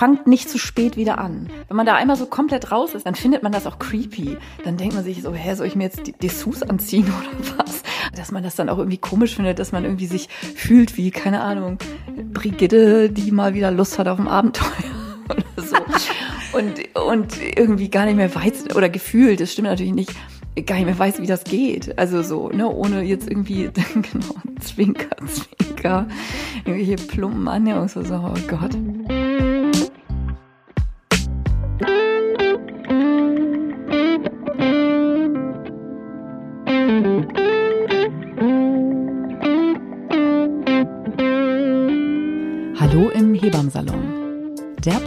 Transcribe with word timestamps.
fangt 0.00 0.26
nicht 0.26 0.48
zu 0.48 0.56
spät 0.56 0.96
wieder 0.96 1.18
an. 1.18 1.50
Wenn 1.68 1.76
man 1.76 1.84
da 1.84 1.94
einmal 1.94 2.16
so 2.16 2.24
komplett 2.24 2.72
raus 2.72 2.94
ist, 2.94 3.04
dann 3.04 3.14
findet 3.14 3.42
man 3.42 3.52
das 3.52 3.66
auch 3.66 3.78
creepy. 3.78 4.38
Dann 4.64 4.78
denkt 4.78 4.94
man 4.94 5.04
sich 5.04 5.20
so, 5.20 5.34
hä, 5.34 5.54
soll 5.54 5.66
ich 5.66 5.76
mir 5.76 5.84
jetzt 5.84 6.00
Dessous 6.22 6.62
anziehen 6.62 7.04
oder 7.20 7.58
was? 7.58 7.82
Dass 8.16 8.32
man 8.32 8.42
das 8.42 8.56
dann 8.56 8.70
auch 8.70 8.78
irgendwie 8.78 8.96
komisch 8.96 9.36
findet, 9.36 9.58
dass 9.58 9.72
man 9.72 9.84
irgendwie 9.84 10.06
sich 10.06 10.30
fühlt 10.30 10.96
wie, 10.96 11.10
keine 11.10 11.42
Ahnung, 11.42 11.76
Brigitte, 12.32 13.10
die 13.10 13.30
mal 13.30 13.52
wieder 13.52 13.70
Lust 13.70 13.98
hat 13.98 14.08
auf 14.08 14.18
ein 14.18 14.26
Abenteuer 14.26 14.70
oder 15.28 15.66
so. 15.66 15.76
Und, 16.56 16.96
und 16.96 17.58
irgendwie 17.58 17.90
gar 17.90 18.06
nicht 18.06 18.16
mehr 18.16 18.34
weiß 18.34 18.74
oder 18.74 18.88
gefühlt, 18.88 19.38
das 19.40 19.52
stimmt 19.52 19.68
natürlich 19.68 19.92
nicht, 19.92 20.14
gar 20.64 20.76
nicht 20.76 20.86
mehr 20.86 20.98
weiß, 20.98 21.20
wie 21.20 21.26
das 21.26 21.44
geht. 21.44 21.98
Also 21.98 22.22
so, 22.22 22.48
ne, 22.48 22.66
ohne 22.66 23.02
jetzt 23.02 23.28
irgendwie, 23.28 23.68
genau, 23.92 24.34
Zwinker, 24.60 25.14
Zwinker, 25.26 26.08
irgendwelche 26.64 26.96
plumpen 26.96 27.48
Annäherungsversuche, 27.48 28.32
oh 28.34 28.48
Gott. 28.48 28.74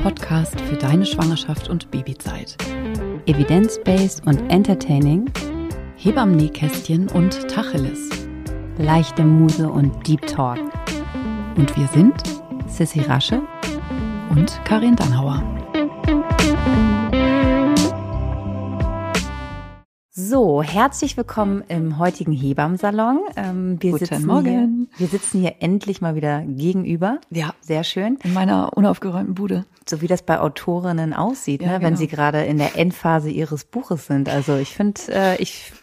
Podcast 0.03 0.59
für 0.59 0.75
deine 0.75 1.05
Schwangerschaft 1.05 1.69
und 1.69 1.89
Babyzeit. 1.89 2.57
Evidence-based 3.25 4.27
und 4.27 4.51
entertaining. 4.51 5.31
Hebammen-Nähkästchen 5.95 7.07
und 7.07 7.47
Tacheles. 7.47 8.09
Leichte 8.77 9.23
Muse 9.23 9.69
und 9.69 10.05
Deep 10.05 10.27
Talk. 10.27 10.59
Und 11.55 11.77
wir 11.77 11.87
sind 11.87 12.21
Sissy 12.67 12.99
Rasche 12.99 13.41
und 14.29 14.59
Karin 14.65 14.97
Dannhauer. 14.97 15.41
So, 20.15 20.61
herzlich 20.61 21.17
willkommen 21.17 21.63
im 21.69 21.97
heutigen 21.97 22.33
Hebammsalon. 22.33 23.19
Ähm, 23.35 23.81
wir 23.81 23.93
Guten 23.93 24.05
sitzen 24.05 24.27
Morgen. 24.27 24.87
Hier, 24.91 24.99
wir 24.99 25.07
sitzen 25.07 25.41
hier 25.41 25.55
endlich 25.59 26.01
mal 26.01 26.13
wieder 26.13 26.43
gegenüber. 26.45 27.17
Ja, 27.31 27.55
sehr 27.61 27.83
schön. 27.83 28.19
In 28.23 28.31
meiner 28.31 28.77
unaufgeräumten 28.77 29.33
Bude. 29.33 29.65
So 29.89 30.01
wie 30.01 30.07
das 30.07 30.21
bei 30.21 30.39
Autorinnen 30.39 31.15
aussieht, 31.15 31.63
ja, 31.63 31.67
ne? 31.67 31.73
Genau. 31.79 31.87
wenn 31.87 31.97
sie 31.97 32.05
gerade 32.05 32.43
in 32.43 32.59
der 32.59 32.77
Endphase 32.77 33.31
ihres 33.31 33.65
Buches 33.65 34.05
sind. 34.05 34.29
Also 34.29 34.55
ich 34.55 34.75
finde, 34.75 35.01
äh, 35.09 35.41
ich, 35.41 35.73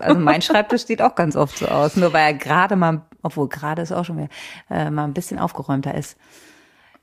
also 0.00 0.20
mein 0.20 0.42
Schreibtisch 0.42 0.84
sieht 0.84 1.00
auch 1.00 1.14
ganz 1.14 1.34
oft 1.34 1.56
so 1.56 1.64
aus, 1.64 1.96
nur 1.96 2.12
weil 2.12 2.26
er 2.26 2.34
gerade 2.34 2.76
mal, 2.76 3.06
obwohl 3.22 3.48
gerade 3.48 3.80
ist 3.80 3.92
auch 3.92 4.04
schon 4.04 4.18
wieder, 4.18 4.28
äh, 4.68 4.90
mal 4.90 5.04
ein 5.04 5.14
bisschen 5.14 5.38
aufgeräumter 5.38 5.94
ist. 5.94 6.18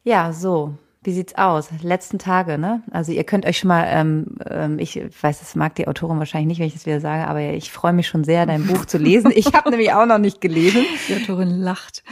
Ja, 0.03 0.31
so. 0.31 0.75
Wie 1.05 1.13
sieht's 1.13 1.35
aus? 1.35 1.69
Letzten 1.83 2.17
Tage, 2.17 2.57
ne? 2.57 2.81
Also 2.89 3.11
ihr 3.11 3.23
könnt 3.23 3.45
euch 3.45 3.59
schon 3.59 3.67
mal, 3.67 3.85
ähm, 3.87 4.37
ähm, 4.49 4.79
ich 4.79 4.99
weiß, 5.21 5.37
das 5.37 5.53
mag 5.53 5.75
die 5.75 5.87
Autorin 5.87 6.17
wahrscheinlich 6.17 6.47
nicht, 6.47 6.59
wenn 6.59 6.65
ich 6.65 6.73
das 6.73 6.87
wieder 6.87 6.99
sage, 6.99 7.27
aber 7.27 7.41
ich 7.41 7.71
freue 7.71 7.93
mich 7.93 8.07
schon 8.07 8.23
sehr, 8.23 8.47
dein 8.47 8.65
Buch 8.65 8.85
zu 8.85 8.97
lesen. 8.97 9.31
Ich 9.35 9.53
habe 9.53 9.69
nämlich 9.69 9.93
auch 9.93 10.07
noch 10.07 10.17
nicht 10.17 10.41
gelesen. 10.41 10.83
Die 11.07 11.15
Autorin 11.15 11.59
lacht 11.59 12.03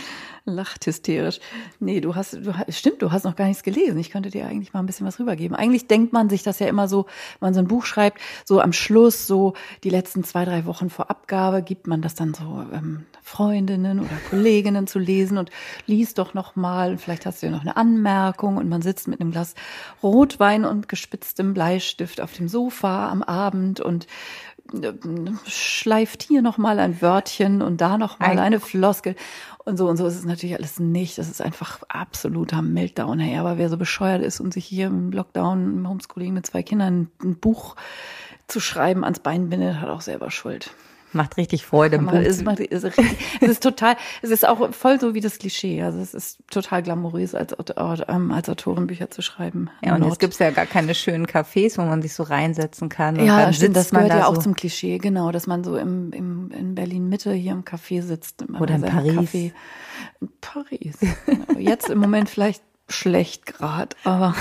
lacht 0.46 0.86
hysterisch. 0.86 1.40
Nee, 1.80 2.02
du 2.02 2.16
hast, 2.16 2.34
du, 2.34 2.54
stimmt, 2.70 3.02
du 3.02 3.12
hast 3.12 3.24
noch 3.24 3.36
gar 3.36 3.48
nichts 3.48 3.64
gelesen. 3.64 3.98
Ich 3.98 4.10
könnte 4.10 4.30
dir 4.30 4.46
eigentlich 4.46 4.74
mal 4.74 4.82
ein 4.82 4.86
bisschen 4.86 5.08
was 5.08 5.20
rübergeben. 5.20 5.56
Eigentlich 5.56 5.88
denkt 5.88 6.12
man 6.12 6.30
sich 6.30 6.44
das 6.44 6.60
ja 6.60 6.68
immer 6.68 6.88
so, 6.88 7.06
wenn 7.40 7.48
man 7.48 7.54
so 7.54 7.62
ein 7.62 7.68
Buch 7.68 7.86
schreibt, 7.86 8.20
so 8.44 8.60
am 8.60 8.74
Schluss, 8.74 9.26
so 9.26 9.54
die 9.84 9.90
letzten 9.90 10.24
zwei, 10.24 10.44
drei 10.44 10.66
Wochen 10.66 10.90
vor 10.90 11.10
Abgabe, 11.10 11.64
gibt 11.64 11.88
man 11.88 12.02
das 12.02 12.16
dann 12.16 12.34
so 12.34 12.66
ähm, 12.74 13.06
Freundinnen 13.22 14.02
oder 14.02 14.18
Kolleginnen 14.30 14.86
zu 14.86 15.00
lesen 15.00 15.38
und 15.38 15.50
liest 15.88 16.18
doch 16.18 16.34
noch 16.34 16.58
mal. 16.58 16.98
Vielleicht 16.98 17.26
hast 17.26 17.42
du 17.42 17.46
ja 17.46 17.52
noch 17.52 17.62
eine 17.62 17.78
Anmerkung 17.78 18.58
und 18.58 18.68
man 18.68 18.82
sitzt 18.82 19.08
mit 19.08 19.22
einem 19.22 19.32
Glas 19.32 19.56
Rotwein 20.02 20.66
und 20.66 20.90
gespitztem 20.90 21.54
Bleistift 21.54 22.20
auf 22.20 22.34
dem 22.34 22.50
Sofa 22.50 23.10
am 23.10 23.24
Abend 23.24 23.80
und 23.80 24.08
schleift 25.46 26.24
hier 26.24 26.42
noch 26.42 26.58
mal 26.58 26.80
ein 26.80 27.02
Wörtchen 27.02 27.62
und 27.62 27.82
da 27.82 27.98
noch 27.98 28.20
mal 28.20 28.40
eine 28.40 28.60
Floskel 28.60 29.16
und 29.66 29.78
so 29.78 29.88
und 29.88 29.98
so 29.98 30.06
ist 30.06 30.16
es 30.16 30.26
natürlich 30.26 30.56
alles 30.56 30.80
nicht. 30.80 31.18
Das 31.18 31.30
ist 31.30 31.42
einfach 31.42 31.82
absoluter 31.88 32.62
Meltdown. 32.62 33.20
Hey, 33.20 33.38
aber 33.38 33.58
wer 33.58 33.70
so 33.70 33.78
bescheuert 33.78 34.22
ist 34.22 34.40
und 34.40 34.54
sich 34.54 34.66
hier 34.66 34.88
im 34.88 35.12
Lockdown, 35.12 35.78
im 35.78 35.90
Homeschooling 35.90 36.34
mit 36.34 36.46
zwei 36.46 36.64
Kindern 36.64 37.10
ein 37.24 37.40
Buch 37.40 37.76
zu 38.48 38.60
schreiben 38.60 39.04
ans 39.04 39.20
Bein 39.20 39.50
bindet, 39.50 39.80
hat 39.80 39.90
auch 39.90 40.02
selber 40.02 40.32
Schuld. 40.32 40.72
Macht 41.14 41.38
richtig 41.38 41.66
Freude 41.66 41.98
im. 41.98 42.10
Es, 42.10 42.44
macht, 42.44 42.60
es, 42.60 42.84
ist 42.84 42.98
richtig, 42.98 43.18
es 43.42 43.50
ist 43.50 43.64
total, 43.64 43.96
es 44.22 44.30
ist 44.30 44.48
auch 44.48 44.74
voll 44.74 45.00
so 45.00 45.14
wie 45.14 45.22
das 45.22 45.40
Klischee. 45.40 45.82
Also 45.82 46.00
es 46.00 46.14
ist 46.14 46.40
total 46.50 46.84
glamourös, 46.84 47.36
als, 47.36 47.56
ähm, 48.08 48.32
als 48.32 48.50
Autorin 48.50 48.88
Bücher 48.88 49.10
zu 49.10 49.22
schreiben. 49.22 49.70
Ja, 49.84 49.94
und 49.94 50.02
Nord. 50.02 50.12
jetzt 50.12 50.20
gibt's 50.20 50.40
ja 50.40 50.52
gar 50.52 50.66
keine 50.66 50.96
schönen 50.96 51.28
Cafés, 51.28 51.78
wo 51.78 51.84
man 51.84 52.02
sich 52.02 52.14
so 52.14 52.24
reinsetzen 52.24 52.90
kann. 52.90 53.24
ja, 53.24 53.52
stimmt, 53.54 53.76
das 53.76 53.92
gehört 53.92 54.12
da 54.12 54.20
ja 54.20 54.28
auch 54.28 54.36
so 54.36 54.42
zum 54.42 54.56
Klischee, 54.56 54.98
genau, 54.98 55.32
dass 55.32 55.48
man 55.48 55.64
so 55.64 55.78
im, 55.78 56.12
im, 56.12 56.52
in 56.52 56.76
Berlin 56.76 57.10
Mitte 57.10 57.34
hier 57.34 57.52
im 57.52 57.64
Café 57.64 58.02
sitzt. 58.02 58.44
Oder 58.60 58.76
in 58.76 58.82
Paris. 58.82 59.14
Café. 59.14 59.52
Paris. 60.42 60.98
Jetzt 61.58 61.90
im 61.90 62.00
Moment 62.00 62.30
vielleicht 62.30 62.64
schlecht 62.90 63.46
grad, 63.46 63.96
aber 64.04 64.36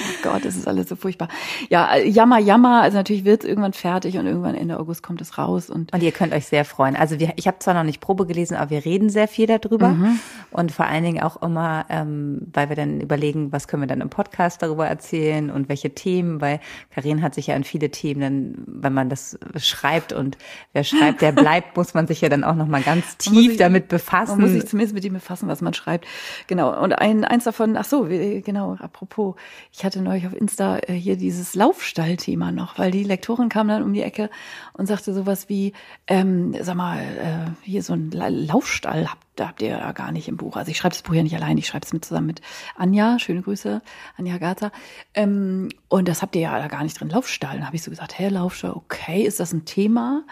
Oh 0.00 0.22
Gott, 0.22 0.44
das 0.44 0.56
ist 0.56 0.66
alles 0.66 0.88
so 0.88 0.96
furchtbar. 0.96 1.28
Ja, 1.68 1.96
jammer, 1.96 2.38
jammer. 2.38 2.82
Also 2.82 2.96
natürlich 2.96 3.24
wird 3.24 3.42
es 3.42 3.48
irgendwann 3.48 3.72
fertig 3.72 4.16
und 4.16 4.26
irgendwann 4.26 4.54
Ende 4.54 4.78
August 4.78 5.02
kommt 5.02 5.20
es 5.20 5.36
raus. 5.36 5.68
Und, 5.68 5.92
und 5.92 6.02
ihr 6.02 6.12
könnt 6.12 6.32
euch 6.32 6.46
sehr 6.46 6.64
freuen. 6.64 6.96
Also 6.96 7.18
wir, 7.18 7.32
ich 7.36 7.46
habe 7.46 7.58
zwar 7.58 7.74
noch 7.74 7.82
nicht 7.82 8.00
Probe 8.00 8.26
gelesen, 8.26 8.56
aber 8.56 8.70
wir 8.70 8.84
reden 8.84 9.10
sehr 9.10 9.28
viel 9.28 9.46
darüber. 9.46 9.88
Mhm. 9.88 10.18
Und 10.50 10.72
vor 10.72 10.86
allen 10.86 11.04
Dingen 11.04 11.22
auch 11.22 11.42
immer, 11.42 11.84
ähm, 11.88 12.46
weil 12.52 12.68
wir 12.68 12.76
dann 12.76 13.00
überlegen, 13.00 13.52
was 13.52 13.68
können 13.68 13.82
wir 13.82 13.86
dann 13.86 14.00
im 14.00 14.10
Podcast 14.10 14.62
darüber 14.62 14.86
erzählen 14.86 15.50
und 15.50 15.68
welche 15.68 15.90
Themen, 15.90 16.40
weil 16.40 16.60
Karin 16.90 17.22
hat 17.22 17.34
sich 17.34 17.48
ja 17.48 17.54
an 17.54 17.64
viele 17.64 17.90
Themen, 17.90 18.20
dann, 18.20 18.54
wenn 18.66 18.94
man 18.94 19.08
das 19.08 19.38
schreibt 19.56 20.12
und 20.12 20.38
wer 20.72 20.84
schreibt, 20.84 21.20
der 21.20 21.32
bleibt, 21.40 21.76
muss 21.76 21.94
man 21.94 22.06
sich 22.06 22.20
ja 22.20 22.28
dann 22.28 22.44
auch 22.44 22.54
nochmal 22.54 22.82
ganz 22.82 23.16
tief 23.18 23.50
sich, 23.50 23.58
damit 23.58 23.88
befassen. 23.88 24.40
Man 24.40 24.40
muss 24.42 24.50
sich 24.52 24.66
zumindest 24.68 24.94
mit 24.94 25.04
dem 25.04 25.14
befassen, 25.14 25.48
was 25.48 25.60
man 25.60 25.74
schreibt. 25.74 26.06
Genau. 26.46 26.80
Und 26.82 26.92
ein, 26.92 27.24
eins 27.24 27.44
davon, 27.44 27.76
ach 27.76 27.84
so, 27.84 28.04
genau, 28.04 28.76
apropos, 28.80 29.34
ich 29.72 29.84
hatte 29.84 29.89
hatte 29.90 30.02
neulich 30.02 30.26
auf 30.28 30.36
Insta 30.36 30.78
äh, 30.86 30.92
hier 30.92 31.16
dieses 31.16 31.56
Laufstall-Thema 31.56 32.52
noch, 32.52 32.78
weil 32.78 32.92
die 32.92 33.02
Lektorin 33.02 33.48
kam 33.48 33.66
dann 33.66 33.82
um 33.82 33.92
die 33.92 34.02
Ecke 34.02 34.30
und 34.72 34.86
sagte 34.86 35.12
sowas 35.12 35.48
wie, 35.48 35.72
ähm, 36.06 36.54
sag 36.60 36.76
mal, 36.76 37.00
äh, 37.00 37.66
hier 37.66 37.82
so 37.82 37.94
ein 37.94 38.12
Laufstall 38.12 39.10
habt, 39.10 39.40
habt 39.40 39.62
ihr 39.62 39.70
ja 39.70 39.90
gar 39.90 40.12
nicht 40.12 40.28
im 40.28 40.36
Buch. 40.36 40.56
Also 40.56 40.70
ich 40.70 40.78
schreibe 40.78 40.94
das 40.94 41.02
Buch 41.02 41.14
ja 41.14 41.24
nicht 41.24 41.34
allein, 41.34 41.58
ich 41.58 41.66
schreibe 41.66 41.84
es 41.84 41.92
mit 41.92 42.04
zusammen 42.04 42.28
mit 42.28 42.40
Anja, 42.76 43.18
schöne 43.18 43.42
Grüße, 43.42 43.82
Anja 44.16 44.38
Gata. 44.38 44.70
Ähm, 45.14 45.70
und 45.88 46.06
das 46.06 46.22
habt 46.22 46.36
ihr 46.36 46.42
ja 46.42 46.56
da 46.56 46.68
gar 46.68 46.84
nicht 46.84 47.00
drin, 47.00 47.10
Laufstall. 47.10 47.56
Dann 47.56 47.66
habe 47.66 47.74
ich 47.74 47.82
so 47.82 47.90
gesagt, 47.90 48.16
hä, 48.16 48.28
Laufstall, 48.28 48.70
okay, 48.70 49.22
ist 49.22 49.40
das 49.40 49.52
ein 49.52 49.64
Thema? 49.64 50.22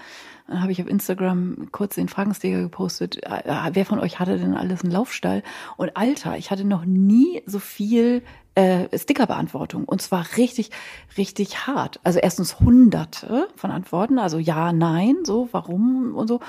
Dann 0.48 0.62
habe 0.62 0.72
ich 0.72 0.81
auf 0.81 0.88
Instagram 0.88 1.69
kurz 1.72 1.94
den 1.94 2.09
Fragensteger 2.09 2.62
gepostet, 2.62 3.22
äh, 3.22 3.42
wer 3.72 3.84
von 3.84 4.00
euch 4.00 4.19
hatte 4.19 4.38
denn 4.38 4.54
alles 4.54 4.82
einen 4.82 4.92
Laufstall? 4.92 5.42
Und 5.76 5.97
Alter, 5.97 6.38
ich 6.38 6.50
hatte 6.50 6.64
noch 6.64 6.86
nie 6.86 7.42
so 7.44 7.59
viel 7.59 8.22
äh, 8.54 8.88
Stickerbeantwortung. 8.98 9.84
Und 9.84 10.00
zwar 10.00 10.26
richtig, 10.38 10.70
richtig 11.19 11.66
hart. 11.66 12.00
Also 12.03 12.19
erstens 12.19 12.60
hunderte 12.60 13.48
von 13.56 13.70
Antworten, 13.70 14.19
also 14.19 14.38
ja, 14.38 14.72
nein, 14.72 15.19
so, 15.25 15.48
warum 15.53 16.14
und 16.14 16.28
so. 16.28 16.41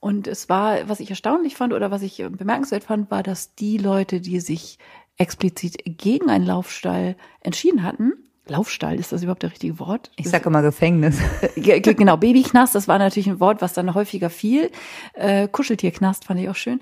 Und 0.00 0.28
es 0.28 0.48
war, 0.48 0.88
was 0.88 1.00
ich 1.00 1.10
erstaunlich 1.10 1.56
fand 1.56 1.72
oder 1.72 1.90
was 1.90 2.02
ich 2.02 2.24
bemerkenswert 2.30 2.84
fand, 2.84 3.10
war, 3.10 3.24
dass 3.24 3.56
die 3.56 3.76
Leute, 3.76 4.20
die 4.20 4.38
sich 4.38 4.78
explizit 5.16 5.82
gegen 5.84 6.30
einen 6.30 6.46
Laufstall 6.46 7.16
entschieden 7.40 7.82
hatten, 7.82 8.12
Laufstall, 8.50 8.98
ist 8.98 9.12
das 9.12 9.22
überhaupt 9.22 9.42
der 9.42 9.50
richtige 9.50 9.78
Wort? 9.78 10.10
Ich 10.16 10.28
sage 10.28 10.48
immer 10.48 10.62
Gefängnis. 10.62 11.18
Äh, 11.56 11.80
genau, 11.80 12.16
Babyknast, 12.16 12.74
das 12.74 12.88
war 12.88 12.98
natürlich 12.98 13.28
ein 13.28 13.40
Wort, 13.40 13.60
was 13.60 13.74
dann 13.74 13.94
häufiger 13.94 14.30
fiel. 14.30 14.70
Äh, 15.14 15.48
Kuscheltierknast 15.48 16.24
fand 16.24 16.40
ich 16.40 16.48
auch 16.48 16.56
schön. 16.56 16.80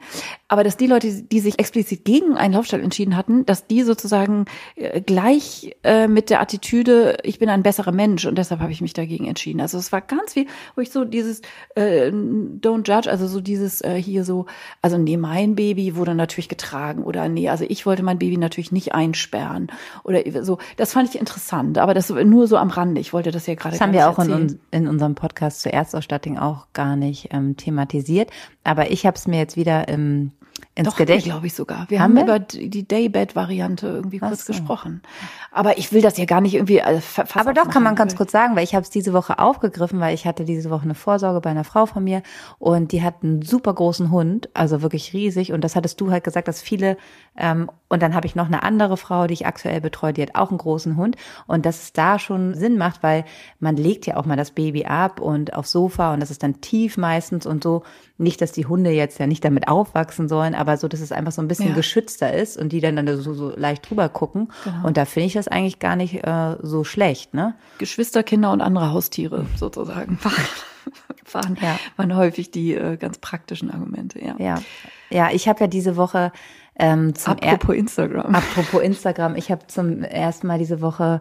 Aber 0.48 0.64
dass 0.64 0.76
die 0.76 0.86
Leute, 0.86 1.22
die 1.22 1.40
sich 1.40 1.58
explizit 1.58 2.04
gegen 2.04 2.36
einen 2.36 2.54
Laufstall 2.54 2.80
entschieden 2.80 3.16
hatten, 3.16 3.44
dass 3.46 3.66
die 3.66 3.82
sozusagen 3.82 4.44
äh, 4.76 5.00
gleich 5.00 5.74
äh, 5.82 6.08
mit 6.08 6.30
der 6.30 6.40
Attitüde, 6.40 7.18
ich 7.22 7.38
bin 7.38 7.48
ein 7.48 7.62
besserer 7.62 7.92
Mensch 7.92 8.26
und 8.26 8.36
deshalb 8.38 8.60
habe 8.60 8.72
ich 8.72 8.80
mich 8.80 8.92
dagegen 8.92 9.26
entschieden. 9.26 9.60
Also 9.60 9.78
es 9.78 9.92
war 9.92 10.00
ganz 10.00 10.34
viel, 10.34 10.46
wo 10.74 10.82
ich 10.82 10.90
so 10.90 11.04
dieses 11.04 11.42
äh, 11.74 12.10
Don't 12.10 12.88
Judge, 12.88 13.10
also 13.10 13.26
so 13.26 13.40
dieses 13.40 13.80
äh, 13.80 14.00
hier 14.00 14.24
so, 14.24 14.46
also 14.82 14.98
nee, 14.98 15.16
mein 15.16 15.54
Baby 15.54 15.96
wurde 15.96 16.14
natürlich 16.14 16.48
getragen 16.48 17.02
oder 17.02 17.28
nee, 17.28 17.48
also 17.48 17.64
ich 17.68 17.86
wollte 17.86 18.02
mein 18.02 18.18
Baby 18.18 18.36
natürlich 18.36 18.72
nicht 18.72 18.94
einsperren 18.94 19.68
oder 20.04 20.22
so. 20.44 20.58
Das 20.76 20.92
fand 20.92 21.08
ich 21.08 21.18
interessant 21.18 21.55
interessant, 21.56 21.78
aber 21.78 21.94
das 21.94 22.10
nur 22.10 22.46
so 22.46 22.56
am 22.56 22.70
Rande. 22.70 23.00
Ich 23.00 23.12
wollte 23.12 23.30
das 23.30 23.46
ja 23.46 23.54
gerade. 23.54 23.72
Das 23.72 23.80
haben 23.80 23.92
wir 23.92 24.08
auch 24.08 24.18
in, 24.18 24.58
in, 24.70 24.88
unserem 24.88 25.14
Podcast 25.14 25.60
zur 25.60 25.72
Erstausstattung 25.72 26.38
auch 26.38 26.68
gar 26.72 26.96
nicht 26.96 27.28
ähm, 27.32 27.56
thematisiert. 27.56 28.30
Aber 28.66 28.90
ich 28.90 29.06
habe 29.06 29.16
es 29.16 29.26
mir 29.26 29.38
jetzt 29.38 29.56
wieder 29.56 29.88
im 29.88 30.32
ins 30.74 30.90
Doch, 30.90 30.96
Gedächtnis. 30.96 31.32
glaube 31.32 31.46
ich 31.46 31.54
sogar. 31.54 31.86
Wir 31.88 32.00
haben, 32.00 32.18
haben 32.18 32.26
wir? 32.26 32.36
über 32.36 32.38
die 32.38 32.86
Daybed-Variante 32.86 33.86
irgendwie 33.86 34.18
kurz 34.18 34.44
so. 34.44 34.52
gesprochen. 34.52 35.02
Aber 35.50 35.78
ich 35.78 35.90
will 35.92 36.02
das 36.02 36.18
ja 36.18 36.26
gar 36.26 36.42
nicht 36.42 36.54
irgendwie 36.54 36.78
äh, 36.78 37.00
Aber 37.34 37.54
doch, 37.54 37.70
kann 37.70 37.82
man 37.82 37.94
ganz 37.94 38.14
kurz 38.14 38.30
sagen, 38.30 38.56
weil 38.56 38.64
ich 38.64 38.74
habe 38.74 38.82
es 38.82 38.90
diese 38.90 39.14
Woche 39.14 39.38
aufgegriffen, 39.38 40.00
weil 40.00 40.14
ich 40.14 40.26
hatte 40.26 40.44
diese 40.44 40.68
Woche 40.68 40.82
eine 40.82 40.94
Vorsorge 40.94 41.40
bei 41.40 41.50
einer 41.50 41.64
Frau 41.64 41.86
von 41.86 42.04
mir 42.04 42.22
und 42.58 42.92
die 42.92 43.02
hat 43.02 43.22
einen 43.22 43.40
super 43.40 43.72
großen 43.72 44.10
Hund, 44.10 44.50
also 44.52 44.82
wirklich 44.82 45.14
riesig. 45.14 45.52
Und 45.52 45.62
das 45.62 45.76
hattest 45.76 46.00
du 46.00 46.10
halt 46.10 46.24
gesagt, 46.24 46.46
dass 46.46 46.60
viele, 46.60 46.98
ähm, 47.38 47.70
und 47.88 48.02
dann 48.02 48.14
habe 48.14 48.26
ich 48.26 48.34
noch 48.34 48.46
eine 48.46 48.62
andere 48.62 48.98
Frau, 48.98 49.26
die 49.26 49.34
ich 49.34 49.46
aktuell 49.46 49.80
betreue, 49.80 50.12
die 50.12 50.22
hat 50.22 50.34
auch 50.34 50.50
einen 50.50 50.58
großen 50.58 50.96
Hund. 50.96 51.16
Und 51.46 51.64
dass 51.64 51.84
es 51.84 51.92
da 51.94 52.18
schon 52.18 52.54
Sinn 52.54 52.76
macht, 52.76 53.02
weil 53.02 53.24
man 53.60 53.76
legt 53.76 54.06
ja 54.06 54.16
auch 54.16 54.26
mal 54.26 54.36
das 54.36 54.50
Baby 54.50 54.84
ab 54.84 55.20
und 55.20 55.54
aufs 55.54 55.72
Sofa 55.72 56.12
und 56.12 56.20
das 56.20 56.30
ist 56.30 56.42
dann 56.42 56.60
tief 56.60 56.98
meistens 56.98 57.46
und 57.46 57.62
so. 57.62 57.82
Nicht, 58.18 58.40
dass 58.40 58.52
die 58.56 58.66
Hunde 58.66 58.90
jetzt 58.90 59.18
ja 59.18 59.26
nicht 59.26 59.44
damit 59.44 59.68
aufwachsen 59.68 60.28
sollen, 60.28 60.54
aber 60.54 60.76
so, 60.76 60.88
dass 60.88 61.00
es 61.00 61.12
einfach 61.12 61.32
so 61.32 61.42
ein 61.42 61.48
bisschen 61.48 61.70
ja. 61.70 61.74
geschützter 61.74 62.32
ist 62.32 62.56
und 62.56 62.70
die 62.70 62.80
dann, 62.80 62.96
dann 62.96 63.20
so, 63.20 63.34
so 63.34 63.52
leicht 63.56 63.88
drüber 63.88 64.08
gucken. 64.08 64.50
Genau. 64.64 64.86
Und 64.86 64.96
da 64.96 65.04
finde 65.04 65.26
ich 65.26 65.32
das 65.34 65.48
eigentlich 65.48 65.78
gar 65.78 65.96
nicht 65.96 66.24
äh, 66.24 66.56
so 66.62 66.84
schlecht, 66.84 67.34
ne? 67.34 67.54
Geschwister, 67.78 68.22
Kinder 68.22 68.52
und 68.52 68.60
andere 68.60 68.92
Haustiere 68.92 69.46
sozusagen 69.56 70.18
waren, 71.32 71.56
ja. 71.60 71.78
waren 71.96 72.16
häufig 72.16 72.50
die 72.50 72.74
äh, 72.74 72.96
ganz 72.96 73.18
praktischen 73.18 73.70
Argumente, 73.70 74.24
ja. 74.24 74.34
Ja, 74.38 74.62
ja 75.10 75.30
ich 75.32 75.48
habe 75.48 75.60
ja 75.60 75.66
diese 75.66 75.96
Woche 75.96 76.32
ähm, 76.78 77.14
zum 77.14 77.34
Apropos 77.34 77.74
er 77.74 77.78
Instagram. 77.78 78.34
Apropos 78.34 78.82
Instagram, 78.82 79.36
ich 79.36 79.50
habe 79.50 79.66
zum 79.66 80.02
ersten 80.02 80.46
Mal 80.46 80.58
diese 80.58 80.80
Woche 80.80 81.20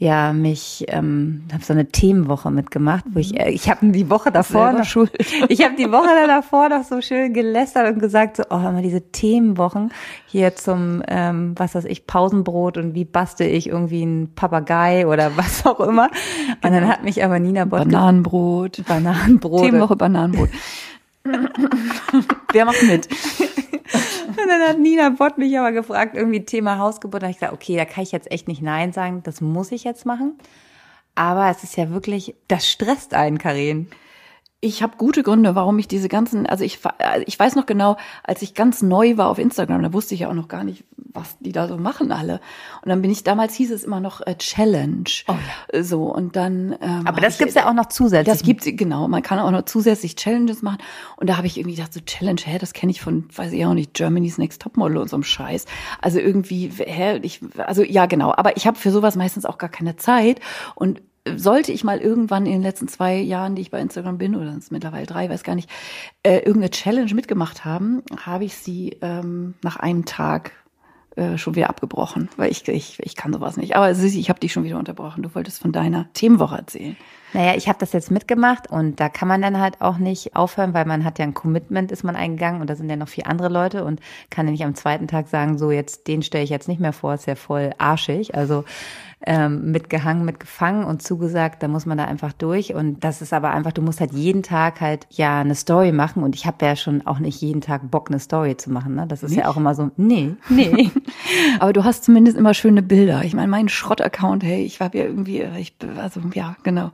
ja 0.00 0.32
mich 0.32 0.86
ähm, 0.88 1.42
habe 1.52 1.62
so 1.62 1.74
eine 1.74 1.86
Themenwoche 1.86 2.50
mitgemacht, 2.50 3.04
wo 3.12 3.18
ich 3.18 3.38
äh, 3.38 3.50
ich 3.50 3.68
habe 3.68 3.92
die 3.92 4.08
Woche 4.08 4.32
davor 4.32 4.72
noch, 4.72 4.84
schuld. 4.86 5.12
ich 5.48 5.62
habe 5.62 5.76
die 5.76 5.92
Woche 5.92 6.08
davor 6.26 6.70
noch 6.70 6.84
so 6.84 7.02
schön 7.02 7.34
gelästert 7.34 7.92
und 7.92 8.00
gesagt 8.00 8.38
so 8.38 8.44
oh 8.48 8.56
mal 8.56 8.80
diese 8.80 9.02
Themenwochen 9.12 9.92
hier 10.26 10.56
zum 10.56 11.02
ähm, 11.06 11.52
was 11.56 11.74
weiß 11.74 11.84
ich 11.84 12.06
Pausenbrot 12.06 12.78
und 12.78 12.94
wie 12.94 13.04
bastel 13.04 13.48
ich 13.48 13.68
irgendwie 13.68 14.02
ein 14.02 14.32
Papagei 14.34 15.06
oder 15.06 15.32
was 15.36 15.66
auch 15.66 15.80
immer 15.80 16.06
und 16.06 16.58
dann 16.62 16.72
genau. 16.72 16.88
hat 16.88 17.04
mich 17.04 17.22
aber 17.22 17.38
Nina 17.38 17.66
Bott 17.66 17.80
Bananenbrot 17.80 18.82
Bananenbrot 18.86 19.64
Themenwoche 19.64 19.96
Bananenbrot 19.96 20.48
Wer 22.52 22.64
macht 22.64 22.82
mit? 22.84 23.06
Und 24.42 24.48
dann 24.48 24.68
hat 24.68 24.78
Nina 24.78 25.10
Bott 25.10 25.38
mich 25.38 25.58
aber 25.58 25.72
gefragt, 25.72 26.16
irgendwie 26.16 26.44
Thema 26.44 26.78
Hausgeburt. 26.78 27.22
Da 27.22 27.26
habe 27.26 27.32
ich 27.32 27.38
gesagt, 27.38 27.52
okay, 27.52 27.76
da 27.76 27.84
kann 27.84 28.02
ich 28.02 28.12
jetzt 28.12 28.30
echt 28.30 28.48
nicht 28.48 28.62
Nein 28.62 28.92
sagen. 28.92 29.22
Das 29.22 29.40
muss 29.40 29.72
ich 29.72 29.84
jetzt 29.84 30.06
machen. 30.06 30.38
Aber 31.14 31.50
es 31.50 31.62
ist 31.64 31.76
ja 31.76 31.90
wirklich, 31.90 32.34
das 32.48 32.68
stresst 32.68 33.14
einen, 33.14 33.38
Karin. 33.38 33.88
Ich 34.60 34.82
habe 34.82 34.96
gute 34.98 35.22
Gründe, 35.22 35.54
warum 35.54 35.78
ich 35.78 35.88
diese 35.88 36.08
ganzen, 36.08 36.46
also 36.46 36.64
ich, 36.64 36.80
also 36.98 37.24
ich 37.26 37.38
weiß 37.38 37.56
noch 37.56 37.66
genau, 37.66 37.96
als 38.22 38.42
ich 38.42 38.54
ganz 38.54 38.82
neu 38.82 39.16
war 39.16 39.28
auf 39.28 39.38
Instagram, 39.38 39.82
da 39.82 39.92
wusste 39.92 40.14
ich 40.14 40.20
ja 40.20 40.28
auch 40.28 40.34
noch 40.34 40.48
gar 40.48 40.64
nicht, 40.64 40.84
was 41.12 41.36
die 41.40 41.52
da 41.52 41.68
so 41.68 41.76
machen 41.76 42.12
alle. 42.12 42.40
Und 42.82 42.88
dann 42.88 43.02
bin 43.02 43.10
ich, 43.10 43.24
damals 43.24 43.54
hieß 43.54 43.70
es 43.70 43.84
immer 43.84 44.00
noch 44.00 44.20
äh, 44.26 44.36
Challenge. 44.36 45.10
Oh 45.28 45.34
ja. 45.72 45.82
So, 45.82 46.04
und 46.04 46.36
dann. 46.36 46.76
Ähm, 46.80 47.06
Aber 47.06 47.20
das 47.20 47.38
gibt's 47.38 47.54
ich, 47.54 47.60
ja 47.60 47.68
auch 47.68 47.74
noch 47.74 47.86
zusätzlich. 47.86 48.32
Das 48.32 48.42
gibt's, 48.42 48.66
genau. 48.66 49.08
Man 49.08 49.22
kann 49.22 49.38
auch 49.38 49.50
noch 49.50 49.64
zusätzlich 49.64 50.16
Challenges 50.16 50.62
machen. 50.62 50.78
Und 51.16 51.28
da 51.28 51.36
habe 51.36 51.46
ich 51.46 51.58
irgendwie 51.58 51.76
gedacht, 51.76 51.92
so 51.92 52.00
Challenge, 52.00 52.40
hä, 52.44 52.58
das 52.58 52.72
kenne 52.72 52.92
ich 52.92 53.00
von, 53.00 53.28
weiß 53.34 53.52
ich 53.52 53.64
auch 53.64 53.74
nicht, 53.74 53.94
Germany's 53.94 54.38
Next 54.38 54.62
Topmodel 54.62 54.98
und 54.98 55.08
so 55.08 55.16
einem 55.16 55.24
Scheiß. 55.24 55.66
Also 56.00 56.18
irgendwie, 56.18 56.68
hä, 56.68 57.18
ich, 57.22 57.40
also 57.58 57.82
ja, 57.82 58.06
genau. 58.06 58.32
Aber 58.36 58.56
ich 58.56 58.66
habe 58.66 58.78
für 58.78 58.90
sowas 58.90 59.16
meistens 59.16 59.44
auch 59.44 59.58
gar 59.58 59.70
keine 59.70 59.96
Zeit. 59.96 60.40
Und 60.74 61.02
sollte 61.36 61.72
ich 61.72 61.84
mal 61.84 61.98
irgendwann 61.98 62.46
in 62.46 62.52
den 62.52 62.62
letzten 62.62 62.88
zwei 62.88 63.16
Jahren, 63.16 63.54
die 63.54 63.62
ich 63.62 63.70
bei 63.70 63.80
Instagram 63.80 64.18
bin, 64.18 64.34
oder 64.34 64.50
sind 64.50 64.62
es 64.62 64.70
mittlerweile 64.70 65.06
drei, 65.06 65.28
weiß 65.28 65.42
gar 65.42 65.54
nicht, 65.54 65.68
äh, 66.22 66.38
irgendeine 66.38 66.70
Challenge 66.70 67.12
mitgemacht 67.14 67.64
haben, 67.64 68.02
habe 68.24 68.44
ich 68.44 68.56
sie 68.56 68.96
ähm, 69.02 69.54
nach 69.62 69.76
einem 69.76 70.04
Tag 70.04 70.52
äh, 71.16 71.38
schon 71.38 71.56
wieder 71.56 71.70
abgebrochen, 71.70 72.28
weil 72.36 72.50
ich, 72.50 72.66
ich, 72.68 72.98
ich 73.00 73.16
kann 73.16 73.32
sowas 73.32 73.56
nicht. 73.56 73.76
Aber 73.76 73.94
Sissi, 73.94 74.20
ich 74.20 74.28
habe 74.28 74.40
dich 74.40 74.52
schon 74.52 74.64
wieder 74.64 74.78
unterbrochen. 74.78 75.22
Du 75.22 75.34
wolltest 75.34 75.60
von 75.60 75.72
deiner 75.72 76.12
Themenwoche 76.12 76.56
erzählen. 76.56 76.96
Naja, 77.32 77.54
ich 77.56 77.68
habe 77.68 77.78
das 77.78 77.92
jetzt 77.92 78.10
mitgemacht 78.10 78.70
und 78.70 78.98
da 78.98 79.08
kann 79.08 79.28
man 79.28 79.40
dann 79.40 79.60
halt 79.60 79.80
auch 79.80 79.98
nicht 79.98 80.34
aufhören, 80.34 80.74
weil 80.74 80.84
man 80.84 81.04
hat 81.04 81.18
ja 81.18 81.24
ein 81.24 81.34
Commitment, 81.34 81.92
ist 81.92 82.02
man 82.02 82.16
eingegangen 82.16 82.60
und 82.60 82.68
da 82.68 82.74
sind 82.74 82.90
ja 82.90 82.96
noch 82.96 83.08
vier 83.08 83.28
andere 83.28 83.48
Leute 83.48 83.84
und 83.84 84.00
kann 84.30 84.46
ja 84.46 84.52
nicht 84.52 84.64
am 84.64 84.74
zweiten 84.74 85.06
Tag 85.06 85.28
sagen, 85.28 85.56
so 85.56 85.70
jetzt 85.70 86.08
den 86.08 86.22
stelle 86.22 86.44
ich 86.44 86.50
jetzt 86.50 86.66
nicht 86.66 86.80
mehr 86.80 86.92
vor, 86.92 87.14
ist 87.14 87.26
ja 87.26 87.36
voll 87.36 87.72
arschig. 87.78 88.34
Also 88.34 88.64
ähm, 89.26 89.70
mitgehangen, 89.70 90.24
mitgefangen 90.24 90.84
und 90.84 91.02
zugesagt, 91.02 91.62
da 91.62 91.68
muss 91.68 91.84
man 91.84 91.98
da 91.98 92.06
einfach 92.06 92.32
durch. 92.32 92.74
Und 92.74 93.04
das 93.04 93.20
ist 93.20 93.34
aber 93.34 93.50
einfach, 93.50 93.72
du 93.72 93.82
musst 93.82 94.00
halt 94.00 94.12
jeden 94.12 94.42
Tag 94.42 94.80
halt 94.80 95.06
ja 95.10 95.40
eine 95.40 95.54
Story 95.54 95.92
machen. 95.92 96.22
Und 96.22 96.34
ich 96.34 96.46
habe 96.46 96.64
ja 96.64 96.74
schon 96.74 97.06
auch 97.06 97.18
nicht 97.18 97.40
jeden 97.42 97.60
Tag 97.60 97.90
Bock, 97.90 98.10
eine 98.10 98.18
Story 98.18 98.56
zu 98.56 98.70
machen. 98.70 98.94
Ne? 98.94 99.06
Das 99.06 99.22
ist 99.22 99.30
nicht? 99.30 99.40
ja 99.40 99.48
auch 99.48 99.58
immer 99.58 99.74
so, 99.74 99.90
nee, 99.96 100.36
nee. 100.48 100.90
aber 101.58 101.74
du 101.74 101.84
hast 101.84 102.04
zumindest 102.04 102.38
immer 102.38 102.54
schöne 102.54 102.82
Bilder. 102.82 103.22
Ich 103.24 103.34
meine, 103.34 103.48
mein 103.48 103.68
Schrott-Account, 103.68 104.42
hey, 104.42 104.64
ich 104.64 104.80
war 104.80 104.94
ja 104.94 105.04
irgendwie, 105.04 105.42
ich, 105.58 105.74
also 105.98 106.20
ja, 106.32 106.56
genau. 106.62 106.90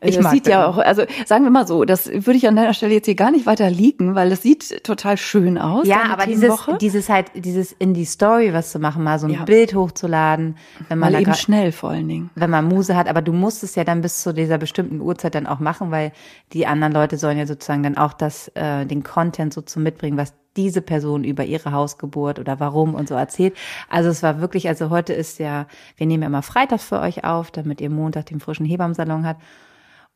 Ich 0.00 0.16
das 0.16 0.30
sieht 0.30 0.46
ja 0.46 0.66
auch, 0.66 0.78
also 0.78 1.04
sagen 1.24 1.44
wir 1.44 1.50
mal 1.50 1.66
so, 1.66 1.84
das 1.84 2.06
würde 2.06 2.34
ich 2.34 2.46
an 2.46 2.56
deiner 2.56 2.74
Stelle 2.74 2.94
jetzt 2.94 3.06
hier 3.06 3.14
gar 3.14 3.30
nicht 3.30 3.46
weiter 3.46 3.70
liegen, 3.70 4.14
weil 4.14 4.30
das 4.30 4.42
sieht 4.42 4.84
total 4.84 5.16
schön 5.16 5.58
aus. 5.58 5.86
Ja, 5.86 6.04
aber 6.10 6.26
dieses, 6.26 6.54
dieses 6.80 7.08
halt, 7.08 7.26
dieses 7.34 7.72
in 7.72 7.94
die 7.94 8.04
Story 8.04 8.52
was 8.52 8.72
zu 8.72 8.78
machen, 8.78 9.02
mal 9.02 9.18
so 9.18 9.26
ein 9.26 9.32
ja. 9.32 9.44
Bild 9.44 9.74
hochzuladen, 9.74 10.56
wenn 10.88 10.98
man 10.98 11.12
mal 11.12 11.20
eben 11.20 11.34
schnell 11.34 11.65
vor 11.72 11.90
allen 11.90 12.08
Dingen. 12.08 12.30
Wenn 12.34 12.50
man 12.50 12.66
Muse 12.66 12.96
hat, 12.96 13.08
aber 13.08 13.22
du 13.22 13.32
musst 13.32 13.62
es 13.62 13.74
ja 13.74 13.84
dann 13.84 14.00
bis 14.00 14.22
zu 14.22 14.32
dieser 14.32 14.58
bestimmten 14.58 15.00
Uhrzeit 15.00 15.34
dann 15.34 15.46
auch 15.46 15.58
machen, 15.58 15.90
weil 15.90 16.12
die 16.52 16.66
anderen 16.66 16.92
Leute 16.92 17.16
sollen 17.18 17.38
ja 17.38 17.46
sozusagen 17.46 17.82
dann 17.82 17.96
auch 17.96 18.12
das, 18.12 18.48
äh, 18.54 18.86
den 18.86 19.02
Content 19.02 19.54
so 19.54 19.60
zu 19.62 19.80
mitbringen, 19.80 20.16
was 20.16 20.34
diese 20.56 20.82
Person 20.82 21.24
über 21.24 21.44
ihre 21.44 21.72
Hausgeburt 21.72 22.38
oder 22.38 22.60
warum 22.60 22.94
und 22.94 23.08
so 23.08 23.14
erzählt. 23.14 23.56
Also 23.88 24.08
es 24.08 24.22
war 24.22 24.40
wirklich, 24.40 24.68
also 24.68 24.90
heute 24.90 25.12
ist 25.12 25.38
ja, 25.38 25.66
wir 25.96 26.06
nehmen 26.06 26.22
ja 26.22 26.28
immer 26.28 26.42
Freitags 26.42 26.84
für 26.84 27.00
euch 27.00 27.24
auf, 27.24 27.50
damit 27.50 27.80
ihr 27.80 27.90
Montag 27.90 28.26
den 28.26 28.40
frischen 28.40 28.66
Hebammsalon 28.66 29.26
hat. 29.26 29.36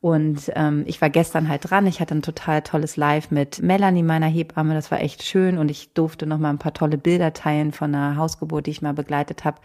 Und 0.01 0.51
ähm, 0.55 0.83
ich 0.87 0.99
war 0.99 1.11
gestern 1.11 1.47
halt 1.47 1.69
dran. 1.69 1.85
Ich 1.85 2.01
hatte 2.01 2.15
ein 2.15 2.23
total 2.23 2.63
tolles 2.63 2.97
Live 2.97 3.29
mit 3.29 3.61
Melanie, 3.61 4.01
meiner 4.01 4.25
Hebamme. 4.25 4.73
Das 4.73 4.89
war 4.89 4.99
echt 4.99 5.21
schön. 5.21 5.59
Und 5.59 5.69
ich 5.69 5.93
durfte 5.93 6.25
noch 6.25 6.39
mal 6.39 6.49
ein 6.49 6.57
paar 6.57 6.73
tolle 6.73 6.97
Bilder 6.97 7.33
teilen 7.33 7.71
von 7.71 7.93
einer 7.93 8.17
Hausgeburt, 8.17 8.65
die 8.65 8.71
ich 8.71 8.81
mal 8.81 8.95
begleitet 8.95 9.45
habe, 9.45 9.61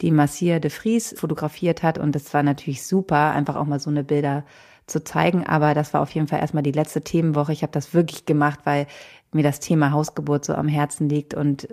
die 0.00 0.12
Marcia 0.12 0.60
de 0.60 0.70
Vries 0.70 1.12
fotografiert 1.18 1.82
hat. 1.82 1.98
Und 1.98 2.14
das 2.14 2.32
war 2.32 2.44
natürlich 2.44 2.86
super, 2.86 3.32
einfach 3.32 3.56
auch 3.56 3.66
mal 3.66 3.80
so 3.80 3.90
eine 3.90 4.04
Bilder 4.04 4.44
zu 4.86 5.02
zeigen. 5.02 5.44
Aber 5.44 5.74
das 5.74 5.92
war 5.92 6.02
auf 6.02 6.10
jeden 6.12 6.28
Fall 6.28 6.38
erstmal 6.38 6.62
die 6.62 6.70
letzte 6.70 7.02
Themenwoche. 7.02 7.52
Ich 7.52 7.62
habe 7.62 7.72
das 7.72 7.92
wirklich 7.92 8.26
gemacht, 8.26 8.60
weil 8.62 8.86
mir 9.32 9.42
das 9.42 9.58
Thema 9.58 9.90
Hausgeburt 9.90 10.44
so 10.44 10.54
am 10.54 10.68
Herzen 10.68 11.08
liegt 11.08 11.34
und 11.34 11.66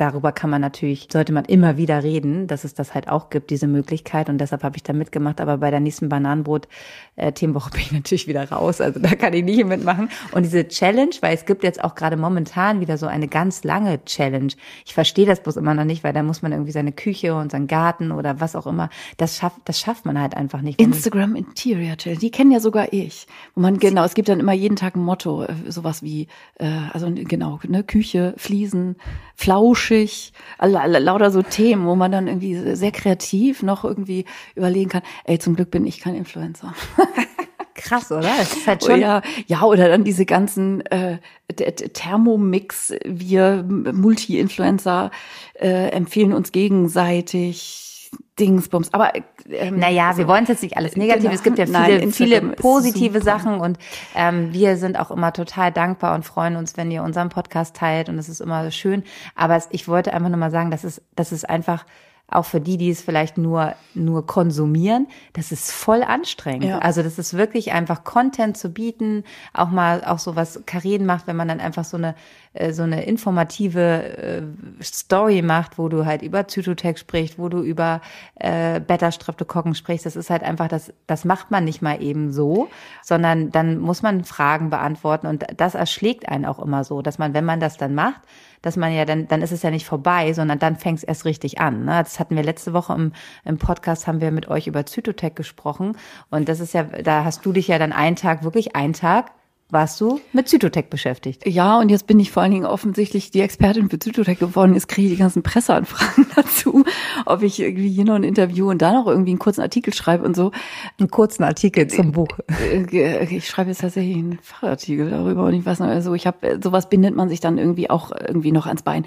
darüber 0.00 0.32
kann 0.32 0.48
man 0.48 0.60
natürlich, 0.60 1.08
sollte 1.12 1.32
man 1.32 1.44
immer 1.44 1.76
wieder 1.76 2.02
reden, 2.02 2.46
dass 2.46 2.64
es 2.64 2.74
das 2.74 2.94
halt 2.94 3.08
auch 3.08 3.28
gibt, 3.28 3.50
diese 3.50 3.66
Möglichkeit. 3.66 4.28
Und 4.28 4.38
deshalb 4.38 4.64
habe 4.64 4.76
ich 4.76 4.82
da 4.82 4.92
mitgemacht. 4.92 5.40
Aber 5.40 5.58
bei 5.58 5.70
der 5.70 5.80
nächsten 5.80 6.08
Bananenbrot-Themenwoche 6.08 7.70
bin 7.72 7.80
ich 7.80 7.92
natürlich 7.92 8.26
wieder 8.26 8.50
raus. 8.50 8.80
Also 8.80 9.00
da 9.00 9.14
kann 9.14 9.34
ich 9.34 9.44
nicht 9.44 9.64
mitmachen. 9.66 10.08
Und 10.32 10.44
diese 10.44 10.66
Challenge, 10.66 11.10
weil 11.20 11.34
es 11.34 11.44
gibt 11.44 11.62
jetzt 11.64 11.84
auch 11.84 11.94
gerade 11.94 12.16
momentan 12.16 12.80
wieder 12.80 12.96
so 12.96 13.06
eine 13.06 13.28
ganz 13.28 13.62
lange 13.64 14.02
Challenge. 14.04 14.52
Ich 14.86 14.94
verstehe 14.94 15.26
das 15.26 15.42
bloß 15.42 15.56
immer 15.56 15.74
noch 15.74 15.84
nicht, 15.84 16.02
weil 16.02 16.14
da 16.14 16.22
muss 16.22 16.40
man 16.40 16.52
irgendwie 16.52 16.72
seine 16.72 16.92
Küche 16.92 17.34
und 17.34 17.52
seinen 17.52 17.66
Garten 17.66 18.10
oder 18.10 18.40
was 18.40 18.56
auch 18.56 18.66
immer. 18.66 18.88
Das 19.18 19.36
schafft, 19.36 19.58
das 19.66 19.78
schafft 19.78 20.06
man 20.06 20.18
halt 20.18 20.34
einfach 20.34 20.62
nicht. 20.62 20.80
Instagram 20.80 21.36
Interior 21.36 21.96
Challenge, 21.96 22.20
die 22.20 22.30
kennen 22.30 22.52
ja 22.52 22.60
sogar 22.60 22.92
ich. 22.92 23.26
Wo 23.54 23.60
man, 23.60 23.78
genau, 23.78 24.04
es 24.04 24.14
gibt 24.14 24.28
dann 24.28 24.40
immer 24.40 24.54
jeden 24.54 24.76
Tag 24.76 24.96
ein 24.96 25.04
Motto, 25.04 25.44
äh, 25.44 25.54
sowas 25.68 26.02
wie, 26.02 26.28
äh, 26.58 26.70
also 26.92 27.10
genau, 27.12 27.60
ne, 27.68 27.84
Küche, 27.84 28.34
Fliesen, 28.38 28.96
Flausch, 29.34 29.89
flauschig, 29.90 30.32
lauter 30.60 31.30
so 31.30 31.42
Themen, 31.42 31.86
wo 31.86 31.94
man 31.94 32.12
dann 32.12 32.28
irgendwie 32.28 32.76
sehr 32.76 32.92
kreativ 32.92 33.62
noch 33.62 33.84
irgendwie 33.84 34.24
überlegen 34.54 34.90
kann, 34.90 35.02
ey, 35.24 35.38
zum 35.38 35.56
Glück 35.56 35.70
bin 35.70 35.86
ich 35.86 36.00
kein 36.00 36.14
Influencer. 36.14 36.74
Krass, 37.74 38.12
oder? 38.12 38.22
Das 38.38 38.52
ist 38.52 38.66
halt 38.66 38.84
schon. 38.84 38.94
Oh 38.94 38.96
ja, 38.98 39.22
ja, 39.46 39.62
oder 39.62 39.88
dann 39.88 40.04
diese 40.04 40.26
ganzen 40.26 40.82
äh, 40.86 41.18
Thermomix, 41.48 42.92
wir 43.04 43.62
Multi-Influencer 43.62 45.10
äh, 45.54 45.88
empfehlen 45.88 46.34
uns 46.34 46.52
gegenseitig 46.52 47.89
Dingsbums. 48.38 48.92
Aber 48.92 49.12
ähm, 49.48 49.78
naja, 49.78 50.16
wir 50.16 50.26
wollen 50.26 50.44
es 50.44 50.48
jetzt 50.48 50.62
nicht 50.62 50.76
alles 50.76 50.96
negativ. 50.96 51.24
Genau. 51.24 51.34
Es 51.34 51.42
gibt 51.42 51.58
ja 51.58 51.66
viele, 51.66 51.78
Nein, 52.00 52.12
viele 52.12 52.40
positive 52.40 53.20
Sachen 53.22 53.60
und 53.60 53.78
ähm, 54.14 54.52
wir 54.52 54.76
sind 54.76 54.98
auch 54.98 55.10
immer 55.10 55.32
total 55.32 55.70
dankbar 55.72 56.14
und 56.14 56.24
freuen 56.24 56.56
uns, 56.56 56.76
wenn 56.76 56.90
ihr 56.90 57.02
unseren 57.02 57.28
Podcast 57.28 57.76
teilt 57.76 58.08
und 58.08 58.18
es 58.18 58.28
ist 58.28 58.40
immer 58.40 58.70
schön. 58.70 59.04
Aber 59.34 59.62
ich 59.70 59.86
wollte 59.88 60.14
einfach 60.14 60.30
nur 60.30 60.38
mal 60.38 60.50
sagen, 60.50 60.70
das 60.70 60.84
ist, 60.84 61.02
das 61.14 61.32
ist 61.32 61.48
einfach 61.48 61.84
auch 62.30 62.44
für 62.44 62.60
die, 62.60 62.76
die 62.76 62.90
es 62.90 63.02
vielleicht 63.02 63.38
nur, 63.38 63.74
nur 63.94 64.26
konsumieren, 64.26 65.08
das 65.32 65.52
ist 65.52 65.72
voll 65.72 66.02
anstrengend. 66.02 66.64
Ja. 66.64 66.78
Also 66.78 67.02
das 67.02 67.18
ist 67.18 67.34
wirklich 67.34 67.72
einfach 67.72 68.04
Content 68.04 68.56
zu 68.56 68.72
bieten, 68.72 69.24
auch 69.52 69.70
mal, 69.70 70.04
auch 70.04 70.18
so 70.18 70.36
was 70.36 70.62
Karin 70.66 71.06
macht, 71.06 71.26
wenn 71.26 71.36
man 71.36 71.48
dann 71.48 71.60
einfach 71.60 71.84
so 71.84 71.96
eine, 71.96 72.14
äh, 72.52 72.72
so 72.72 72.82
eine 72.84 73.04
informative 73.04 74.16
äh, 74.18 74.42
Story 74.82 75.42
macht, 75.42 75.78
wo 75.78 75.88
du 75.88 76.06
halt 76.06 76.22
über 76.22 76.46
Zytotec 76.46 76.98
sprichst, 76.98 77.38
wo 77.38 77.48
du 77.48 77.62
über 77.62 78.00
äh, 78.36 78.80
Beta-Streptokokken 78.80 79.74
sprichst. 79.74 80.06
Das 80.06 80.16
ist 80.16 80.30
halt 80.30 80.42
einfach, 80.42 80.68
das, 80.68 80.92
das 81.06 81.24
macht 81.24 81.50
man 81.50 81.64
nicht 81.64 81.82
mal 81.82 82.00
eben 82.02 82.32
so, 82.32 82.68
sondern 83.02 83.50
dann 83.50 83.78
muss 83.78 84.02
man 84.02 84.24
Fragen 84.24 84.70
beantworten 84.70 85.26
und 85.26 85.46
das 85.56 85.74
erschlägt 85.74 86.28
einen 86.28 86.44
auch 86.44 86.58
immer 86.58 86.84
so, 86.84 87.02
dass 87.02 87.18
man, 87.18 87.34
wenn 87.34 87.44
man 87.44 87.60
das 87.60 87.76
dann 87.76 87.94
macht, 87.94 88.20
dass 88.62 88.76
man 88.76 88.92
ja 88.92 89.04
dann, 89.04 89.28
dann 89.28 89.42
ist 89.42 89.52
es 89.52 89.62
ja 89.62 89.70
nicht 89.70 89.86
vorbei, 89.86 90.32
sondern 90.32 90.58
dann 90.58 90.76
fängt 90.76 90.98
es 90.98 91.04
erst 91.04 91.24
richtig 91.24 91.60
an. 91.60 91.84
Ne? 91.84 92.02
Das 92.02 92.20
hatten 92.20 92.36
wir 92.36 92.42
letzte 92.42 92.72
Woche 92.72 92.92
im, 92.94 93.12
im 93.44 93.58
Podcast, 93.58 94.06
haben 94.06 94.20
wir 94.20 94.30
mit 94.30 94.48
euch 94.48 94.66
über 94.66 94.86
Zytotec 94.86 95.36
gesprochen. 95.36 95.96
Und 96.30 96.48
das 96.48 96.60
ist 96.60 96.74
ja, 96.74 96.84
da 96.84 97.24
hast 97.24 97.44
du 97.44 97.52
dich 97.52 97.68
ja 97.68 97.78
dann 97.78 97.92
einen 97.92 98.16
Tag, 98.16 98.44
wirklich 98.44 98.76
einen 98.76 98.92
Tag 98.92 99.32
warst 99.72 100.00
du 100.00 100.20
mit 100.32 100.48
Zytotec 100.48 100.90
beschäftigt. 100.90 101.46
Ja, 101.46 101.78
und 101.78 101.88
jetzt 101.88 102.06
bin 102.06 102.18
ich 102.20 102.30
vor 102.30 102.42
allen 102.42 102.52
Dingen 102.52 102.66
offensichtlich 102.66 103.30
die 103.30 103.40
Expertin 103.40 103.90
für 103.90 103.98
Zytotec 103.98 104.38
geworden. 104.38 104.74
Jetzt 104.74 104.88
kriege 104.88 105.08
ich 105.08 105.14
die 105.14 105.18
ganzen 105.18 105.42
Presseanfragen 105.42 106.26
dazu, 106.36 106.84
ob 107.26 107.42
ich 107.42 107.60
irgendwie 107.60 107.88
hier 107.88 108.04
noch 108.04 108.14
ein 108.14 108.24
Interview 108.24 108.70
und 108.70 108.82
da 108.82 108.92
noch 108.92 109.06
irgendwie 109.06 109.30
einen 109.30 109.38
kurzen 109.38 109.62
Artikel 109.62 109.92
schreibe 109.94 110.24
und 110.24 110.34
so. 110.36 110.52
Einen 110.98 111.10
kurzen 111.10 111.44
Artikel 111.44 111.86
zum 111.88 112.08
äh, 112.08 112.12
Buch. 112.12 112.28
Äh, 112.48 113.24
ich 113.24 113.48
schreibe 113.48 113.70
jetzt 113.70 113.80
tatsächlich 113.80 114.16
einen 114.16 114.38
Fachartikel 114.42 115.10
darüber 115.10 115.44
und 115.44 115.54
ich 115.54 115.64
weiß 115.64 115.80
noch, 115.80 115.88
also 115.88 116.14
ich 116.14 116.26
habe 116.26 116.58
sowas 116.62 116.88
bindet 116.88 117.14
man 117.14 117.28
sich 117.28 117.40
dann 117.40 117.58
irgendwie 117.58 117.90
auch 117.90 118.12
irgendwie 118.12 118.52
noch 118.52 118.66
ans 118.66 118.82
Bein. 118.82 119.04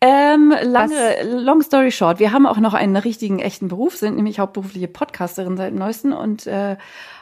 Ähm, 0.00 0.52
lange, 0.62 0.94
Was? 0.94 1.44
long 1.44 1.62
story 1.62 1.90
short, 1.90 2.18
wir 2.18 2.32
haben 2.32 2.46
auch 2.46 2.58
noch 2.58 2.74
einen 2.74 2.96
richtigen, 2.96 3.38
echten 3.38 3.68
Beruf, 3.68 3.96
sind 3.96 4.16
nämlich 4.16 4.38
hauptberufliche 4.38 4.86
Podcasterin 4.88 5.56
seit 5.56 5.70
dem 5.72 5.78
neuesten 5.78 6.12
und 6.12 6.46
äh, 6.46 6.76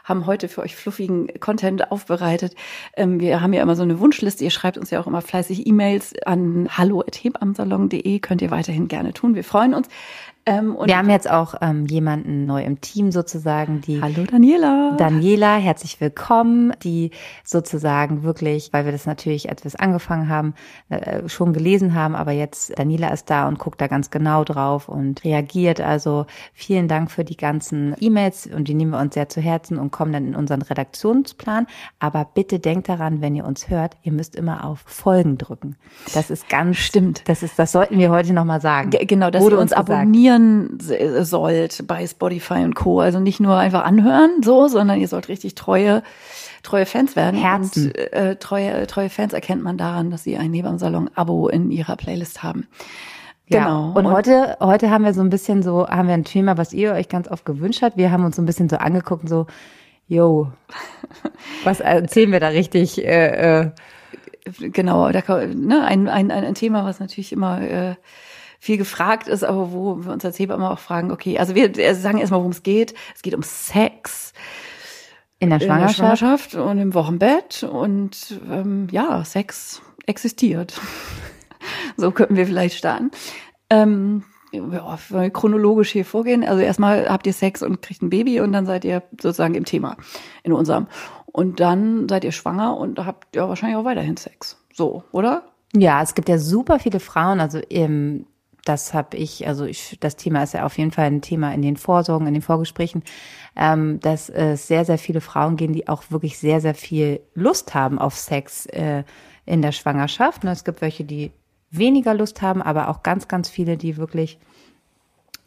haben 0.04 0.26
heute 0.26 0.48
für 0.48 0.62
euch 0.62 0.76
fluffigen 0.76 1.28
Content 1.40 1.90
aufbereitet. 1.90 2.54
Ähm, 2.96 3.20
wir 3.20 3.40
haben 3.40 3.52
ja 3.52 3.62
immer 3.62 3.76
so 3.76 3.82
eine 3.82 4.00
Wunschliste. 4.00 4.44
Ihr 4.44 4.50
schreibt 4.50 4.78
uns 4.78 4.90
ja 4.90 5.00
auch 5.00 5.06
immer 5.06 5.22
fleißig 5.22 5.66
E-Mails 5.66 6.14
an 6.24 6.68
hallo.hebamsalon.de. 6.70 8.18
Könnt 8.20 8.42
ihr 8.42 8.50
weiterhin 8.50 8.88
gerne 8.88 9.12
tun. 9.12 9.34
Wir 9.34 9.44
freuen 9.44 9.74
uns. 9.74 9.88
Ähm, 10.44 10.76
wir 10.84 10.98
haben 10.98 11.08
jetzt 11.08 11.30
auch 11.30 11.54
ähm, 11.60 11.86
jemanden 11.86 12.46
neu 12.46 12.64
im 12.64 12.80
Team 12.80 13.12
sozusagen, 13.12 13.80
die 13.80 14.02
Hallo 14.02 14.24
Daniela. 14.24 14.96
Daniela, 14.98 15.56
herzlich 15.56 16.00
willkommen, 16.00 16.72
die 16.82 17.12
sozusagen 17.44 18.24
wirklich, 18.24 18.72
weil 18.72 18.84
wir 18.84 18.90
das 18.90 19.06
natürlich, 19.06 19.50
als 19.50 19.62
wir 19.62 19.68
es 19.68 19.76
angefangen 19.76 20.28
haben, 20.28 20.54
äh, 20.88 21.28
schon 21.28 21.52
gelesen 21.52 21.94
haben, 21.94 22.16
aber 22.16 22.32
jetzt 22.32 22.76
Daniela 22.76 23.12
ist 23.12 23.30
da 23.30 23.46
und 23.46 23.60
guckt 23.60 23.80
da 23.80 23.86
ganz 23.86 24.10
genau 24.10 24.42
drauf 24.42 24.88
und 24.88 25.22
reagiert. 25.22 25.80
Also 25.80 26.26
vielen 26.52 26.88
Dank 26.88 27.12
für 27.12 27.24
die 27.24 27.36
ganzen 27.36 27.94
E-Mails 28.00 28.48
und 28.48 28.66
die 28.66 28.74
nehmen 28.74 28.90
wir 28.90 29.00
uns 29.00 29.14
sehr 29.14 29.28
zu 29.28 29.40
Herzen 29.40 29.78
und 29.78 29.92
kommen 29.92 30.12
dann 30.12 30.26
in 30.26 30.34
unseren 30.34 30.62
Redaktionsplan. 30.62 31.68
Aber 32.00 32.26
bitte 32.34 32.58
denkt 32.58 32.88
daran, 32.88 33.20
wenn 33.20 33.36
ihr 33.36 33.44
uns 33.44 33.70
hört, 33.70 33.96
ihr 34.02 34.10
müsst 34.10 34.34
immer 34.34 34.64
auf 34.64 34.80
Folgen 34.86 35.38
drücken. 35.38 35.76
Das 36.14 36.30
ist 36.30 36.48
ganz 36.48 36.78
stimmt. 36.78 37.28
Das 37.28 37.44
ist, 37.44 37.60
das 37.60 37.70
sollten 37.70 37.96
wir 37.96 38.10
heute 38.10 38.32
nochmal 38.32 38.60
sagen. 38.60 38.90
G 38.90 39.04
genau, 39.04 39.30
dass 39.30 39.40
Wurde 39.40 39.56
ihr 39.56 39.62
uns 39.62 39.72
abonnieren 39.72 40.31
abonnieren 40.32 41.24
sollt 41.24 41.86
bei 41.86 42.06
Spotify 42.06 42.64
und 42.64 42.74
Co. 42.74 43.00
Also 43.00 43.20
nicht 43.20 43.40
nur 43.40 43.56
einfach 43.56 43.84
anhören, 43.84 44.42
so, 44.42 44.68
sondern 44.68 45.00
ihr 45.00 45.08
sollt 45.08 45.28
richtig 45.28 45.54
treue, 45.54 46.02
treue 46.62 46.86
Fans 46.86 47.16
werden. 47.16 47.40
Herzen. 47.40 47.86
Und, 47.86 47.98
äh, 48.12 48.36
treue, 48.36 48.86
treue 48.86 49.10
Fans 49.10 49.32
erkennt 49.32 49.62
man 49.62 49.76
daran, 49.78 50.10
dass 50.10 50.24
sie 50.24 50.36
ein 50.36 50.50
Nebensalon-Abo 50.50 51.48
in 51.48 51.70
ihrer 51.70 51.96
Playlist 51.96 52.42
haben. 52.42 52.66
Genau. 53.48 53.88
Ja, 53.88 53.92
und, 53.94 54.06
und, 54.06 54.12
heute, 54.12 54.56
heute 54.60 54.90
haben 54.90 55.04
wir 55.04 55.14
so 55.14 55.20
ein 55.20 55.30
bisschen 55.30 55.62
so, 55.62 55.86
haben 55.86 56.08
wir 56.08 56.14
ein 56.14 56.24
Thema, 56.24 56.56
was 56.56 56.72
ihr 56.72 56.92
euch 56.92 57.08
ganz 57.08 57.28
oft 57.28 57.44
gewünscht 57.44 57.82
habt. 57.82 57.96
Wir 57.96 58.10
haben 58.10 58.24
uns 58.24 58.36
so 58.36 58.42
ein 58.42 58.46
bisschen 58.46 58.68
so 58.68 58.76
angeguckt, 58.76 59.28
so, 59.28 59.46
yo, 60.08 60.48
was 61.64 61.80
erzählen 61.80 62.32
wir 62.32 62.40
da 62.40 62.48
richtig? 62.48 63.04
Äh, 63.04 63.60
äh. 63.60 63.70
Genau, 64.58 65.08
da, 65.12 65.22
ne, 65.46 65.84
ein, 65.84 66.08
ein, 66.08 66.32
ein 66.32 66.54
Thema, 66.54 66.84
was 66.84 66.98
natürlich 66.98 67.32
immer 67.32 67.60
äh, 67.60 67.94
viel 68.62 68.78
gefragt 68.78 69.26
ist, 69.26 69.42
aber 69.42 69.72
wo 69.72 70.04
wir 70.04 70.12
uns 70.12 70.24
als 70.24 70.38
Hebamme 70.38 70.70
auch 70.70 70.78
fragen, 70.78 71.10
okay, 71.10 71.36
also 71.36 71.56
wir 71.56 71.74
sagen 71.96 72.18
erstmal, 72.18 72.38
worum 72.38 72.52
es 72.52 72.62
geht. 72.62 72.94
Es 73.12 73.22
geht 73.22 73.34
um 73.34 73.42
Sex. 73.42 74.32
In 75.40 75.50
der 75.50 75.58
Schwangerschaft, 75.58 75.98
in 75.98 76.04
der 76.04 76.16
Schwangerschaft 76.16 76.54
und 76.54 76.78
im 76.78 76.94
Wochenbett 76.94 77.64
und 77.64 78.40
ähm, 78.48 78.86
ja, 78.92 79.24
Sex 79.24 79.82
existiert. 80.06 80.80
so 81.96 82.12
könnten 82.12 82.36
wir 82.36 82.46
vielleicht 82.46 82.76
starten. 82.76 83.10
Ähm, 83.68 84.22
ja, 84.52 84.96
chronologisch 85.30 85.90
hier 85.90 86.04
vorgehen. 86.04 86.44
Also 86.44 86.62
erstmal 86.62 87.08
habt 87.08 87.26
ihr 87.26 87.32
Sex 87.32 87.64
und 87.64 87.82
kriegt 87.82 88.00
ein 88.00 88.10
Baby 88.10 88.38
und 88.38 88.52
dann 88.52 88.66
seid 88.66 88.84
ihr 88.84 89.02
sozusagen 89.20 89.56
im 89.56 89.64
Thema 89.64 89.96
in 90.44 90.52
unserem. 90.52 90.86
Und 91.26 91.58
dann 91.58 92.08
seid 92.08 92.22
ihr 92.22 92.30
schwanger 92.30 92.76
und 92.76 93.04
habt 93.04 93.34
ja 93.34 93.48
wahrscheinlich 93.48 93.76
auch 93.76 93.84
weiterhin 93.84 94.16
Sex. 94.16 94.56
So, 94.72 95.02
oder? 95.10 95.42
Ja, 95.74 96.00
es 96.00 96.14
gibt 96.14 96.28
ja 96.28 96.38
super 96.38 96.78
viele 96.78 97.00
Frauen, 97.00 97.40
also 97.40 97.58
im 97.58 98.26
das 98.64 98.94
habe 98.94 99.16
ich, 99.16 99.46
also 99.46 99.64
ich, 99.64 99.96
das 100.00 100.16
Thema 100.16 100.42
ist 100.42 100.54
ja 100.54 100.64
auf 100.64 100.78
jeden 100.78 100.92
Fall 100.92 101.06
ein 101.06 101.20
Thema 101.20 101.52
in 101.52 101.62
den 101.62 101.76
Vorsorgen, 101.76 102.26
in 102.26 102.34
den 102.34 102.42
Vorgesprächen, 102.42 103.02
ähm, 103.56 103.98
dass 104.00 104.28
es 104.28 104.68
sehr, 104.68 104.84
sehr 104.84 104.98
viele 104.98 105.20
Frauen 105.20 105.56
gehen, 105.56 105.72
die 105.72 105.88
auch 105.88 106.04
wirklich 106.10 106.38
sehr, 106.38 106.60
sehr 106.60 106.74
viel 106.74 107.20
Lust 107.34 107.74
haben 107.74 107.98
auf 107.98 108.16
Sex 108.16 108.66
äh, 108.66 109.04
in 109.46 109.62
der 109.62 109.72
Schwangerschaft. 109.72 110.44
Ne, 110.44 110.52
es 110.52 110.64
gibt 110.64 110.80
welche, 110.80 111.04
die 111.04 111.32
weniger 111.70 112.14
Lust 112.14 112.42
haben, 112.42 112.62
aber 112.62 112.88
auch 112.88 113.02
ganz, 113.02 113.28
ganz 113.28 113.48
viele, 113.48 113.76
die 113.76 113.96
wirklich 113.96 114.38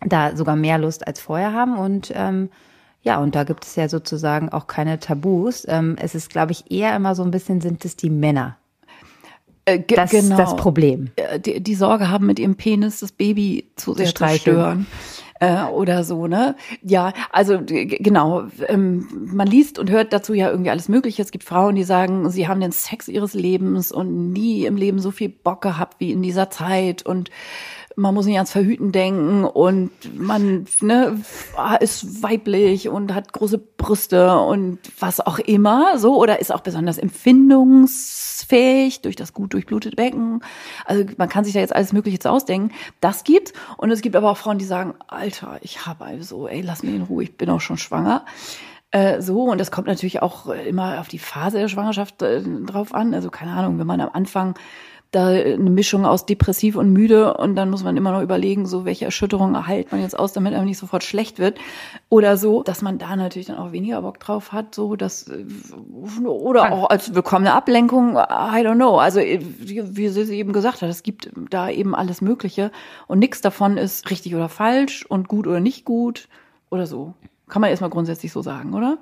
da 0.05 0.35
sogar 0.35 0.55
mehr 0.55 0.77
Lust 0.77 1.07
als 1.07 1.19
vorher 1.19 1.53
haben. 1.53 1.77
Und 1.77 2.11
ähm, 2.13 2.49
ja, 3.01 3.19
und 3.19 3.35
da 3.35 3.43
gibt 3.43 3.65
es 3.65 3.75
ja 3.75 3.87
sozusagen 3.87 4.49
auch 4.49 4.67
keine 4.67 4.99
Tabus. 4.99 5.65
Ähm, 5.67 5.95
es 5.99 6.15
ist, 6.15 6.29
glaube 6.29 6.51
ich, 6.51 6.71
eher 6.71 6.95
immer 6.95 7.15
so 7.15 7.23
ein 7.23 7.31
bisschen 7.31 7.61
sind 7.61 7.85
es 7.85 7.95
die 7.95 8.09
Männer, 8.09 8.57
äh, 9.65 9.79
das 9.87 10.11
genau. 10.11 10.37
das 10.37 10.55
Problem. 10.55 11.09
Äh, 11.15 11.39
die, 11.39 11.61
die, 11.61 11.75
Sorge 11.75 12.09
haben, 12.09 12.25
mit 12.25 12.39
ihrem 12.39 12.55
Penis 12.55 12.99
das 12.99 13.11
Baby 13.11 13.65
zu 13.75 13.93
sehr 13.93 14.13
zerstören. 14.13 14.87
Äh, 15.41 15.65
oder 15.65 16.05
so, 16.05 16.27
ne? 16.27 16.55
Ja, 16.81 17.11
also 17.31 17.59
genau. 17.65 18.45
Ähm, 18.67 19.07
man 19.33 19.47
liest 19.47 19.77
und 19.79 19.89
hört 19.89 20.13
dazu 20.13 20.33
ja 20.33 20.49
irgendwie 20.49 20.69
alles 20.69 20.87
Mögliche. 20.87 21.21
Es 21.21 21.31
gibt 21.31 21.43
Frauen, 21.43 21.75
die 21.75 21.83
sagen, 21.83 22.29
sie 22.29 22.47
haben 22.47 22.61
den 22.61 22.71
Sex 22.71 23.09
ihres 23.09 23.33
Lebens 23.33 23.91
und 23.91 24.31
nie 24.31 24.65
im 24.65 24.77
Leben 24.77 24.99
so 24.99 25.11
viel 25.11 25.29
Bock 25.29 25.61
gehabt 25.61 25.99
wie 25.99 26.11
in 26.11 26.21
dieser 26.21 26.49
Zeit 26.49 27.05
und 27.05 27.31
man 27.95 28.13
muss 28.13 28.25
nicht 28.25 28.35
ans 28.35 28.51
Verhüten 28.51 28.91
denken 28.91 29.45
und 29.45 29.91
man 30.17 30.65
ne, 30.81 31.19
ist 31.79 32.23
weiblich 32.23 32.89
und 32.89 33.13
hat 33.13 33.33
große 33.33 33.57
Brüste 33.57 34.37
und 34.39 34.79
was 34.99 35.19
auch 35.19 35.39
immer 35.39 35.97
so 35.97 36.17
oder 36.17 36.39
ist 36.39 36.53
auch 36.53 36.61
besonders 36.61 36.97
empfindungsfähig 36.97 39.01
durch 39.01 39.15
das 39.15 39.33
gut 39.33 39.53
durchblutete 39.53 39.95
Becken. 39.95 40.41
Also 40.85 41.05
man 41.17 41.29
kann 41.29 41.45
sich 41.45 41.53
da 41.53 41.59
jetzt 41.59 41.75
alles 41.75 41.93
Mögliche 41.93 42.19
zu 42.19 42.29
ausdenken. 42.29 42.73
Das 42.99 43.23
gibt 43.23 43.53
und 43.77 43.91
es 43.91 44.01
gibt 44.01 44.15
aber 44.15 44.31
auch 44.31 44.37
Frauen, 44.37 44.57
die 44.57 44.65
sagen, 44.65 44.95
Alter, 45.07 45.59
ich 45.61 45.85
habe 45.85 46.05
also, 46.05 46.47
ey, 46.47 46.61
lass 46.61 46.83
mich 46.83 46.95
in 46.95 47.03
Ruhe, 47.03 47.23
ich 47.23 47.37
bin 47.37 47.49
auch 47.49 47.61
schon 47.61 47.77
schwanger 47.77 48.25
äh, 48.91 49.21
so 49.21 49.43
und 49.43 49.59
das 49.59 49.71
kommt 49.71 49.87
natürlich 49.87 50.21
auch 50.21 50.47
immer 50.47 50.99
auf 50.99 51.07
die 51.07 51.19
Phase 51.19 51.59
der 51.59 51.67
Schwangerschaft 51.67 52.21
äh, 52.21 52.41
drauf 52.41 52.93
an. 52.93 53.13
Also 53.13 53.29
keine 53.29 53.51
Ahnung, 53.51 53.79
wenn 53.79 53.87
man 53.87 53.99
am 53.99 54.09
Anfang 54.13 54.55
da 55.11 55.27
eine 55.27 55.69
Mischung 55.69 56.05
aus 56.05 56.25
depressiv 56.25 56.75
und 56.75 56.91
müde 56.91 57.35
und 57.35 57.55
dann 57.55 57.69
muss 57.69 57.83
man 57.83 57.95
immer 57.95 58.11
noch 58.11 58.21
überlegen, 58.21 58.65
so 58.65 58.83
welche 58.83 59.05
Erschütterung 59.05 59.55
erhält 59.55 59.91
man 59.91 60.01
jetzt 60.01 60.17
aus, 60.17 60.33
damit 60.33 60.53
einem 60.53 60.65
nicht 60.65 60.77
sofort 60.77 61.03
schlecht 61.03 61.39
wird 61.39 61.57
oder 62.09 62.35
so, 62.37 62.63
dass 62.63 62.81
man 62.81 62.97
da 62.97 63.15
natürlich 63.15 63.47
dann 63.47 63.57
auch 63.57 63.71
weniger 63.71 64.01
Bock 64.01 64.19
drauf 64.19 64.51
hat, 64.51 64.75
so 64.75 64.95
dass 64.95 65.31
oder 66.23 66.71
auch 66.73 66.89
als 66.89 67.15
willkommene 67.15 67.53
Ablenkung, 67.53 68.15
I 68.15 68.61
don't 68.61 68.75
know. 68.75 68.97
Also 68.97 69.19
wie 69.21 70.09
sie 70.09 70.35
eben 70.35 70.51
gesagt 70.51 70.81
hat, 70.81 70.89
es 70.89 71.03
gibt 71.03 71.29
da 71.49 71.69
eben 71.69 71.95
alles 71.95 72.21
Mögliche 72.21 72.71
und 73.07 73.19
nichts 73.19 73.41
davon 73.41 73.77
ist 73.77 74.09
richtig 74.09 74.35
oder 74.35 74.49
falsch 74.49 75.05
und 75.05 75.27
gut 75.27 75.47
oder 75.47 75.59
nicht 75.59 75.85
gut 75.85 76.27
oder 76.69 76.87
so. 76.87 77.13
Kann 77.47 77.61
man 77.61 77.69
erstmal 77.69 77.89
grundsätzlich 77.89 78.31
so 78.31 78.41
sagen, 78.41 78.73
oder? 78.73 78.97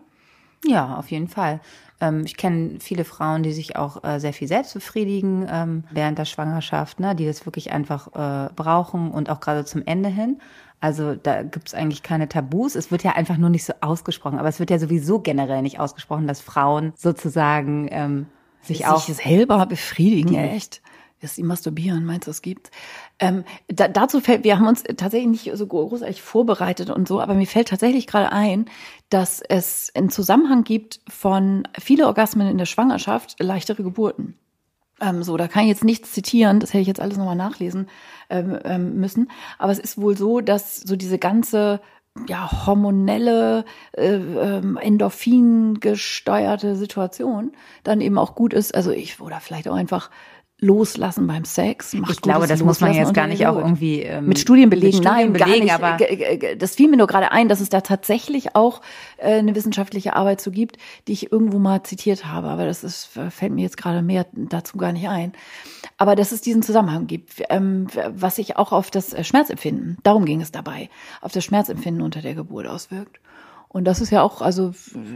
Ja, 0.65 0.95
auf 0.95 1.11
jeden 1.11 1.27
Fall. 1.27 1.59
Ähm, 2.03 2.23
ich 2.25 2.35
kenne 2.35 2.79
viele 2.79 3.05
Frauen, 3.05 3.43
die 3.43 3.53
sich 3.53 3.75
auch 3.75 4.03
äh, 4.03 4.19
sehr 4.19 4.33
viel 4.33 4.47
selbst 4.47 4.73
befriedigen 4.73 5.47
ähm, 5.49 5.83
während 5.91 6.17
der 6.17 6.25
Schwangerschaft, 6.25 6.99
ne, 6.99 7.15
die 7.15 7.25
das 7.25 7.45
wirklich 7.45 7.71
einfach 7.71 8.07
äh, 8.07 8.49
brauchen 8.53 9.11
und 9.11 9.29
auch 9.29 9.39
gerade 9.39 9.63
zum 9.65 9.83
Ende 9.85 10.09
hin. 10.09 10.39
Also 10.81 11.15
da 11.15 11.43
gibt 11.43 11.69
es 11.69 11.73
eigentlich 11.73 12.03
keine 12.03 12.27
Tabus. 12.27 12.75
Es 12.75 12.91
wird 12.91 13.03
ja 13.03 13.11
einfach 13.11 13.37
nur 13.37 13.49
nicht 13.49 13.63
so 13.63 13.73
ausgesprochen, 13.79 14.37
aber 14.37 14.49
es 14.49 14.59
wird 14.59 14.69
ja 14.69 14.79
sowieso 14.79 15.19
generell 15.19 15.61
nicht 15.61 15.79
ausgesprochen, 15.79 16.27
dass 16.27 16.41
Frauen 16.41 16.91
sozusagen 16.97 17.87
ähm, 17.89 18.25
sich, 18.61 18.79
sich 18.79 18.87
auch 18.87 19.07
selber 19.07 19.65
befriedigen. 19.65 20.35
Echt? 20.35 20.81
dass 21.23 21.35
sie 21.35 21.43
masturbieren, 21.43 22.05
meinst 22.05 22.27
du, 22.27 22.31
es 22.31 22.41
gibt? 22.41 22.69
Ähm, 23.19 23.43
da, 23.67 23.87
dazu 23.87 24.19
fällt, 24.19 24.43
wir 24.43 24.57
haben 24.57 24.67
uns 24.67 24.83
tatsächlich 24.83 25.45
nicht 25.45 25.57
so 25.57 25.67
großartig 25.67 26.21
vorbereitet 26.21 26.89
und 26.89 27.07
so, 27.07 27.21
aber 27.21 27.35
mir 27.35 27.47
fällt 27.47 27.69
tatsächlich 27.69 28.07
gerade 28.07 28.31
ein, 28.31 28.65
dass 29.09 29.41
es 29.41 29.91
einen 29.95 30.09
Zusammenhang 30.09 30.63
gibt 30.63 30.99
von 31.07 31.67
viele 31.79 32.07
Orgasmen 32.07 32.47
in 32.47 32.57
der 32.57 32.65
Schwangerschaft, 32.65 33.35
leichtere 33.39 33.83
Geburten. 33.83 34.35
Ähm, 34.99 35.23
so, 35.23 35.37
da 35.37 35.47
kann 35.47 35.63
ich 35.63 35.69
jetzt 35.69 35.83
nichts 35.83 36.11
zitieren, 36.11 36.59
das 36.59 36.71
hätte 36.71 36.81
ich 36.81 36.87
jetzt 36.87 37.01
alles 37.01 37.17
nochmal 37.17 37.35
nachlesen 37.35 37.87
ähm, 38.29 38.57
ähm, 38.63 38.99
müssen. 38.99 39.29
Aber 39.57 39.71
es 39.71 39.79
ist 39.79 39.99
wohl 39.99 40.17
so, 40.17 40.41
dass 40.41 40.77
so 40.77 40.95
diese 40.95 41.19
ganze 41.19 41.81
ja, 42.27 42.67
hormonelle, 42.67 43.65
äh, 43.93 44.15
ähm, 44.15 44.77
Endorphin 44.77 45.79
gesteuerte 45.79 46.75
Situation 46.75 47.53
dann 47.83 48.01
eben 48.01 48.17
auch 48.17 48.35
gut 48.35 48.53
ist. 48.53 48.75
Also 48.75 48.91
ich, 48.91 49.19
oder 49.19 49.39
vielleicht 49.39 49.67
auch 49.67 49.75
einfach 49.75 50.11
loslassen 50.63 51.27
beim 51.27 51.45
Sex. 51.45 51.93
Macht 51.93 52.11
ich 52.11 52.21
glaube, 52.21 52.47
das 52.47 52.63
muss 52.63 52.79
man 52.79 52.93
jetzt 52.93 53.13
gar 53.13 53.27
nicht 53.27 53.45
auch 53.45 53.57
irgendwie 53.57 54.01
ähm, 54.01 54.25
mit 54.25 54.39
Studien 54.39 54.69
belegen. 54.69 54.97
Mit 54.97 55.05
Studien 55.05 55.31
Nein, 55.31 55.33
belegen, 55.33 55.67
gar 55.67 55.97
nicht. 55.97 56.07
aber 56.09 56.55
das 56.55 56.75
fiel 56.75 56.89
mir 56.89 56.97
nur 56.97 57.07
gerade 57.07 57.31
ein, 57.31 57.49
dass 57.49 57.59
es 57.59 57.69
da 57.69 57.81
tatsächlich 57.81 58.55
auch 58.55 58.81
äh, 59.17 59.33
eine 59.33 59.55
wissenschaftliche 59.55 60.15
Arbeit 60.15 60.41
zu 60.41 60.51
gibt, 60.51 60.77
die 61.07 61.13
ich 61.13 61.31
irgendwo 61.31 61.59
mal 61.59 61.83
zitiert 61.83 62.25
habe. 62.25 62.47
Aber 62.47 62.65
das 62.65 62.83
ist, 62.83 63.09
fällt 63.29 63.53
mir 63.53 63.63
jetzt 63.63 63.77
gerade 63.77 64.01
mehr 64.01 64.25
dazu 64.31 64.77
gar 64.77 64.91
nicht 64.93 65.07
ein. 65.07 65.33
Aber 65.97 66.15
dass 66.15 66.31
es 66.31 66.41
diesen 66.41 66.63
Zusammenhang 66.63 67.07
gibt, 67.07 67.43
ähm, 67.49 67.87
was 68.09 68.37
sich 68.37 68.57
auch 68.57 68.71
auf 68.71 68.89
das 68.89 69.15
Schmerzempfinden, 69.27 69.97
darum 70.03 70.25
ging 70.25 70.41
es 70.41 70.51
dabei, 70.51 70.89
auf 71.21 71.31
das 71.31 71.43
Schmerzempfinden 71.43 72.01
unter 72.01 72.21
der 72.21 72.33
Geburt 72.33 72.67
auswirkt. 72.67 73.19
Und 73.73 73.85
das 73.85 74.01
ist 74.01 74.11
ja 74.11 74.21
auch, 74.21 74.43
also 74.43 74.71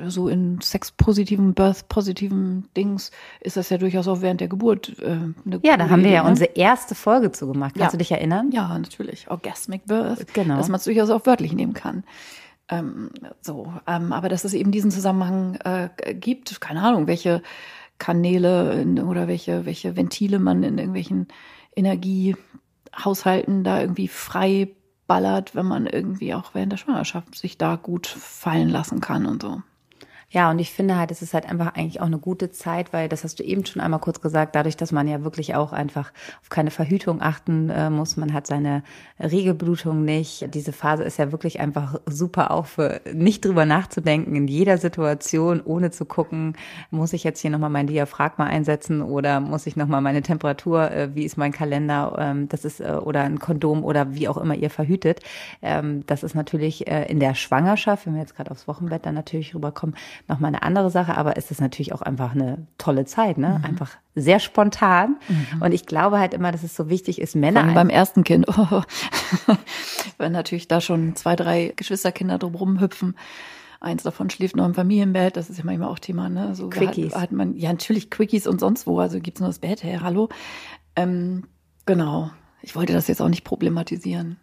so 0.07 0.27
in 0.27 0.59
sexpositiven, 0.61 1.53
birth-positiven 1.53 2.67
Dings 2.75 3.11
ist 3.39 3.55
das 3.55 3.69
ja 3.69 3.77
durchaus 3.77 4.07
auch 4.07 4.21
während 4.21 4.41
der 4.41 4.47
Geburt. 4.47 4.97
Äh, 4.99 5.05
eine 5.05 5.59
ja, 5.61 5.77
da 5.77 5.91
haben 5.91 6.03
wir 6.03 6.09
ja 6.09 6.23
ne? 6.23 6.29
unsere 6.29 6.49
erste 6.55 6.95
Folge 6.95 7.31
zu 7.31 7.45
gemacht. 7.45 7.75
Kannst 7.75 7.93
ja. 7.93 7.97
du 7.97 7.97
dich 7.97 8.11
erinnern? 8.11 8.49
Ja, 8.51 8.75
natürlich. 8.79 9.29
Orgasmic 9.29 9.85
Birth. 9.85 10.33
Genau. 10.33 10.57
Dass 10.57 10.69
man 10.69 10.79
es 10.79 10.85
durchaus 10.85 11.11
auch 11.11 11.27
wörtlich 11.27 11.53
nehmen 11.53 11.75
kann. 11.75 12.03
Ähm, 12.67 13.11
so, 13.41 13.71
ähm, 13.85 14.11
aber 14.11 14.27
dass 14.27 14.43
es 14.43 14.55
eben 14.55 14.71
diesen 14.71 14.89
Zusammenhang 14.89 15.59
äh, 15.63 16.15
gibt, 16.15 16.59
keine 16.59 16.81
Ahnung, 16.81 17.05
welche 17.05 17.43
Kanäle 17.99 18.81
in, 18.81 18.99
oder 18.99 19.27
welche, 19.27 19.67
welche 19.67 19.95
Ventile 19.95 20.39
man 20.39 20.63
in 20.63 20.79
irgendwelchen 20.79 21.27
Energiehaushalten 21.75 23.63
da 23.63 23.81
irgendwie 23.81 24.07
frei 24.07 24.69
ballert, 25.07 25.55
wenn 25.55 25.65
man 25.65 25.87
irgendwie 25.87 26.33
auch 26.33 26.53
während 26.53 26.71
der 26.73 26.77
Schwangerschaft 26.77 27.35
sich 27.35 27.57
da 27.57 27.75
gut 27.75 28.07
fallen 28.07 28.69
lassen 28.69 29.01
kann 29.01 29.25
und 29.25 29.41
so. 29.41 29.61
Ja, 30.29 30.51
und 30.51 30.59
ich 30.59 30.73
finde 30.73 30.97
halt, 30.97 31.09
es 31.11 31.21
ist 31.21 31.33
halt 31.33 31.45
einfach 31.49 31.75
eigentlich 31.75 32.01
auch 32.01 32.05
eine 32.05 32.17
gute 32.17 32.51
Zeit, 32.51 32.91
weil 32.91 33.07
das 33.07 33.23
hast 33.23 33.39
du 33.39 33.43
eben 33.43 33.65
schon 33.65 33.81
einmal 33.81 34.01
kurz 34.01 34.19
gesagt, 34.19 34.55
dadurch, 34.55 34.75
dass 34.75 34.91
man 34.91 35.07
ja 35.07 35.23
wirklich 35.23 35.55
auch 35.55 35.71
einfach 35.71 36.11
auf 36.41 36.49
keine 36.49 36.69
Verhütung 36.69 37.21
achten 37.21 37.69
äh, 37.69 37.89
muss, 37.89 38.17
man 38.17 38.33
hat 38.33 38.45
seine 38.45 38.83
Regelblutung 39.21 40.03
nicht. 40.03 40.53
Diese 40.53 40.73
Phase 40.73 41.03
ist 41.05 41.17
ja 41.17 41.31
wirklich 41.31 41.61
einfach 41.61 42.01
super 42.05 42.51
auch 42.51 42.65
für 42.65 42.99
nicht 43.13 43.45
drüber 43.45 43.65
nachzudenken 43.65 44.35
in 44.35 44.49
jeder 44.49 44.77
Situation, 44.77 45.61
ohne 45.63 45.91
zu 45.91 46.03
gucken, 46.03 46.57
muss 46.91 47.13
ich 47.13 47.23
jetzt 47.23 47.39
hier 47.39 47.49
nochmal 47.49 47.69
mein 47.69 47.87
Diaphragma 47.87 48.43
einsetzen 48.47 49.01
oder 49.01 49.39
muss 49.39 49.65
ich 49.65 49.77
nochmal 49.77 50.01
meine 50.01 50.23
Temperatur, 50.23 50.91
äh, 50.91 51.15
wie 51.15 51.23
ist 51.23 51.37
mein 51.37 51.53
Kalender, 51.53 52.17
ähm, 52.19 52.49
das 52.49 52.65
ist, 52.65 52.81
äh, 52.81 52.99
oder 53.01 53.21
ein 53.21 53.39
Kondom 53.39 53.85
oder 53.85 54.13
wie 54.13 54.27
auch 54.27 54.37
immer 54.37 54.55
ihr 54.55 54.71
verhütet. 54.71 55.21
Ähm, 55.61 56.05
das 56.05 56.23
ist 56.23 56.35
natürlich 56.35 56.85
äh, 56.87 57.05
in 57.05 57.21
der 57.21 57.33
Schwangerschaft, 57.33 58.05
wenn 58.05 58.13
wir 58.15 58.21
jetzt 58.21 58.35
gerade 58.35 58.51
aufs 58.51 58.67
Wochenbett 58.67 59.05
dann 59.05 59.15
natürlich 59.15 59.55
rüberkommen, 59.55 59.95
nochmal 60.27 60.49
eine 60.49 60.63
andere 60.63 60.89
Sache, 60.89 61.17
aber 61.17 61.37
es 61.37 61.51
ist 61.51 61.61
natürlich 61.61 61.93
auch 61.93 62.01
einfach 62.01 62.33
eine 62.33 62.67
tolle 62.77 63.05
Zeit, 63.05 63.37
ne? 63.37 63.59
Mhm. 63.59 63.65
Einfach 63.65 63.91
sehr 64.15 64.39
spontan. 64.39 65.17
Mhm. 65.27 65.61
Und 65.61 65.71
ich 65.71 65.85
glaube 65.85 66.19
halt 66.19 66.33
immer, 66.33 66.51
dass 66.51 66.63
es 66.63 66.75
so 66.75 66.89
wichtig 66.89 67.21
ist, 67.21 67.35
Männer. 67.35 67.73
beim 67.73 67.89
ersten 67.89 68.23
Kind. 68.23 68.45
Oh. 68.47 68.81
Wenn 70.17 70.31
natürlich 70.31 70.67
da 70.67 70.81
schon 70.81 71.15
zwei, 71.15 71.35
drei 71.35 71.73
Geschwisterkinder 71.75 72.37
drumherum 72.37 72.79
hüpfen. 72.79 73.15
Eins 73.79 74.03
davon 74.03 74.29
schläft 74.29 74.55
noch 74.55 74.65
im 74.65 74.73
Familienbett, 74.73 75.37
das 75.37 75.51
ist 75.51 75.59
ja 75.59 75.63
manchmal 75.63 75.89
auch 75.89 75.99
Thema, 75.99 76.29
ne? 76.29 76.55
So 76.55 76.69
Quickies. 76.69 77.13
Hat, 77.13 77.21
hat 77.21 77.31
man, 77.31 77.55
ja, 77.55 77.71
natürlich 77.71 78.09
Quickies 78.09 78.47
und 78.47 78.59
sonst 78.59 78.87
wo, 78.87 78.99
also 78.99 79.19
gibt's 79.19 79.39
nur 79.39 79.49
das 79.49 79.59
Bett, 79.59 79.83
hey, 79.83 79.99
hallo. 80.01 80.29
Ähm, 80.95 81.43
genau. 81.85 82.31
Ich 82.63 82.75
wollte 82.75 82.93
das 82.93 83.07
jetzt 83.07 83.21
auch 83.21 83.29
nicht 83.29 83.43
problematisieren. 83.43 84.37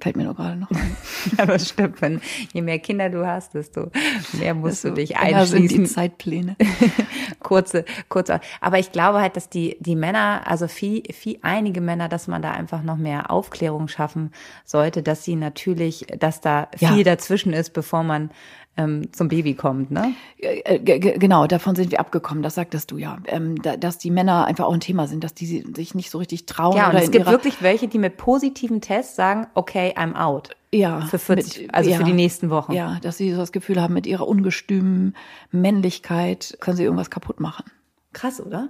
Fällt 0.00 0.16
mir 0.16 0.24
nur 0.24 0.34
gerade 0.34 0.56
noch 0.56 0.70
ein. 0.70 0.96
ja, 1.38 1.44
das 1.44 1.70
stimmt. 1.70 2.00
Wenn, 2.00 2.20
je 2.52 2.62
mehr 2.62 2.78
Kinder 2.78 3.10
du 3.10 3.26
hast, 3.26 3.54
desto 3.54 3.90
mehr 4.38 4.54
musst 4.54 4.84
du 4.84 4.92
dich 4.92 5.16
einschließen. 5.16 5.68
sind 5.68 5.72
die 5.72 5.84
Zeitpläne. 5.84 6.56
kurze, 7.40 7.84
kurze. 8.08 8.40
Aber 8.60 8.78
ich 8.78 8.92
glaube 8.92 9.20
halt, 9.20 9.34
dass 9.34 9.48
die, 9.48 9.76
die 9.80 9.96
Männer, 9.96 10.42
also 10.44 10.68
viel, 10.68 11.02
viel, 11.12 11.38
einige 11.42 11.80
Männer, 11.80 12.08
dass 12.08 12.28
man 12.28 12.42
da 12.42 12.52
einfach 12.52 12.82
noch 12.82 12.96
mehr 12.96 13.32
Aufklärung 13.32 13.88
schaffen 13.88 14.30
sollte, 14.64 15.02
dass 15.02 15.24
sie 15.24 15.34
natürlich, 15.34 16.06
dass 16.18 16.40
da 16.40 16.68
viel 16.76 16.98
ja. 16.98 17.02
dazwischen 17.02 17.52
ist, 17.52 17.70
bevor 17.70 18.04
man 18.04 18.30
ähm, 18.78 19.12
zum 19.12 19.28
Baby 19.28 19.54
kommt, 19.54 19.90
ne? 19.90 20.14
Äh, 20.38 20.78
genau, 20.78 21.46
davon 21.46 21.74
sind 21.74 21.90
wir 21.90 22.00
abgekommen, 22.00 22.42
das 22.42 22.54
sagtest 22.54 22.90
du 22.90 22.96
ja. 22.96 23.18
Ähm, 23.26 23.60
dass 23.60 23.98
die 23.98 24.10
Männer 24.10 24.46
einfach 24.46 24.64
auch 24.64 24.72
ein 24.72 24.80
Thema 24.80 25.08
sind, 25.08 25.24
dass 25.24 25.34
die 25.34 25.64
sich 25.74 25.94
nicht 25.94 26.10
so 26.10 26.18
richtig 26.18 26.46
trauen. 26.46 26.76
Ja, 26.76 26.88
und 26.88 26.96
es 26.96 27.10
gibt 27.10 27.26
wirklich 27.26 27.60
welche, 27.60 27.88
die 27.88 27.98
mit 27.98 28.16
positiven 28.16 28.80
Tests 28.80 29.16
sagen, 29.16 29.48
okay, 29.54 29.94
I'm 29.96 30.14
out. 30.14 30.56
Ja. 30.72 31.00
Für 31.02 31.18
40, 31.18 31.62
mit, 31.62 31.74
also 31.74 31.90
ja, 31.90 31.96
für 31.96 32.04
die 32.04 32.12
nächsten 32.12 32.50
Wochen. 32.50 32.72
Ja, 32.72 32.98
dass 33.02 33.16
sie 33.16 33.32
so 33.32 33.38
das 33.38 33.52
Gefühl 33.52 33.82
haben, 33.82 33.94
mit 33.94 34.06
ihrer 34.06 34.28
ungestümen 34.28 35.16
Männlichkeit 35.50 36.56
können 36.60 36.76
sie 36.76 36.84
irgendwas 36.84 37.10
kaputt 37.10 37.40
machen. 37.40 37.64
Krass, 38.12 38.40
oder? 38.40 38.68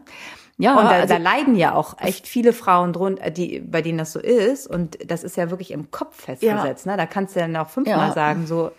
Ja, 0.57 0.77
und 0.77 0.85
da, 0.85 0.91
also, 0.91 1.15
da 1.15 1.21
leiden 1.21 1.55
ja 1.55 1.75
auch 1.75 1.99
echt 2.01 2.27
viele 2.27 2.53
Frauen 2.53 2.93
drunter, 2.93 3.31
die, 3.31 3.61
bei 3.61 3.83
denen 3.83 3.99
das 3.99 4.13
so 4.13 4.21
ist. 4.21 4.67
Und 4.67 4.99
das 5.09 5.23
ist 5.23 5.37
ja 5.37 5.51
wirklich 5.51 5.71
im 5.71 5.91
Kopf 5.91 6.23
festgesetzt. 6.23 6.87
Ja. 6.87 6.93
Ne? 6.93 6.99
Da 6.99 7.07
kannst 7.07 7.37
du 7.37 7.41
dann 7.41 7.55
auch 7.57 7.69
fünfmal 7.69 8.09
ja. 8.09 8.13
sagen, 8.13 8.47
so, 8.47 8.73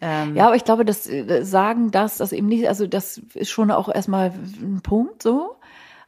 ähm, 0.00 0.36
ja, 0.36 0.46
aber 0.46 0.56
ich 0.56 0.64
glaube, 0.64 0.84
das 0.84 1.08
äh, 1.08 1.44
Sagen 1.44 1.90
das, 1.90 2.18
das 2.18 2.32
eben 2.32 2.46
nicht, 2.46 2.68
also 2.68 2.86
das 2.86 3.18
ist 3.34 3.50
schon 3.50 3.70
auch 3.70 3.88
erstmal 3.88 4.32
ein 4.60 4.80
Punkt 4.82 5.22
so 5.22 5.56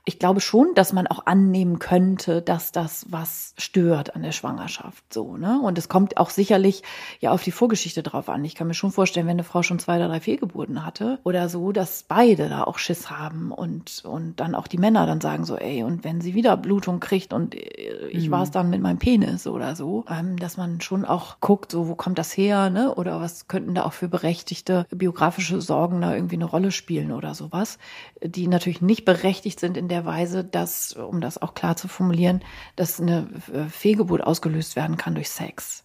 ich 0.09 0.21
glaube 0.21 0.41
schon, 0.41 0.69
dass 0.77 0.93
man 0.93 1.09
auch 1.09 1.27
annehmen 1.27 1.81
könnte, 1.81 2.41
dass 2.41 2.71
das 2.71 3.07
was 3.11 3.55
stört 3.59 4.15
an 4.15 4.23
der 4.23 4.31
Schwangerschaft, 4.31 5.13
so, 5.13 5.37
ne? 5.37 5.61
Und 5.61 5.77
es 5.79 5.89
kommt 5.89 6.17
auch 6.17 6.31
sicherlich 6.31 6.85
ja 7.19 7.33
auf 7.33 7.43
die 7.43 7.51
Vorgeschichte 7.51 8.05
drauf 8.05 8.29
an. 8.29 8.45
Ich 8.45 8.55
kann 8.55 8.69
mir 8.69 8.75
schon 8.75 8.93
vorstellen, 8.93 9.27
wenn 9.27 9.33
eine 9.33 9.43
Frau 9.43 9.65
schon 9.65 9.81
zwei 9.81 9.97
oder 9.97 10.07
drei 10.07 10.21
Fehlgeburten 10.21 10.87
hatte 10.87 11.19
oder 11.25 11.49
so, 11.49 11.73
dass 11.73 12.05
beide 12.05 12.49
da 12.49 12.63
auch 12.63 12.79
Schiss 12.79 13.11
haben 13.11 13.51
und, 13.51 14.05
und 14.05 14.39
dann 14.39 14.55
auch 14.55 14.69
die 14.69 14.79
Männer 14.79 15.07
dann 15.07 15.21
sagen 15.21 15.45
so, 15.45 15.57
ey, 15.57 15.83
und 15.83 16.05
wenn 16.05 16.21
sie 16.21 16.35
wieder 16.35 16.57
Blutung 16.57 17.01
kriegt 17.01 17.33
und 17.33 17.57
äh, 17.57 18.07
ich 18.11 18.29
mhm. 18.29 18.31
war 18.31 18.43
es 18.45 18.53
dann 18.53 18.71
mit 18.71 18.81
meinem 18.81 18.99
Penis 18.99 19.49
oder 19.49 19.75
so, 19.75 20.05
ähm, 20.09 20.37
dass 20.39 20.57
man 20.57 20.81
schon 20.81 21.05
auch 21.05 21.41
guckt, 21.41 21.73
so, 21.73 21.89
wo 21.89 21.97
kommt 21.97 22.19
das 22.21 22.37
her, 22.37 22.71
ne? 22.71 22.95
Oder 22.95 23.21
was 23.21 23.49
könnten 23.49 23.75
da 23.75 23.85
auch 23.85 23.93
für 23.93 24.09
berechtigte 24.09 24.87
biografische 24.91 25.61
Sorgen 25.61 26.01
da 26.01 26.15
irgendwie 26.15 26.37
eine 26.37 26.45
Rolle 26.45 26.71
spielen 26.71 27.11
oder 27.11 27.35
sowas, 27.35 27.79
die 28.23 28.47
natürlich 28.47 28.83
nicht 28.83 29.05
berechtigt 29.05 29.59
sind 29.59 29.77
in 29.77 29.89
der 29.89 29.96
der 29.97 30.05
Weise, 30.05 30.45
dass, 30.45 30.93
um 30.93 31.21
das 31.21 31.41
auch 31.41 31.55
klar 31.55 31.77
zu 31.77 31.89
formulieren, 31.89 32.45
dass 32.77 33.01
eine 33.01 33.27
Fehlgeburt 33.71 34.23
ausgelöst 34.23 34.77
werden 34.77 34.97
kann 34.97 35.15
durch 35.15 35.31
Sex. 35.31 35.85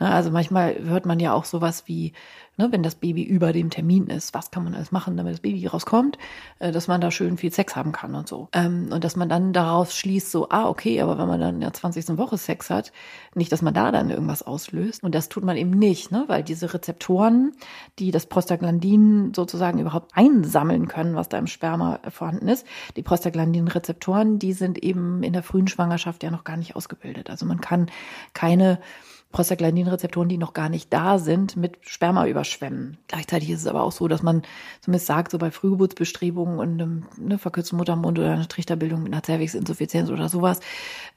Ne, 0.00 0.10
also 0.10 0.30
manchmal 0.30 0.78
hört 0.84 1.06
man 1.06 1.18
ja 1.18 1.32
auch 1.32 1.44
sowas 1.44 1.84
wie, 1.86 2.12
ne, 2.56 2.68
wenn 2.70 2.84
das 2.84 2.94
Baby 2.94 3.24
über 3.24 3.52
dem 3.52 3.68
Termin 3.68 4.06
ist, 4.06 4.32
was 4.32 4.52
kann 4.52 4.62
man 4.62 4.74
alles 4.74 4.92
machen, 4.92 5.16
damit 5.16 5.32
das 5.32 5.40
Baby 5.40 5.66
rauskommt, 5.66 6.18
äh, 6.60 6.70
dass 6.70 6.86
man 6.86 7.00
da 7.00 7.10
schön 7.10 7.36
viel 7.36 7.52
Sex 7.52 7.74
haben 7.74 7.90
kann 7.90 8.14
und 8.14 8.28
so. 8.28 8.48
Ähm, 8.52 8.90
und 8.92 9.02
dass 9.02 9.16
man 9.16 9.28
dann 9.28 9.52
daraus 9.52 9.96
schließt, 9.96 10.30
so, 10.30 10.50
ah, 10.50 10.68
okay, 10.68 11.00
aber 11.00 11.18
wenn 11.18 11.26
man 11.26 11.40
dann 11.40 11.56
in 11.56 11.60
der 11.62 11.72
20. 11.72 12.16
Woche 12.16 12.38
Sex 12.38 12.70
hat, 12.70 12.92
nicht, 13.34 13.50
dass 13.50 13.60
man 13.60 13.74
da 13.74 13.90
dann 13.90 14.10
irgendwas 14.10 14.42
auslöst. 14.42 15.02
Und 15.02 15.16
das 15.16 15.28
tut 15.28 15.42
man 15.42 15.56
eben 15.56 15.70
nicht, 15.70 16.12
ne, 16.12 16.24
weil 16.28 16.44
diese 16.44 16.72
Rezeptoren, 16.72 17.52
die 17.98 18.12
das 18.12 18.26
Prostaglandin 18.26 19.32
sozusagen 19.34 19.80
überhaupt 19.80 20.16
einsammeln 20.16 20.86
können, 20.86 21.16
was 21.16 21.28
da 21.28 21.38
im 21.38 21.48
Sperma 21.48 21.98
vorhanden 22.08 22.46
ist, 22.46 22.64
die 22.96 23.02
Prostaglandin-Rezeptoren, 23.02 24.38
die 24.38 24.52
sind 24.52 24.78
eben 24.78 25.24
in 25.24 25.32
der 25.32 25.42
frühen 25.42 25.66
Schwangerschaft 25.66 26.22
ja 26.22 26.30
noch 26.30 26.44
gar 26.44 26.56
nicht 26.56 26.76
ausgebildet. 26.76 27.30
Also 27.30 27.46
man 27.46 27.60
kann 27.60 27.90
keine 28.32 28.78
Prostaglandin-Rezeptoren, 29.30 30.28
die 30.28 30.38
noch 30.38 30.54
gar 30.54 30.70
nicht 30.70 30.92
da 30.92 31.18
sind, 31.18 31.54
mit 31.56 31.76
Sperma 31.82 32.26
überschwemmen. 32.26 32.96
Gleichzeitig 33.08 33.50
ist 33.50 33.60
es 33.60 33.66
aber 33.66 33.82
auch 33.82 33.92
so, 33.92 34.08
dass 34.08 34.22
man 34.22 34.42
zumindest 34.80 35.06
sagt, 35.06 35.32
so 35.32 35.38
bei 35.38 35.50
Frühgeburtsbestrebungen 35.50 36.58
und 36.58 36.80
einem 36.80 37.06
ne, 37.18 37.38
verkürzten 37.38 37.76
Muttermund 37.76 38.18
oder 38.18 38.32
einer 38.32 38.48
Trichterbildung 38.48 39.02
mit 39.02 39.12
einer 39.12 39.22
Zervixinsuffizienz 39.22 40.08
oder 40.08 40.30
sowas, 40.30 40.60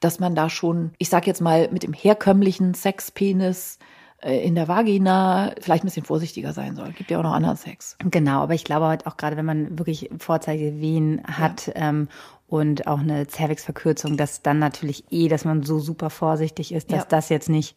dass 0.00 0.20
man 0.20 0.34
da 0.34 0.50
schon, 0.50 0.92
ich 0.98 1.08
sag 1.08 1.26
jetzt 1.26 1.40
mal, 1.40 1.70
mit 1.72 1.84
dem 1.84 1.94
herkömmlichen 1.94 2.74
Sexpenis 2.74 3.78
äh, 4.22 4.46
in 4.46 4.54
der 4.54 4.68
Vagina 4.68 5.54
vielleicht 5.60 5.82
ein 5.82 5.86
bisschen 5.86 6.04
vorsichtiger 6.04 6.52
sein 6.52 6.76
soll. 6.76 6.92
Gibt 6.92 7.10
ja 7.10 7.18
auch 7.18 7.22
noch 7.22 7.32
anderen 7.32 7.56
Sex. 7.56 7.96
Genau, 7.98 8.40
aber 8.42 8.52
ich 8.52 8.64
glaube 8.64 8.86
halt 8.86 9.06
auch 9.06 9.16
gerade, 9.16 9.38
wenn 9.38 9.46
man 9.46 9.78
wirklich 9.78 10.10
Vorzeigewehen 10.18 11.22
hat 11.24 11.68
ja. 11.68 11.88
ähm, 11.88 12.08
und 12.46 12.86
auch 12.86 13.00
eine 13.00 13.26
Zervixverkürzung, 13.26 14.18
dass 14.18 14.42
dann 14.42 14.58
natürlich 14.58 15.04
eh, 15.10 15.28
dass 15.28 15.46
man 15.46 15.62
so 15.62 15.78
super 15.78 16.10
vorsichtig 16.10 16.72
ist, 16.72 16.92
dass 16.92 17.04
ja. 17.04 17.06
das 17.08 17.30
jetzt 17.30 17.48
nicht 17.48 17.74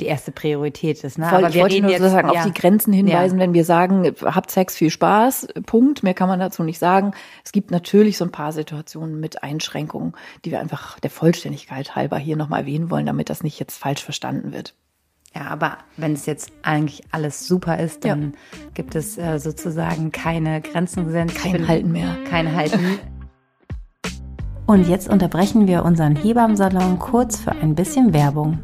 die 0.00 0.06
erste 0.06 0.30
Priorität 0.30 1.02
ist. 1.02 1.18
Ne? 1.18 1.26
Voll, 1.28 1.38
Aber 1.38 1.54
wir 1.54 1.56
ich 1.56 1.62
wollte 1.62 1.80
nur 1.80 1.90
jetzt, 1.90 2.00
sozusagen 2.00 2.32
ja. 2.32 2.40
auf 2.40 2.46
die 2.46 2.54
Grenzen 2.54 2.92
hinweisen, 2.92 3.38
ja. 3.38 3.44
wenn 3.44 3.54
wir 3.54 3.64
sagen, 3.64 4.14
habt 4.24 4.50
Sex, 4.50 4.76
viel 4.76 4.90
Spaß, 4.90 5.48
Punkt. 5.66 6.02
Mehr 6.02 6.14
kann 6.14 6.28
man 6.28 6.38
dazu 6.38 6.62
nicht 6.62 6.78
sagen. 6.78 7.12
Es 7.44 7.52
gibt 7.52 7.70
natürlich 7.70 8.16
so 8.16 8.24
ein 8.24 8.30
paar 8.30 8.52
Situationen 8.52 9.18
mit 9.18 9.42
Einschränkungen, 9.42 10.12
die 10.44 10.52
wir 10.52 10.60
einfach 10.60 11.00
der 11.00 11.10
Vollständigkeit 11.10 11.96
halber 11.96 12.18
hier 12.18 12.36
nochmal 12.36 12.60
erwähnen 12.60 12.90
wollen, 12.90 13.06
damit 13.06 13.28
das 13.28 13.42
nicht 13.42 13.58
jetzt 13.58 13.76
falsch 13.76 14.04
verstanden 14.04 14.52
wird. 14.52 14.74
Ja, 15.34 15.48
aber 15.48 15.78
wenn 15.96 16.14
es 16.14 16.26
jetzt 16.26 16.52
eigentlich 16.62 17.02
alles 17.10 17.46
super 17.46 17.78
ist, 17.78 18.04
dann 18.04 18.22
ja. 18.22 18.58
gibt 18.74 18.94
es 18.94 19.18
äh, 19.18 19.38
sozusagen 19.38 20.10
keine 20.10 20.60
Grenzen 20.60 21.06
gesetzt. 21.06 21.36
Kein 21.36 21.68
Halten 21.68 21.92
mehr. 21.92 22.16
Kein 22.28 22.54
Halten. 22.54 22.98
Und 24.66 24.86
jetzt 24.86 25.08
unterbrechen 25.08 25.66
wir 25.66 25.84
unseren 25.84 26.14
Hebammensalon 26.14 26.98
kurz 26.98 27.40
für 27.40 27.52
ein 27.52 27.74
bisschen 27.74 28.12
Werbung. 28.12 28.58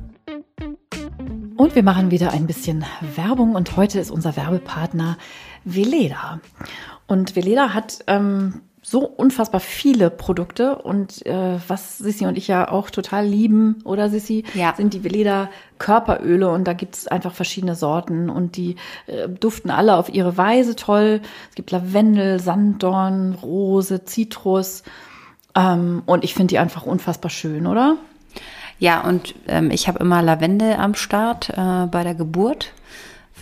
Und 1.56 1.76
wir 1.76 1.84
machen 1.84 2.10
wieder 2.10 2.32
ein 2.32 2.46
bisschen 2.46 2.84
Werbung 3.14 3.54
und 3.54 3.76
heute 3.76 4.00
ist 4.00 4.10
unser 4.10 4.36
Werbepartner 4.36 5.16
Veleda. 5.64 6.40
Und 7.06 7.36
Veleda 7.36 7.72
hat 7.72 8.00
ähm, 8.08 8.62
so 8.82 9.06
unfassbar 9.06 9.60
viele 9.60 10.10
Produkte 10.10 10.76
und 10.76 11.24
äh, 11.26 11.58
was 11.68 11.98
Sissi 11.98 12.26
und 12.26 12.36
ich 12.36 12.48
ja 12.48 12.70
auch 12.70 12.90
total 12.90 13.24
lieben, 13.24 13.78
oder 13.84 14.10
Sissi, 14.10 14.44
ja. 14.54 14.74
sind 14.76 14.94
die 14.94 15.04
Veleda 15.04 15.48
Körperöle 15.78 16.50
und 16.50 16.64
da 16.64 16.72
gibt 16.72 16.96
es 16.96 17.06
einfach 17.06 17.34
verschiedene 17.34 17.76
Sorten 17.76 18.30
und 18.30 18.56
die 18.56 18.76
äh, 19.06 19.28
duften 19.28 19.70
alle 19.70 19.96
auf 19.96 20.12
ihre 20.12 20.36
Weise 20.36 20.74
toll. 20.74 21.20
Es 21.50 21.54
gibt 21.54 21.70
Lavendel, 21.70 22.40
Sanddorn, 22.40 23.34
Rose, 23.42 24.04
Zitrus 24.04 24.82
ähm, 25.54 26.02
und 26.06 26.24
ich 26.24 26.34
finde 26.34 26.48
die 26.48 26.58
einfach 26.58 26.84
unfassbar 26.84 27.30
schön, 27.30 27.66
oder? 27.66 27.96
Ja, 28.78 29.02
und 29.02 29.34
ähm, 29.48 29.70
ich 29.70 29.88
habe 29.88 30.00
immer 30.00 30.22
Lavendel 30.22 30.74
am 30.74 30.94
Start 30.94 31.50
äh, 31.50 31.86
bei 31.86 32.02
der 32.02 32.14
Geburt 32.14 32.72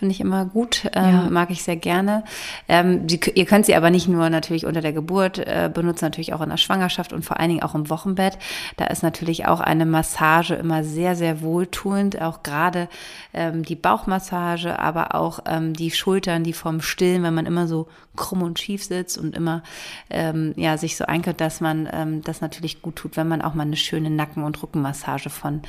finde 0.03 0.15
ich 0.15 0.21
immer 0.21 0.47
gut, 0.47 0.91
ähm, 0.95 1.15
ja. 1.15 1.31
mag 1.31 1.53
ich 1.53 1.63
sehr 1.63 1.77
gerne. 1.77 2.25
Ähm, 2.67 3.07
die, 3.07 3.21
ihr 3.37 3.45
könnt 3.45 3.67
sie 3.67 3.77
aber 3.77 3.89
nicht 3.89 4.09
nur 4.09 4.31
natürlich 4.31 4.67
unter 4.67 4.81
der 4.81 4.93
Geburt 4.93 5.39
äh, 5.39 5.71
benutzen, 5.73 6.07
natürlich 6.07 6.35
auch 6.35 6.41
in 6.41 6.51
der 6.51 6.57
Schwangerschaft 6.57 7.13
und 7.13 7.25
vor 7.25 7.39
allen 7.39 7.51
Dingen 7.51 7.63
auch 7.63 7.77
im 7.77 7.89
Wochenbett. 7.89 8.37
Da 8.79 8.87
ist 8.87 9.05
natürlich 9.05 9.47
auch 9.47 9.61
eine 9.61 9.87
Massage 9.87 10.55
immer 10.55 10.83
sehr, 10.83 11.15
sehr 11.15 11.41
wohltuend, 11.41 12.21
auch 12.21 12.43
gerade 12.43 12.89
ähm, 13.33 13.65
die 13.65 13.77
Bauchmassage, 13.77 14.77
aber 14.81 15.15
auch 15.15 15.39
ähm, 15.47 15.73
die 15.73 15.93
Schultern, 15.93 16.43
die 16.43 16.53
vom 16.53 16.81
Stillen, 16.81 17.23
wenn 17.23 17.35
man 17.35 17.47
immer 17.47 17.69
so 17.69 17.87
krumm 18.17 18.43
und 18.43 18.59
schief 18.59 18.85
sitzt 18.85 19.17
und 19.17 19.37
immer 19.37 19.63
ähm, 20.11 20.53
ja 20.57 20.77
sich 20.79 20.97
so 20.97 21.05
einkert, 21.05 21.41
dass 21.41 21.61
man 21.61 21.89
ähm, 21.93 22.23
das 22.23 22.41
natürlich 22.41 22.83
gut 22.83 22.97
tut, 22.97 23.17
wenn 23.17 23.29
man 23.29 23.41
auch 23.41 23.55
mal 23.55 23.63
eine 23.63 23.77
schöne 23.77 24.11
Nacken- 24.11 24.43
und 24.43 24.61
Rückenmassage 24.63 25.31
von 25.31 25.63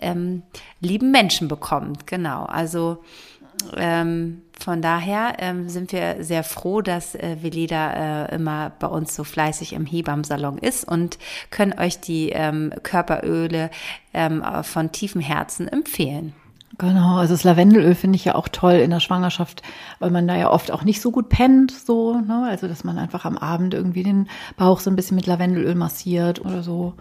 ähm, 0.00 0.42
lieben 0.80 1.12
Menschen 1.12 1.46
bekommt. 1.46 2.08
Genau, 2.08 2.44
also 2.44 3.04
ähm, 3.76 4.42
von 4.58 4.82
daher 4.82 5.34
ähm, 5.38 5.68
sind 5.68 5.92
wir 5.92 6.24
sehr 6.24 6.42
froh, 6.42 6.80
dass 6.80 7.14
äh, 7.14 7.36
Veleda 7.40 8.26
äh, 8.26 8.34
immer 8.34 8.72
bei 8.78 8.88
uns 8.88 9.14
so 9.14 9.24
fleißig 9.24 9.72
im 9.72 9.86
Hebammsalon 9.86 10.58
ist 10.58 10.84
und 10.86 11.18
können 11.50 11.78
euch 11.78 12.00
die 12.00 12.30
ähm, 12.30 12.72
Körperöle 12.82 13.70
ähm, 14.12 14.42
von 14.62 14.92
tiefem 14.92 15.20
Herzen 15.20 15.68
empfehlen. 15.68 16.34
Genau, 16.76 17.16
also 17.16 17.34
das 17.34 17.42
Lavendelöl 17.42 17.96
finde 17.96 18.16
ich 18.16 18.24
ja 18.24 18.36
auch 18.36 18.46
toll 18.46 18.74
in 18.74 18.90
der 18.90 19.00
Schwangerschaft, 19.00 19.62
weil 19.98 20.10
man 20.10 20.28
da 20.28 20.36
ja 20.36 20.50
oft 20.50 20.70
auch 20.70 20.84
nicht 20.84 21.00
so 21.00 21.10
gut 21.10 21.28
pennt, 21.28 21.72
so, 21.72 22.20
ne? 22.20 22.46
Also 22.48 22.68
dass 22.68 22.84
man 22.84 22.98
einfach 22.98 23.24
am 23.24 23.36
Abend 23.36 23.74
irgendwie 23.74 24.04
den 24.04 24.28
Bauch 24.56 24.78
so 24.78 24.88
ein 24.88 24.94
bisschen 24.94 25.16
mit 25.16 25.26
Lavendelöl 25.26 25.74
massiert 25.74 26.40
oder 26.40 26.62
so. 26.62 26.94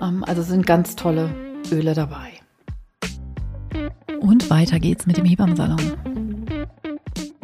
Ähm, 0.00 0.22
also 0.24 0.42
sind 0.42 0.66
ganz 0.66 0.94
tolle 0.94 1.34
Öle 1.72 1.94
dabei. 1.94 2.37
Und 4.20 4.50
weiter 4.50 4.78
geht's 4.78 5.06
mit 5.06 5.16
dem 5.16 5.24
Hebammensalon. 5.24 5.78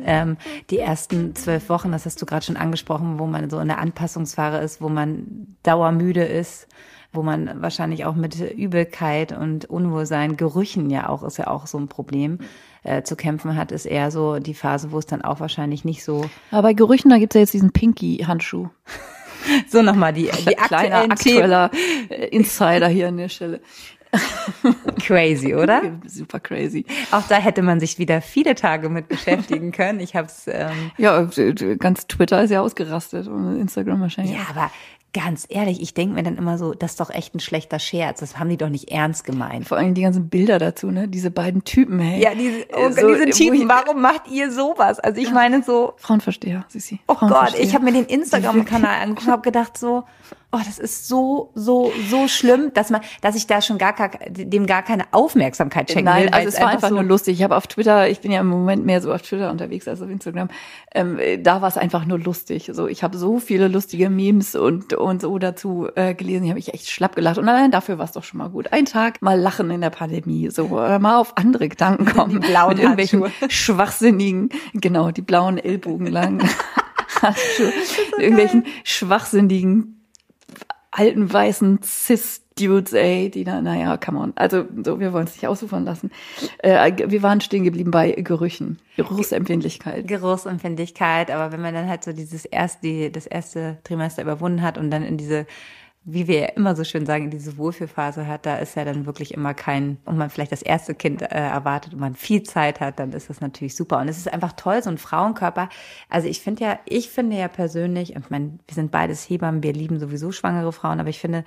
Ähm, 0.04 0.36
die 0.70 0.78
ersten 0.78 1.34
zwölf 1.34 1.68
Wochen, 1.68 1.92
das 1.92 2.04
hast 2.04 2.20
du 2.20 2.26
gerade 2.26 2.44
schon 2.44 2.56
angesprochen, 2.56 3.18
wo 3.18 3.26
man 3.26 3.48
so 3.48 3.58
in 3.58 3.68
der 3.68 3.78
Anpassungsphase 3.78 4.58
ist, 4.58 4.80
wo 4.80 4.88
man 4.88 5.56
dauermüde 5.62 6.24
ist, 6.24 6.68
wo 7.12 7.22
man 7.22 7.62
wahrscheinlich 7.62 8.04
auch 8.04 8.14
mit 8.14 8.38
Übelkeit 8.38 9.32
und 9.32 9.64
Unwohlsein, 9.64 10.36
Gerüchen 10.36 10.90
ja 10.90 11.08
auch, 11.08 11.22
ist 11.22 11.38
ja 11.38 11.46
auch 11.46 11.66
so 11.66 11.78
ein 11.78 11.88
Problem, 11.88 12.38
äh, 12.82 13.02
zu 13.02 13.16
kämpfen 13.16 13.56
hat, 13.56 13.72
ist 13.72 13.86
eher 13.86 14.10
so 14.10 14.38
die 14.38 14.54
Phase, 14.54 14.92
wo 14.92 14.98
es 14.98 15.06
dann 15.06 15.22
auch 15.22 15.40
wahrscheinlich 15.40 15.84
nicht 15.84 16.04
so. 16.04 16.26
Aber 16.50 16.62
bei 16.62 16.72
Gerüchen, 16.74 17.10
da 17.10 17.18
gibt's 17.18 17.34
ja 17.34 17.40
jetzt 17.40 17.54
diesen 17.54 17.72
Pinky-Handschuh. 17.72 18.68
so 19.68 19.82
nochmal 19.82 20.12
die, 20.12 20.30
die 20.46 20.58
aktuellen 20.58 21.10
aktueller 21.10 21.70
Insider 22.30 22.88
hier 22.88 23.08
an 23.08 23.16
der 23.16 23.28
Stelle. 23.28 23.60
crazy, 25.04 25.54
oder? 25.54 25.82
Super 26.06 26.40
crazy. 26.40 26.84
Auch 27.10 27.26
da 27.28 27.36
hätte 27.36 27.62
man 27.62 27.80
sich 27.80 27.98
wieder 27.98 28.20
viele 28.20 28.54
Tage 28.54 28.88
mit 28.88 29.08
beschäftigen 29.08 29.72
können. 29.72 30.00
Ich 30.00 30.16
habe 30.16 30.28
es. 30.28 30.46
Ähm 30.46 30.90
ja, 30.98 31.28
ganz 31.78 32.06
Twitter 32.06 32.42
ist 32.42 32.50
ja 32.50 32.60
ausgerastet 32.60 33.28
und 33.28 33.60
Instagram 33.60 34.00
wahrscheinlich. 34.00 34.34
Ja, 34.34 34.46
aber 34.50 34.70
ganz 35.14 35.46
ehrlich, 35.48 35.80
ich 35.80 35.94
denke 35.94 36.14
mir 36.14 36.22
dann 36.22 36.36
immer 36.36 36.58
so, 36.58 36.74
das 36.74 36.92
ist 36.92 37.00
doch 37.00 37.10
echt 37.10 37.34
ein 37.34 37.40
schlechter 37.40 37.78
Scherz. 37.78 38.20
Das 38.20 38.38
haben 38.38 38.48
die 38.50 38.56
doch 38.56 38.68
nicht 38.68 38.90
ernst 38.90 39.24
gemeint. 39.24 39.66
Vor 39.66 39.78
allem 39.78 39.94
die 39.94 40.02
ganzen 40.02 40.28
Bilder 40.28 40.58
dazu, 40.58 40.90
ne? 40.90 41.08
Diese 41.08 41.30
beiden 41.30 41.64
Typen, 41.64 42.00
hey. 42.00 42.20
Ja, 42.20 42.34
diese, 42.34 42.66
oh, 42.74 42.90
so, 42.90 43.14
diese 43.14 43.30
Typen, 43.30 43.68
warum 43.68 44.02
macht 44.02 44.28
ihr 44.28 44.50
sowas? 44.50 44.98
Also 44.98 45.20
ich 45.20 45.32
meine 45.32 45.62
so. 45.62 45.94
Frauenversteher, 45.96 46.64
Sissi. 46.68 46.98
Oh 47.06 47.14
Gott, 47.14 47.54
ich 47.58 47.74
habe 47.74 47.84
mir 47.84 47.92
den 47.92 48.06
Instagram-Kanal 48.06 49.02
angeguckt 49.02 49.26
und 49.26 49.32
habe 49.32 49.42
gedacht 49.42 49.78
so, 49.78 50.04
oh, 50.54 50.60
das 50.64 50.78
ist 50.78 51.08
so, 51.08 51.50
so, 51.54 51.92
so 52.08 52.28
schlimm, 52.28 52.72
dass 52.74 52.90
man, 52.90 53.00
dass 53.20 53.34
ich 53.34 53.46
da 53.46 53.60
schon 53.60 53.78
gar, 53.78 53.92
gar 53.92 54.10
dem 54.28 54.66
gar 54.66 54.82
keine 54.82 55.04
Aufmerksamkeit 55.12 55.90
schenken 55.90 56.04
Nein, 56.04 56.24
will. 56.24 56.32
Also 56.32 56.48
es 56.48 56.60
war 56.60 56.68
einfach 56.68 56.88
so 56.88 56.94
nur 56.94 57.04
lustig. 57.04 57.38
Ich 57.38 57.42
habe 57.42 57.56
auf 57.56 57.66
Twitter, 57.66 58.08
ich 58.08 58.20
bin 58.20 58.30
ja 58.30 58.40
im 58.40 58.46
Moment 58.46 58.86
mehr 58.86 59.00
so 59.00 59.12
auf 59.12 59.22
Twitter 59.22 59.50
unterwegs 59.50 59.88
als 59.88 60.00
auf 60.00 60.08
Instagram. 60.08 60.48
Ähm, 60.94 61.18
da 61.40 61.60
war 61.60 61.68
es 61.68 61.76
einfach 61.76 62.04
nur 62.04 62.18
lustig. 62.18 62.70
So, 62.72 62.86
ich 62.86 63.02
habe 63.02 63.16
so 63.16 63.38
viele 63.38 63.68
lustige 63.68 64.10
Memes 64.10 64.54
und 64.54 64.94
und 64.94 65.20
so 65.20 65.38
dazu 65.38 65.88
äh, 65.94 66.14
gelesen. 66.14 66.44
Ich 66.44 66.50
habe 66.50 66.58
mich 66.58 66.72
echt 66.72 66.88
schlapp 66.88 67.16
gelacht. 67.16 67.38
Und 67.38 67.48
allein 67.48 67.70
dafür 67.70 67.98
war 67.98 68.04
es 68.04 68.12
doch 68.12 68.24
schon 68.24 68.38
mal 68.38 68.48
gut. 68.48 68.72
Ein 68.72 68.84
Tag 68.84 69.20
mal 69.22 69.38
lachen 69.38 69.70
in 69.70 69.80
der 69.80 69.90
Pandemie, 69.90 70.50
so 70.50 70.78
äh, 70.78 70.98
mal 70.98 71.18
auf 71.18 71.36
andere 71.36 71.68
Gedanken 71.68 72.06
kommen, 72.06 72.40
die 72.40 72.46
blauen 72.46 72.74
mit 72.74 72.78
irgendwelchen 72.78 73.24
schwachsinnigen, 73.48 74.50
genau, 74.74 75.10
die 75.10 75.22
blauen 75.22 75.58
Ellbogen 75.58 76.06
lang. 76.06 76.48
irgendwelchen 78.18 78.64
schwachsinnigen 78.84 80.03
alten 80.94 81.32
weißen 81.32 81.80
Cis-Dudes, 81.82 82.92
ey, 82.92 83.28
die 83.28 83.42
da, 83.42 83.60
naja, 83.60 83.96
come 83.96 84.20
on. 84.20 84.32
Also, 84.36 84.64
so, 84.84 85.00
wir 85.00 85.12
wollen 85.12 85.26
es 85.26 85.34
nicht 85.34 85.46
ausufern 85.46 85.84
lassen. 85.84 86.12
Äh, 86.58 86.92
wir 87.10 87.22
waren 87.22 87.40
stehen 87.40 87.64
geblieben 87.64 87.90
bei 87.90 88.12
Gerüchen. 88.12 88.78
Geruchsempfindlichkeit. 88.96 90.06
Geruchsempfindlichkeit, 90.06 91.32
aber 91.32 91.52
wenn 91.52 91.60
man 91.60 91.74
dann 91.74 91.88
halt 91.88 92.04
so 92.04 92.12
dieses 92.12 92.44
erste, 92.44 93.10
das 93.10 93.26
erste 93.26 93.78
Trimester 93.82 94.22
überwunden 94.22 94.62
hat 94.62 94.78
und 94.78 94.90
dann 94.90 95.02
in 95.02 95.16
diese 95.16 95.46
wie 96.06 96.28
wir 96.28 96.40
ja 96.40 96.46
immer 96.48 96.76
so 96.76 96.84
schön 96.84 97.06
sagen, 97.06 97.30
diese 97.30 97.56
Wohlfühlphase 97.56 98.26
hat, 98.26 98.44
da 98.44 98.56
ist 98.56 98.76
ja 98.76 98.84
dann 98.84 99.06
wirklich 99.06 99.32
immer 99.32 99.54
kein, 99.54 99.96
und 100.04 100.18
man 100.18 100.28
vielleicht 100.28 100.52
das 100.52 100.60
erste 100.60 100.94
Kind 100.94 101.22
äh, 101.22 101.26
erwartet 101.26 101.94
und 101.94 102.00
man 102.00 102.14
viel 102.14 102.42
Zeit 102.42 102.80
hat, 102.80 102.98
dann 102.98 103.12
ist 103.12 103.30
das 103.30 103.40
natürlich 103.40 103.74
super. 103.74 103.98
Und 103.98 104.08
es 104.08 104.18
ist 104.18 104.32
einfach 104.32 104.52
toll, 104.52 104.82
so 104.82 104.90
ein 104.90 104.98
Frauenkörper. 104.98 105.70
Also 106.10 106.28
ich 106.28 106.40
finde 106.40 106.64
ja, 106.64 106.78
ich 106.84 107.08
finde 107.08 107.36
ja 107.36 107.48
persönlich, 107.48 108.14
ich 108.14 108.30
meine, 108.30 108.58
wir 108.66 108.74
sind 108.74 108.90
beides 108.90 109.28
Hebammen, 109.28 109.62
wir 109.62 109.72
lieben 109.72 109.98
sowieso 109.98 110.30
schwangere 110.30 110.72
Frauen, 110.72 111.00
aber 111.00 111.08
ich 111.08 111.20
finde, 111.20 111.44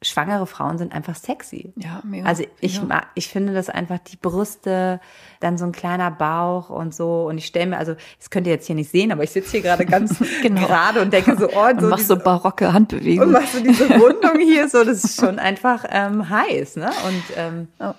schwangere 0.00 0.46
Frauen 0.46 0.78
sind 0.78 0.92
einfach 0.92 1.16
sexy. 1.16 1.72
Ja, 1.76 2.00
mega. 2.04 2.26
Also 2.26 2.44
ich, 2.60 2.76
ja. 2.76 3.02
ich 3.14 3.28
finde 3.28 3.52
das 3.52 3.68
einfach 3.68 3.98
die 3.98 4.16
Brüste, 4.16 5.00
dann 5.40 5.58
so 5.58 5.64
ein 5.64 5.72
kleiner 5.72 6.10
Bauch 6.10 6.70
und 6.70 6.94
so. 6.94 7.26
Und 7.26 7.38
ich 7.38 7.46
stelle 7.46 7.66
mir, 7.66 7.78
also 7.78 7.94
das 8.18 8.30
könnt 8.30 8.46
ihr 8.46 8.52
jetzt 8.52 8.66
hier 8.66 8.76
nicht 8.76 8.90
sehen, 8.90 9.10
aber 9.10 9.24
ich 9.24 9.30
sitze 9.30 9.52
hier 9.52 9.62
gerade 9.62 9.86
ganz 9.86 10.18
genau. 10.42 10.66
gerade 10.66 11.02
und 11.02 11.12
denke 11.12 11.36
so, 11.36 11.48
oh, 11.48 11.68
und 11.68 11.80
so 11.80 11.88
machst 11.88 12.08
so 12.08 12.16
barocke 12.16 12.72
Handbewegungen. 12.72 13.34
Und 13.34 13.40
machst 13.40 13.54
so 13.54 13.60
diese 13.62 13.88
Rundung 13.98 14.38
hier, 14.40 14.68
so, 14.68 14.84
das 14.84 15.02
ist 15.02 15.20
schon 15.20 15.38
einfach 15.40 15.84
ähm, 15.90 16.28
heiß, 16.28 16.76
ne? 16.76 16.90
Und 17.06 17.22
ähm, 17.36 17.68
oh. 17.80 17.94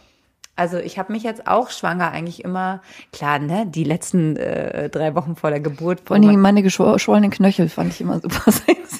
Also 0.56 0.78
ich 0.78 1.00
habe 1.00 1.14
mich 1.14 1.24
jetzt 1.24 1.48
auch 1.48 1.70
schwanger 1.70 2.12
eigentlich 2.12 2.44
immer, 2.44 2.82
klar, 3.14 3.40
ne, 3.40 3.66
die 3.66 3.86
letzten 3.86 4.36
äh, 4.36 4.90
drei 4.90 5.16
Wochen 5.16 5.38
vor 5.38 5.52
der 5.52 5.62
Geburt. 5.62 6.02
Vor 6.04 6.18
allem 6.18 6.42
meine 6.42 6.64
geschwollenen 6.64 7.32
Knöchel 7.32 7.70
fand 7.70 7.94
ich 7.94 8.02
immer 8.02 8.20
super 8.20 8.52
sexy. 8.52 9.00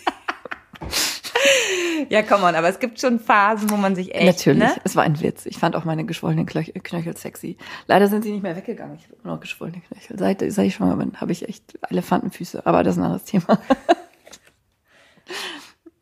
ja, 2.10 2.22
komm 2.24 2.44
on, 2.44 2.56
aber 2.56 2.70
es 2.70 2.80
gibt 2.80 3.00
schon 3.00 3.20
Phasen, 3.20 3.70
wo 3.70 3.76
man 3.76 3.96
sich 3.96 4.14
echt. 4.14 4.26
Natürlich, 4.26 4.64
ne? 4.64 4.76
es 4.84 4.96
war 4.96 5.04
ein 5.04 5.20
Witz. 5.22 5.46
Ich 5.46 5.58
fand 5.58 5.76
auch 5.76 5.86
meine 5.86 6.06
geschwollenen 6.06 6.46
Knöchel 6.46 7.18
sexy. 7.18 7.58
Leider 7.88 8.08
sind 8.08 8.24
sie 8.24 8.32
nicht 8.32 8.44
mehr 8.44 8.56
weggegangen. 8.56 8.98
Ich 8.98 9.06
habe 9.06 9.28
noch 9.28 9.40
geschwollene 9.40 9.82
Knöchel. 9.82 10.18
Seit, 10.18 10.40
seit 10.52 10.66
ich 10.66 10.76
schwanger 10.76 10.98
bin, 10.98 11.20
habe 11.20 11.32
ich 11.32 11.48
echt 11.48 11.78
Elefantenfüße. 11.90 12.66
Aber 12.66 12.84
das 12.84 12.96
ist 12.96 13.00
ein 13.00 13.06
anderes 13.06 13.26
Thema. 13.26 13.60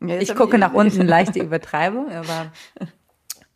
ja, 0.00 0.16
ich 0.18 0.34
gucke 0.34 0.56
ich 0.56 0.60
nach 0.60 0.74
unten, 0.74 1.06
leichte 1.06 1.40
Übertreibung, 1.40 2.10
aber 2.10 2.52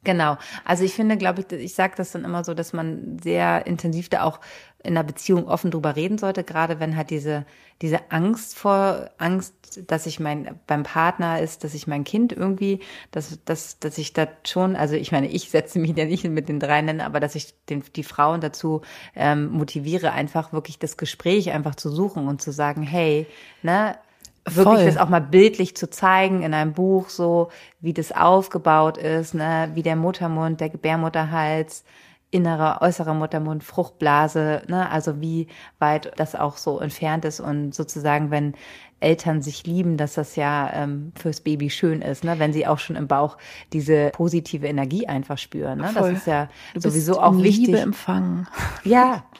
Genau. 0.05 0.37
Also 0.65 0.83
ich 0.83 0.95
finde, 0.95 1.17
glaube 1.17 1.43
ich, 1.43 1.53
ich 1.53 1.75
sage 1.75 1.95
das 1.97 2.11
dann 2.11 2.25
immer 2.25 2.43
so, 2.43 2.55
dass 2.55 2.73
man 2.73 3.19
sehr 3.23 3.67
intensiv 3.67 4.09
da 4.09 4.25
auch 4.25 4.41
in 4.85 4.97
einer 4.97 5.05
Beziehung 5.05 5.47
offen 5.47 5.71
drüber 5.71 5.97
reden 5.97 6.19
sollte, 6.19 6.45
gerade 6.45 6.81
wenn 6.81 6.97
halt 6.97 7.11
diese, 7.11 7.45
diese 7.81 8.11
Angst 8.11 8.57
vor, 8.57 9.11
Angst, 9.19 9.55
dass 9.87 10.07
ich 10.07 10.21
mein, 10.21 10.61
beim 10.67 10.83
Partner 10.83 11.41
ist, 11.41 11.65
dass 11.65 11.75
ich 11.75 11.87
mein 11.87 12.05
Kind 12.05 12.33
irgendwie, 12.33 12.81
dass, 13.11 13.39
dass, 13.45 13.79
dass 13.79 13.99
ich 13.99 14.13
da 14.13 14.29
schon, 14.45 14.77
also 14.77 14.95
ich 14.95 15.13
meine, 15.13 15.29
ich 15.29 15.51
setze 15.51 15.79
mich 15.79 15.97
ja 15.97 16.05
nicht 16.05 16.25
mit 16.25 16.49
den 16.49 16.61
drei 16.61 16.83
nennen, 16.83 17.01
aber 17.01 17.21
dass 17.21 17.35
ich 17.35 17.55
den, 17.67 17.83
die 17.95 18.03
Frauen 18.03 18.41
dazu 18.41 18.83
ähm, 19.15 19.49
motiviere, 19.51 20.13
einfach 20.13 20.53
wirklich 20.53 20.79
das 20.79 20.97
Gespräch 20.97 21.51
einfach 21.51 21.75
zu 21.75 21.91
suchen 21.91 22.29
und 22.29 22.43
zu 22.43 22.51
sagen, 22.53 22.83
hey, 22.83 23.27
ne, 23.63 23.97
wirklich 24.45 24.77
Voll. 24.77 24.87
das 24.87 24.97
auch 24.97 25.09
mal 25.09 25.21
bildlich 25.21 25.77
zu 25.77 25.89
zeigen 25.89 26.43
in 26.43 26.55
einem 26.55 26.73
Buch, 26.73 27.09
so 27.09 27.51
wie 27.81 27.93
das 27.93 28.13
aufgebaut 28.13 28.99
ist, 28.99 29.35
ne, 29.35 29.71
wie 29.75 29.83
der 29.83 29.97
Muttermund, 29.97 30.61
der 30.61 30.71
Gebärmutterhals, 30.71 31.85
innerer, 32.33 32.81
äußerer 32.81 33.15
Muttermund, 33.15 33.63
Fruchtblase, 33.63 34.63
ne? 34.67 34.91
also 34.91 35.21
wie 35.21 35.47
weit 35.79 36.13
das 36.17 36.35
auch 36.35 36.57
so 36.57 36.81
entfernt 36.81 37.25
ist 37.25 37.41
und 37.41 37.75
sozusagen, 37.75 38.31
wenn 38.31 38.55
Eltern 39.01 39.43
sich 39.43 39.67
lieben, 39.67 39.97
dass 39.97 40.15
das 40.15 40.35
ja 40.35 40.71
ähm, 40.73 41.13
fürs 41.15 41.43
Baby 41.43 41.69
schön 41.71 42.01
ist, 42.01 42.25
ne? 42.25 42.39
wenn 42.39 42.53
sie 42.53 42.67
auch 42.67 42.79
schon 42.79 42.97
im 42.97 43.07
Bauch 43.07 43.37
diese 43.73 44.11
positive 44.11 44.67
Energie 44.67 45.07
einfach 45.07 45.37
spüren. 45.37 45.81
Ne? 45.81 45.91
Das 45.95 46.09
ist 46.09 46.27
ja 46.27 46.49
du 46.75 46.81
sowieso 46.81 47.21
auch 47.21 47.37
wichtig. 47.37 47.67
Liebe 47.67 47.81
empfangen. 47.81 48.49
Ja. 48.85 49.25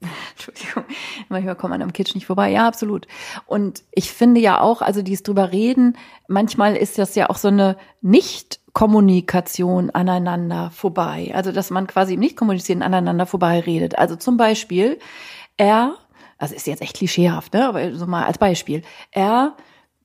Entschuldigung, 0.30 0.84
manchmal 1.28 1.56
kommt 1.56 1.72
man 1.72 1.82
am 1.82 1.92
Kitsch 1.92 2.14
nicht 2.14 2.26
vorbei. 2.26 2.50
Ja, 2.50 2.66
absolut. 2.66 3.06
Und 3.46 3.82
ich 3.92 4.10
finde 4.10 4.40
ja 4.40 4.60
auch, 4.60 4.80
also 4.80 5.02
dieses 5.02 5.22
drüber 5.22 5.52
reden, 5.52 5.96
manchmal 6.26 6.76
ist 6.76 6.98
das 6.98 7.14
ja 7.14 7.28
auch 7.28 7.36
so 7.36 7.48
eine 7.48 7.76
nicht 8.00 8.60
Kommunikation 8.72 9.90
aneinander 9.90 10.70
vorbei. 10.70 11.32
Also, 11.34 11.52
dass 11.52 11.70
man 11.70 11.86
quasi 11.86 12.14
im 12.14 12.20
Nicht-Kommunizieren 12.20 12.82
aneinander 12.82 13.26
vorbei 13.26 13.60
redet. 13.60 13.98
Also 13.98 14.16
zum 14.16 14.36
Beispiel, 14.36 14.98
er, 15.56 15.96
also 16.38 16.54
ist 16.54 16.66
jetzt 16.66 16.82
echt 16.82 16.96
klischeehaft, 16.96 17.52
ne? 17.52 17.68
aber 17.68 17.94
so 17.94 18.06
mal 18.06 18.24
als 18.24 18.38
Beispiel, 18.38 18.82
er 19.10 19.56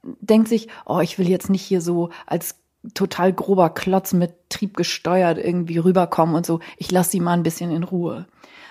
denkt 0.03 0.49
sich, 0.49 0.67
oh, 0.86 0.99
ich 0.99 1.17
will 1.17 1.29
jetzt 1.29 1.49
nicht 1.49 1.62
hier 1.62 1.81
so 1.81 2.10
als 2.25 2.55
total 2.93 3.34
grober 3.34 3.69
Klotz 3.69 4.13
mit 4.13 4.49
Trieb 4.49 4.75
gesteuert 4.75 5.38
irgendwie 5.38 5.77
rüberkommen 5.77 6.36
und 6.36 6.45
so. 6.45 6.60
Ich 6.77 6.91
lasse 6.91 7.12
sie 7.12 7.19
mal 7.19 7.34
ein 7.34 7.43
bisschen 7.43 7.71
in 7.71 7.84
Ruhe. 7.84 8.27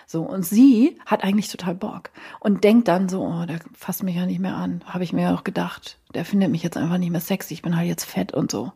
So, 0.07 0.23
und 0.23 0.45
sie 0.45 0.99
hat 1.07 1.25
eigentlich 1.25 1.49
total 1.49 1.75
Bock 1.75 2.11
und 2.41 2.65
denkt 2.65 2.89
dann 2.89 3.09
so, 3.09 3.23
oh, 3.23 3.47
der 3.47 3.61
fasst 3.77 4.03
mich 4.03 4.17
ja 4.17 4.27
nicht 4.27 4.41
mehr 4.41 4.57
an. 4.57 4.83
Habe 4.87 5.05
ich 5.05 5.13
mir 5.13 5.23
ja 5.23 5.35
auch 5.35 5.45
gedacht, 5.45 5.99
der 6.15 6.25
findet 6.25 6.51
mich 6.51 6.63
jetzt 6.63 6.77
einfach 6.77 6.99
nicht 6.99 7.11
mehr 7.11 7.21
sexy, 7.21 7.55
ich 7.55 7.63
bin 7.63 7.77
halt 7.77 7.89
jetzt 7.89 8.05
fett 8.05 8.33
und 8.33 8.51
so. 8.51 8.73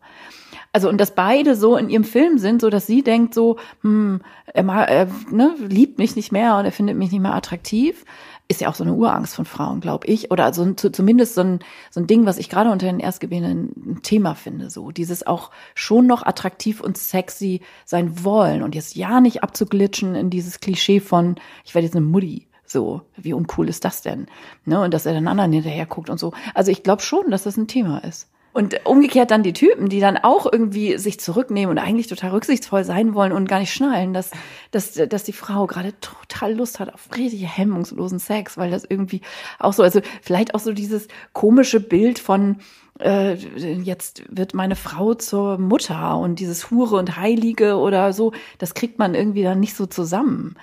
Also 0.72 0.88
und 0.88 0.98
dass 0.98 1.14
beide 1.14 1.54
so 1.56 1.76
in 1.76 1.88
ihrem 1.88 2.04
Film 2.04 2.38
sind, 2.38 2.60
so 2.60 2.70
dass 2.70 2.86
sie 2.86 3.02
denkt 3.02 3.34
so, 3.34 3.58
hm, 3.82 4.20
er, 4.46 4.64
er 4.66 5.08
ne, 5.30 5.54
liebt 5.58 5.98
mich 5.98 6.16
nicht 6.16 6.32
mehr 6.32 6.56
und 6.56 6.64
er 6.64 6.72
findet 6.72 6.96
mich 6.96 7.10
nicht 7.10 7.20
mehr 7.20 7.34
attraktiv, 7.34 8.04
ist 8.48 8.62
ja 8.62 8.68
auch 8.70 8.74
so 8.74 8.82
eine 8.82 8.94
Urangst 8.94 9.34
von 9.34 9.44
Frauen, 9.44 9.80
glaube 9.80 10.06
ich, 10.06 10.30
oder 10.30 10.46
also 10.46 10.72
zumindest 10.72 11.34
so 11.34 11.42
ein, 11.42 11.58
so 11.90 12.00
ein 12.00 12.06
Ding, 12.06 12.24
was 12.24 12.38
ich 12.38 12.48
gerade 12.48 12.70
unter 12.70 12.86
den 12.86 12.98
Erstgeborenen 12.98 13.72
ein 13.86 14.02
Thema 14.02 14.34
finde, 14.34 14.70
so 14.70 14.90
dieses 14.90 15.26
auch 15.26 15.50
schon 15.74 16.06
noch 16.06 16.24
attraktiv 16.24 16.80
und 16.80 16.96
sexy 16.96 17.60
sein 17.84 18.24
wollen 18.24 18.62
und 18.62 18.74
jetzt 18.74 18.96
ja 18.96 19.20
nicht 19.20 19.42
abzuglitschen 19.42 20.14
in 20.14 20.30
dieses 20.30 20.60
Klischee 20.60 21.00
von, 21.00 21.36
ich 21.64 21.74
werde 21.74 21.86
jetzt 21.86 21.96
eine 21.96 22.06
Mutti. 22.06 22.48
So, 22.64 23.02
wie 23.16 23.32
uncool 23.32 23.68
ist 23.68 23.84
das 23.84 24.02
denn? 24.02 24.26
Ne? 24.66 24.80
Und 24.80 24.92
dass 24.92 25.06
er 25.06 25.14
den 25.14 25.28
anderen 25.28 25.52
hinterher 25.52 25.86
guckt 25.86 26.10
und 26.10 26.18
so. 26.18 26.32
Also 26.54 26.70
ich 26.70 26.82
glaube 26.82 27.00
schon, 27.00 27.30
dass 27.30 27.44
das 27.44 27.56
ein 27.56 27.66
Thema 27.66 28.04
ist. 28.04 28.28
Und 28.52 28.86
umgekehrt 28.86 29.30
dann 29.30 29.42
die 29.42 29.52
Typen, 29.52 29.88
die 29.88 30.00
dann 30.00 30.16
auch 30.16 30.50
irgendwie 30.50 30.96
sich 30.98 31.20
zurücknehmen 31.20 31.70
und 31.70 31.78
eigentlich 31.78 32.06
total 32.06 32.30
rücksichtsvoll 32.30 32.82
sein 32.82 33.14
wollen 33.14 33.32
und 33.32 33.48
gar 33.48 33.60
nicht 33.60 33.72
schnallen, 33.72 34.14
dass, 34.14 34.30
dass, 34.70 34.94
dass 34.94 35.24
die 35.24 35.32
Frau 35.32 35.66
gerade 35.66 35.94
total 36.00 36.54
Lust 36.54 36.80
hat 36.80 36.92
auf 36.92 37.08
richtig 37.16 37.46
hemmungslosen 37.46 38.18
Sex, 38.18 38.56
weil 38.56 38.70
das 38.70 38.84
irgendwie 38.88 39.20
auch 39.58 39.72
so, 39.72 39.82
also 39.82 40.00
vielleicht 40.22 40.54
auch 40.54 40.60
so 40.60 40.72
dieses 40.72 41.08
komische 41.34 41.78
Bild 41.78 42.18
von, 42.18 42.56
äh, 43.00 43.34
jetzt 43.34 44.24
wird 44.28 44.54
meine 44.54 44.76
Frau 44.76 45.14
zur 45.14 45.58
Mutter 45.58 46.16
und 46.16 46.40
dieses 46.40 46.70
Hure 46.70 46.96
und 46.96 47.16
Heilige 47.16 47.76
oder 47.76 48.12
so, 48.12 48.32
das 48.58 48.74
kriegt 48.74 48.98
man 48.98 49.14
irgendwie 49.14 49.42
dann 49.42 49.60
nicht 49.60 49.74
so 49.74 49.86
zusammen. 49.86 50.56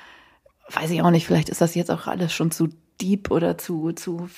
Weiß 0.69 0.89
ich 0.89 1.01
auch 1.01 1.11
nicht, 1.11 1.27
vielleicht 1.27 1.49
ist 1.49 1.61
das 1.61 1.75
jetzt 1.75 1.91
auch 1.91 2.07
alles 2.07 2.33
schon 2.33 2.51
zu 2.51 2.69
deep 3.01 3.31
oder 3.31 3.57
zu, 3.57 3.91
zu, 3.91 4.29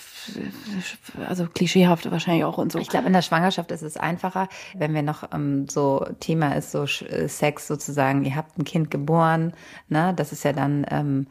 also 1.27 1.45
klischeehaft 1.47 2.09
wahrscheinlich 2.09 2.43
auch 2.43 2.57
und 2.57 2.71
so. 2.71 2.79
Ich 2.79 2.89
glaube, 2.89 3.07
in 3.07 3.13
der 3.13 3.21
Schwangerschaft 3.21 3.71
ist 3.71 3.83
es 3.83 3.97
einfacher, 3.97 4.49
wenn 4.75 4.93
wir 4.93 5.03
noch 5.03 5.31
ähm, 5.33 5.67
so 5.69 6.05
Thema 6.19 6.53
ist, 6.55 6.71
so 6.71 6.83
äh, 6.83 7.27
Sex 7.27 7.67
sozusagen, 7.67 8.25
ihr 8.25 8.35
habt 8.35 8.57
ein 8.57 8.63
Kind 8.63 8.89
geboren, 8.89 9.53
ne, 9.89 10.13
das 10.15 10.31
ist 10.31 10.43
ja 10.43 10.53
dann, 10.53 10.85
ähm, 10.89 11.27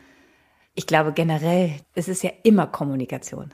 ich 0.74 0.86
glaube 0.86 1.12
generell, 1.12 1.72
es 1.94 2.08
ist 2.08 2.22
ja 2.22 2.30
immer 2.42 2.66
Kommunikation 2.66 3.50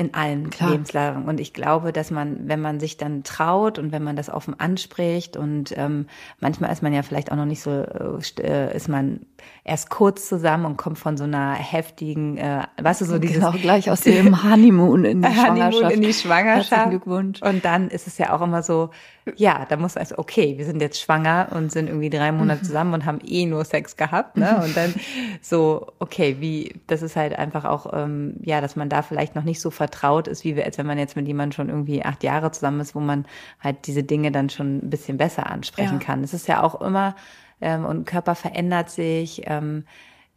in 0.00 0.14
allen 0.14 0.48
Klar. 0.48 0.70
Lebenslagen. 0.70 1.24
Und 1.26 1.40
ich 1.40 1.52
glaube, 1.52 1.92
dass 1.92 2.10
man, 2.10 2.48
wenn 2.48 2.62
man 2.62 2.80
sich 2.80 2.96
dann 2.96 3.22
traut 3.22 3.78
und 3.78 3.92
wenn 3.92 4.02
man 4.02 4.16
das 4.16 4.30
offen 4.30 4.58
anspricht 4.58 5.36
und 5.36 5.76
ähm, 5.76 6.06
manchmal 6.38 6.72
ist 6.72 6.82
man 6.82 6.94
ja 6.94 7.02
vielleicht 7.02 7.30
auch 7.30 7.36
noch 7.36 7.44
nicht 7.44 7.60
so, 7.60 7.70
äh, 7.70 8.74
ist 8.74 8.88
man 8.88 9.26
erst 9.64 9.90
kurz 9.90 10.28
zusammen 10.28 10.64
und 10.64 10.76
kommt 10.76 10.98
von 10.98 11.16
so 11.16 11.24
einer 11.24 11.54
heftigen, 11.54 12.38
äh, 12.38 12.62
weißt 12.80 13.02
du, 13.02 13.04
so 13.04 13.18
dieses 13.18 13.36
genau 13.36 13.52
gleich 13.62 13.90
aus 13.90 14.00
dem 14.02 14.42
Honeymoon 14.50 15.04
in 15.04 15.22
die 15.22 15.28
Honeymoon 15.28 15.72
Schwangerschaft. 15.72 15.92
in 15.92 16.00
die 16.00 16.14
Schwangerschaft. 16.14 16.70
Herzlichen 16.70 16.90
Glückwunsch. 16.90 17.42
Und 17.42 17.64
dann 17.64 17.88
ist 17.88 18.06
es 18.06 18.18
ja 18.18 18.32
auch 18.32 18.40
immer 18.40 18.62
so, 18.62 18.90
ja, 19.36 19.66
da 19.68 19.76
muss 19.76 19.94
man 19.94 20.00
also, 20.00 20.16
okay, 20.18 20.56
wir 20.56 20.64
sind 20.64 20.80
jetzt 20.80 21.00
schwanger 21.00 21.48
und 21.54 21.70
sind 21.70 21.88
irgendwie 21.88 22.10
drei 22.10 22.32
Monate 22.32 22.62
mhm. 22.62 22.66
zusammen 22.66 22.94
und 22.94 23.04
haben 23.04 23.20
eh 23.24 23.46
nur 23.46 23.64
Sex 23.64 23.96
gehabt, 23.96 24.36
ne? 24.36 24.60
Und 24.64 24.76
dann 24.76 24.94
so, 25.42 25.92
okay, 25.98 26.36
wie, 26.40 26.80
das 26.86 27.02
ist 27.02 27.16
halt 27.16 27.38
einfach 27.38 27.64
auch, 27.64 27.92
ähm, 27.92 28.36
ja, 28.40 28.60
dass 28.60 28.76
man 28.76 28.88
da 28.88 29.02
vielleicht 29.02 29.34
noch 29.34 29.44
nicht 29.44 29.60
so 29.60 29.70
vertraut 29.70 30.28
ist, 30.28 30.44
wie 30.44 30.56
wir, 30.56 30.64
als 30.64 30.78
wenn 30.78 30.86
man 30.86 30.98
jetzt 30.98 31.16
mit 31.16 31.26
jemandem 31.26 31.52
schon 31.52 31.68
irgendwie 31.68 32.04
acht 32.04 32.22
Jahre 32.24 32.50
zusammen 32.50 32.80
ist, 32.80 32.94
wo 32.94 33.00
man 33.00 33.26
halt 33.62 33.86
diese 33.86 34.02
Dinge 34.02 34.32
dann 34.32 34.50
schon 34.50 34.78
ein 34.78 34.90
bisschen 34.90 35.18
besser 35.18 35.50
ansprechen 35.50 35.98
ja. 36.00 36.04
kann. 36.04 36.24
Es 36.24 36.34
ist 36.34 36.48
ja 36.48 36.62
auch 36.62 36.80
immer, 36.80 37.14
ähm, 37.60 37.84
und 37.84 38.04
Körper 38.04 38.34
verändert 38.34 38.90
sich, 38.90 39.42
ähm, 39.46 39.84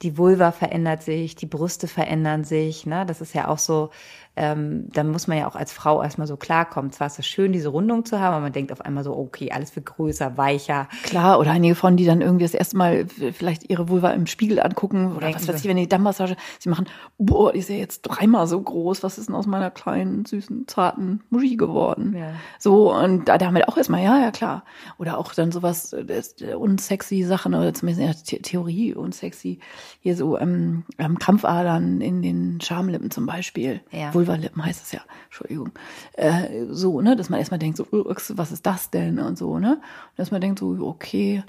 die 0.02 0.18
Vulva 0.18 0.52
verändert 0.52 1.04
sich, 1.04 1.36
die 1.36 1.46
Brüste 1.46 1.88
verändern 1.88 2.44
sich, 2.44 2.86
ne? 2.86 3.06
Das 3.06 3.22
ist 3.22 3.34
ja 3.34 3.48
auch 3.48 3.58
so, 3.58 3.90
ähm, 4.36 4.88
dann 4.92 5.12
muss 5.12 5.28
man 5.28 5.38
ja 5.38 5.48
auch 5.48 5.56
als 5.56 5.72
Frau 5.72 6.02
erstmal 6.02 6.26
so 6.26 6.38
klarkommen. 6.38 6.92
Zwar 6.92 7.08
ist 7.08 7.20
es 7.20 7.28
schön, 7.28 7.54
diese 7.54 7.70
Rundung 7.70 8.04
zu 8.04 8.20
haben, 8.20 8.34
aber 8.34 8.42
man 8.42 8.52
denkt 8.52 8.72
auf 8.72 8.82
einmal 8.82 9.04
so, 9.04 9.16
okay, 9.16 9.52
alles 9.52 9.76
wird 9.76 9.86
größer, 9.86 10.38
weicher. 10.38 10.90
Klar, 11.04 11.40
oder 11.40 11.52
einige 11.52 11.76
Frauen, 11.76 11.98
die 11.98 12.06
dann 12.06 12.22
irgendwie 12.22 12.44
das 12.44 12.56
erste 12.56 12.76
Mal 12.76 13.06
vielleicht 13.08 13.70
ihre 13.70 13.90
Vulva 13.90 14.10
im 14.10 14.26
Spiegel 14.26 14.60
angucken 14.60 15.12
oder 15.12 15.28
Denken 15.28 15.36
was 15.36 15.48
weiß 15.48 15.62
ich, 15.62 15.70
wenn 15.70 15.78
die 15.78 15.88
Dammmassage, 15.88 16.36
sie 16.58 16.70
machen, 16.70 16.88
boah, 17.20 17.54
die 17.54 17.60
ist 17.60 17.70
ja 17.70 17.76
jetzt 17.76 18.02
dreimal 18.02 18.48
so 18.48 18.60
groß, 18.60 19.04
was 19.04 19.20
ist 19.20 19.30
denn 19.30 19.36
aus 19.36 19.46
meiner 19.46 19.70
kleinen, 19.70 20.26
süßen, 20.26 20.68
zarten 20.68 21.22
Muschi 21.30 21.56
geworden? 21.56 22.16
Ja. 22.18 22.34
So, 22.58 22.92
und 22.94 23.30
da 23.30 23.38
damit 23.38 23.68
auch 23.68 23.78
erstmal, 23.78 24.04
ja, 24.04 24.20
ja, 24.20 24.32
klar. 24.32 24.66
Oder 24.98 25.20
auch 25.20 25.34
dann 25.34 25.52
sowas, 25.52 25.96
das, 26.08 26.36
unsexy 26.58 27.24
Sachen, 27.24 27.54
oder 27.54 27.74
zumindest 27.74 28.32
in 28.32 28.40
der 28.40 28.42
Theorie 28.42 28.96
unsexy, 28.96 29.60
hier 30.00 30.16
so 30.16 30.38
ähm, 30.38 30.84
ähm, 30.98 31.20
Krampfadern 31.20 32.02
in 32.02 32.22
den 32.22 32.62
Schamlippen 32.62 33.12
zum 33.12 33.26
Beispiel. 33.26 33.82
Ja. 33.92 34.14
Vulvalippen 34.14 34.64
heißt 34.64 34.84
es 34.84 34.92
ja, 34.92 35.02
Entschuldigung, 35.26 35.72
äh, 36.14 36.66
so, 36.70 37.02
ne, 37.02 37.16
dass 37.16 37.30
man 37.30 37.40
erstmal 37.40 37.60
denkt, 37.60 37.78
so, 37.78 37.88
was 37.92 38.52
ist 38.52 38.66
das 38.66 38.90
denn 38.90 39.20
und 39.20 39.38
so, 39.38 39.60
ne, 39.60 39.76
und 39.76 40.18
dass 40.18 40.32
man 40.32 40.42
denkt, 40.42 40.60
so, 40.60 40.78
okay, 40.82 41.44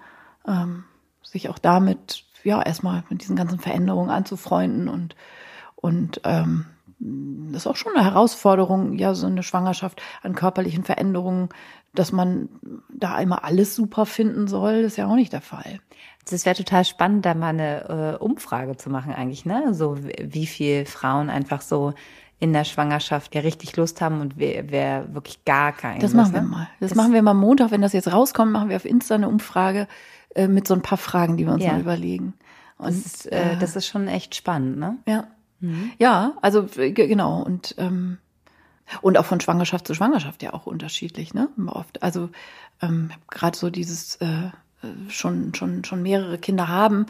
ähm, 0.47 0.85
sich 1.23 1.49
auch 1.49 1.59
damit, 1.59 2.25
ja, 2.45 2.63
erstmal 2.63 3.05
mit 3.09 3.23
diesen 3.23 3.37
ganzen 3.37 3.59
Veränderungen 3.59 4.11
anzufreunden 4.11 4.89
und, 4.89 5.17
und, 5.77 6.21
ähm, 6.25 6.67
das 6.99 7.63
ist 7.63 7.67
auch 7.67 7.77
schon 7.77 7.95
eine 7.95 8.05
Herausforderung, 8.05 8.95
ja, 8.99 9.15
so 9.15 9.27
eine 9.27 9.43
Schwangerschaft 9.43 10.01
an 10.23 10.35
körperlichen 10.35 10.85
Veränderungen, 10.85 11.51
dass 11.95 12.13
man 12.13 12.49
da 12.89 13.19
immer 13.19 13.45
alles 13.45 13.75
super 13.75 14.07
finden 14.07 14.49
soll, 14.49 14.75
ist 14.75 14.97
ja 14.97 15.07
auch 15.07 15.15
nicht 15.15 15.33
der 15.33 15.41
Fall. 15.41 15.81
Das 16.31 16.47
wäre 16.47 16.57
total 16.57 16.85
spannend, 16.85 17.27
da 17.27 17.35
mal 17.35 17.49
eine 17.49 18.17
äh, 18.21 18.23
Umfrage 18.23 18.77
zu 18.77 18.91
machen 18.91 19.13
eigentlich, 19.13 19.45
ne? 19.45 19.75
So 19.75 19.99
wie 19.99 20.47
viel 20.47 20.87
Frauen 20.87 21.29
einfach 21.31 21.61
so 21.61 21.95
in 22.41 22.53
der 22.53 22.65
Schwangerschaft 22.65 23.35
ja 23.35 23.41
richtig 23.41 23.77
Lust 23.77 24.01
haben 24.01 24.21
und 24.21 24.37
wer, 24.37 24.71
wer 24.71 25.15
wirklich 25.15 25.45
gar 25.45 25.73
keinen. 25.73 26.01
Das 26.01 26.15
machen 26.15 26.35
wir 26.35 26.43
ne? 26.43 26.49
mal. 26.49 26.69
Das, 26.81 26.91
das, 26.91 26.97
machen 26.97 27.13
wir 27.13 27.23
mal 27.23 27.35
Montag, 27.35 27.71
wenn 27.71 27.83
das 27.83 27.93
jetzt 27.93 28.13
rauskommt, 28.13 28.53
machen 28.53 28.69
wir 28.69 28.77
auf 28.77 28.85
Insta 28.85 29.15
eine 29.15 29.29
Umfrage 29.29 29.87
äh, 30.35 30.49
mit 30.49 30.67
so 30.67 30.75
ein 30.75 30.83
paar 30.83 30.99
Fragen, 30.99 31.37
die 31.37 31.47
wir 31.47 31.53
uns 31.53 31.65
ja. 31.65 31.73
mal 31.73 31.81
überlegen. 31.81 32.35
Und 32.77 32.89
das 32.89 32.97
ist, 32.97 33.33
äh, 33.33 33.53
äh, 33.53 33.57
das 33.59 33.77
ist 33.77 33.87
schon 33.87 34.09
echt 34.09 34.35
spannend, 34.35 34.79
ne? 34.79 34.99
Ja. 35.07 35.29
Mhm. 35.61 35.93
Ja, 35.99 36.33
also 36.43 36.67
genau 36.77 37.43
und 37.43 37.75
ähm, 37.79 38.19
und 39.01 39.17
auch 39.17 39.25
von 39.25 39.41
Schwangerschaft 39.41 39.87
zu 39.87 39.95
Schwangerschaft 39.95 40.43
ja 40.43 40.53
auch 40.53 40.67
unterschiedlich, 40.67 41.33
ne? 41.33 41.49
Oft. 41.67 42.03
Also 42.03 42.29
ähm, 42.83 43.11
gerade 43.31 43.57
so 43.57 43.71
dieses 43.71 44.17
äh, 44.17 44.51
schon 45.09 45.55
schon 45.55 45.85
schon 45.85 46.03
mehrere 46.03 46.39
Kinder 46.39 46.69
haben, 46.69 47.07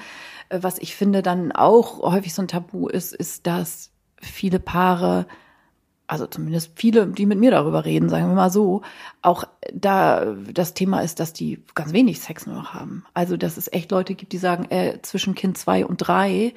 äh, 0.48 0.58
was 0.62 0.78
ich 0.78 0.94
finde 0.96 1.22
dann 1.22 1.52
auch 1.52 2.00
häufig 2.02 2.34
so 2.34 2.42
ein 2.42 2.48
Tabu 2.48 2.88
ist, 2.88 3.14
ist, 3.14 3.46
dass 3.46 3.90
viele 4.20 4.58
Paare, 4.58 5.26
also 6.06 6.26
zumindest 6.26 6.72
viele, 6.76 7.06
die 7.06 7.26
mit 7.26 7.38
mir 7.38 7.50
darüber 7.50 7.84
reden, 7.84 8.08
sagen 8.08 8.28
wir 8.28 8.34
mal 8.34 8.50
so, 8.50 8.82
auch 9.22 9.44
da 9.72 10.34
das 10.52 10.74
Thema 10.74 11.00
ist, 11.00 11.20
dass 11.20 11.32
die 11.32 11.62
ganz 11.74 11.92
wenig 11.92 12.20
Sex 12.20 12.46
nur 12.46 12.56
noch 12.56 12.74
haben. 12.74 13.04
Also 13.14 13.36
dass 13.36 13.56
es 13.56 13.72
echt 13.72 13.90
Leute 13.90 14.14
gibt, 14.14 14.32
die 14.32 14.38
sagen, 14.38 14.70
äh, 14.70 15.00
zwischen 15.02 15.34
Kind 15.34 15.58
zwei 15.58 15.84
und 15.84 15.98
drei 15.98 16.54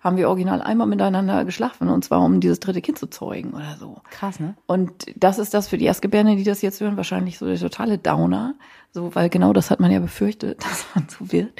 haben 0.00 0.16
wir 0.16 0.28
original 0.28 0.62
einmal 0.62 0.86
miteinander 0.86 1.44
geschlafen 1.44 1.88
und 1.88 2.04
zwar 2.04 2.22
um 2.22 2.40
dieses 2.40 2.60
dritte 2.60 2.80
Kind 2.80 2.98
zu 2.98 3.06
zeugen 3.06 3.52
oder 3.52 3.76
so. 3.78 4.00
Krass, 4.10 4.40
ne? 4.40 4.54
Und 4.66 5.06
das 5.16 5.38
ist 5.38 5.54
das 5.54 5.68
für 5.68 5.78
die 5.78 5.86
Erstgebärden, 5.86 6.36
die 6.36 6.44
das 6.44 6.62
jetzt 6.62 6.80
hören, 6.80 6.96
wahrscheinlich 6.96 7.38
so 7.38 7.46
der 7.46 7.58
totale 7.58 7.98
Downer. 7.98 8.54
So, 8.92 9.14
weil 9.14 9.28
genau 9.28 9.52
das 9.52 9.70
hat 9.70 9.80
man 9.80 9.90
ja 9.90 10.00
befürchtet, 10.00 10.64
dass 10.64 10.86
man 10.94 11.06
so 11.08 11.30
wird. 11.32 11.52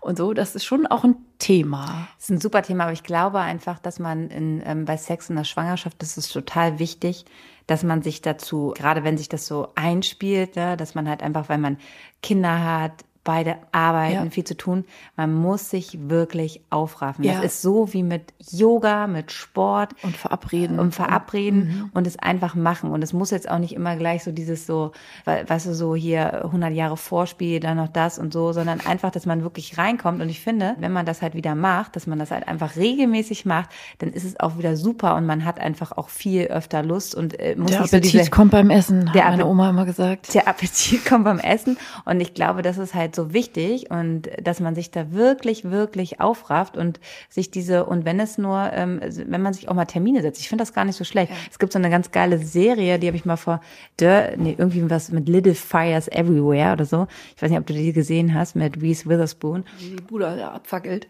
Und 0.00 0.18
so, 0.18 0.34
das 0.34 0.54
ist 0.54 0.64
schon 0.64 0.86
auch 0.86 1.04
ein 1.04 1.16
Thema. 1.38 2.08
Das 2.16 2.26
ist 2.26 2.30
ein 2.30 2.40
super 2.40 2.62
Thema, 2.62 2.84
aber 2.84 2.92
ich 2.92 3.02
glaube 3.02 3.40
einfach, 3.40 3.78
dass 3.78 3.98
man 3.98 4.28
in, 4.28 4.62
ähm, 4.64 4.84
bei 4.84 4.96
Sex 4.96 5.28
in 5.28 5.36
der 5.36 5.44
Schwangerschaft, 5.44 6.00
das 6.00 6.16
ist 6.16 6.32
total 6.32 6.78
wichtig, 6.78 7.24
dass 7.66 7.82
man 7.82 8.02
sich 8.02 8.22
dazu, 8.22 8.72
gerade 8.76 9.02
wenn 9.02 9.18
sich 9.18 9.28
das 9.28 9.46
so 9.46 9.68
einspielt, 9.74 10.54
ne, 10.54 10.76
dass 10.76 10.94
man 10.94 11.08
halt 11.08 11.22
einfach, 11.22 11.48
weil 11.48 11.58
man 11.58 11.78
Kinder 12.22 12.62
hat, 12.62 13.04
beide 13.26 13.56
arbeiten, 13.72 14.24
ja. 14.24 14.30
viel 14.30 14.44
zu 14.44 14.56
tun. 14.56 14.84
Man 15.16 15.34
muss 15.34 15.68
sich 15.68 15.98
wirklich 16.08 16.62
aufraffen. 16.70 17.24
Ja. 17.24 17.34
Das 17.34 17.44
ist 17.44 17.62
so 17.62 17.92
wie 17.92 18.02
mit 18.02 18.32
Yoga, 18.50 19.06
mit 19.08 19.32
Sport. 19.32 19.90
Und 20.02 20.16
verabreden. 20.16 20.78
Und 20.78 20.94
verabreden 20.94 21.58
mhm. 21.58 21.90
und 21.92 22.06
es 22.06 22.18
einfach 22.18 22.54
machen. 22.54 22.90
Und 22.90 23.02
es 23.02 23.12
muss 23.12 23.30
jetzt 23.30 23.50
auch 23.50 23.58
nicht 23.58 23.74
immer 23.74 23.96
gleich 23.96 24.22
so 24.22 24.30
dieses 24.30 24.64
so, 24.64 24.92
weißt 25.24 25.66
du, 25.66 25.74
so 25.74 25.94
hier 25.94 26.44
100 26.44 26.72
Jahre 26.72 26.96
Vorspiel, 26.96 27.60
dann 27.60 27.76
noch 27.76 27.88
das 27.88 28.18
und 28.18 28.32
so, 28.32 28.52
sondern 28.52 28.80
einfach, 28.80 29.10
dass 29.10 29.26
man 29.26 29.42
wirklich 29.42 29.76
reinkommt. 29.76 30.22
Und 30.22 30.28
ich 30.28 30.40
finde, 30.40 30.76
wenn 30.78 30.92
man 30.92 31.04
das 31.04 31.20
halt 31.20 31.34
wieder 31.34 31.56
macht, 31.56 31.96
dass 31.96 32.06
man 32.06 32.20
das 32.20 32.30
halt 32.30 32.46
einfach 32.46 32.76
regelmäßig 32.76 33.44
macht, 33.44 33.70
dann 33.98 34.10
ist 34.10 34.24
es 34.24 34.38
auch 34.38 34.56
wieder 34.56 34.76
super 34.76 35.16
und 35.16 35.26
man 35.26 35.44
hat 35.44 35.58
einfach 35.58 35.92
auch 35.92 36.08
viel 36.08 36.46
öfter 36.46 36.84
Lust 36.84 37.16
und 37.16 37.38
äh, 37.40 37.56
muss 37.56 37.72
der 37.72 37.80
nicht 37.80 37.92
Appetit 37.92 38.12
so 38.12 38.18
diese, 38.18 38.30
kommt 38.30 38.52
beim 38.52 38.70
Essen, 38.70 39.12
hat 39.12 39.16
meine 39.16 39.46
Oma 39.46 39.70
immer 39.70 39.84
gesagt. 39.84 40.32
Der 40.32 40.46
Appetit 40.46 41.04
kommt 41.04 41.24
beim 41.24 41.40
Essen. 41.40 41.76
Und 42.04 42.20
ich 42.20 42.34
glaube, 42.34 42.62
das 42.62 42.78
ist 42.78 42.94
halt 42.94 43.15
so 43.16 43.32
wichtig 43.32 43.90
und 43.90 44.30
dass 44.42 44.60
man 44.60 44.74
sich 44.74 44.90
da 44.90 45.12
wirklich, 45.12 45.64
wirklich 45.70 46.20
aufrafft 46.20 46.76
und 46.76 47.00
sich 47.28 47.50
diese, 47.50 47.86
und 47.86 48.04
wenn 48.04 48.20
es 48.20 48.38
nur, 48.38 48.70
ähm, 48.72 49.00
wenn 49.02 49.42
man 49.42 49.54
sich 49.54 49.68
auch 49.68 49.74
mal 49.74 49.86
Termine 49.86 50.22
setzt, 50.22 50.40
ich 50.40 50.48
finde 50.48 50.62
das 50.62 50.72
gar 50.72 50.84
nicht 50.84 50.96
so 50.96 51.04
schlecht. 51.04 51.32
Ja. 51.32 51.36
Es 51.50 51.58
gibt 51.58 51.72
so 51.72 51.78
eine 51.78 51.90
ganz 51.90 52.12
geile 52.12 52.38
Serie, 52.38 52.98
die 52.98 53.08
habe 53.08 53.16
ich 53.16 53.24
mal 53.24 53.36
vor, 53.36 53.60
nee, 54.00 54.54
irgendwie 54.56 54.88
was 54.88 55.10
mit 55.10 55.28
Little 55.28 55.54
Fires 55.54 56.08
Everywhere 56.08 56.74
oder 56.74 56.84
so. 56.84 57.06
Ich 57.34 57.42
weiß 57.42 57.50
nicht, 57.50 57.58
ob 57.58 57.66
du 57.66 57.74
die 57.74 57.92
gesehen 57.92 58.34
hast 58.34 58.54
mit 58.54 58.80
Reese 58.80 59.06
Witherspoon. 59.08 59.64
Die 59.80 59.96
Bude 59.96 60.26
abfackelt. 60.48 61.08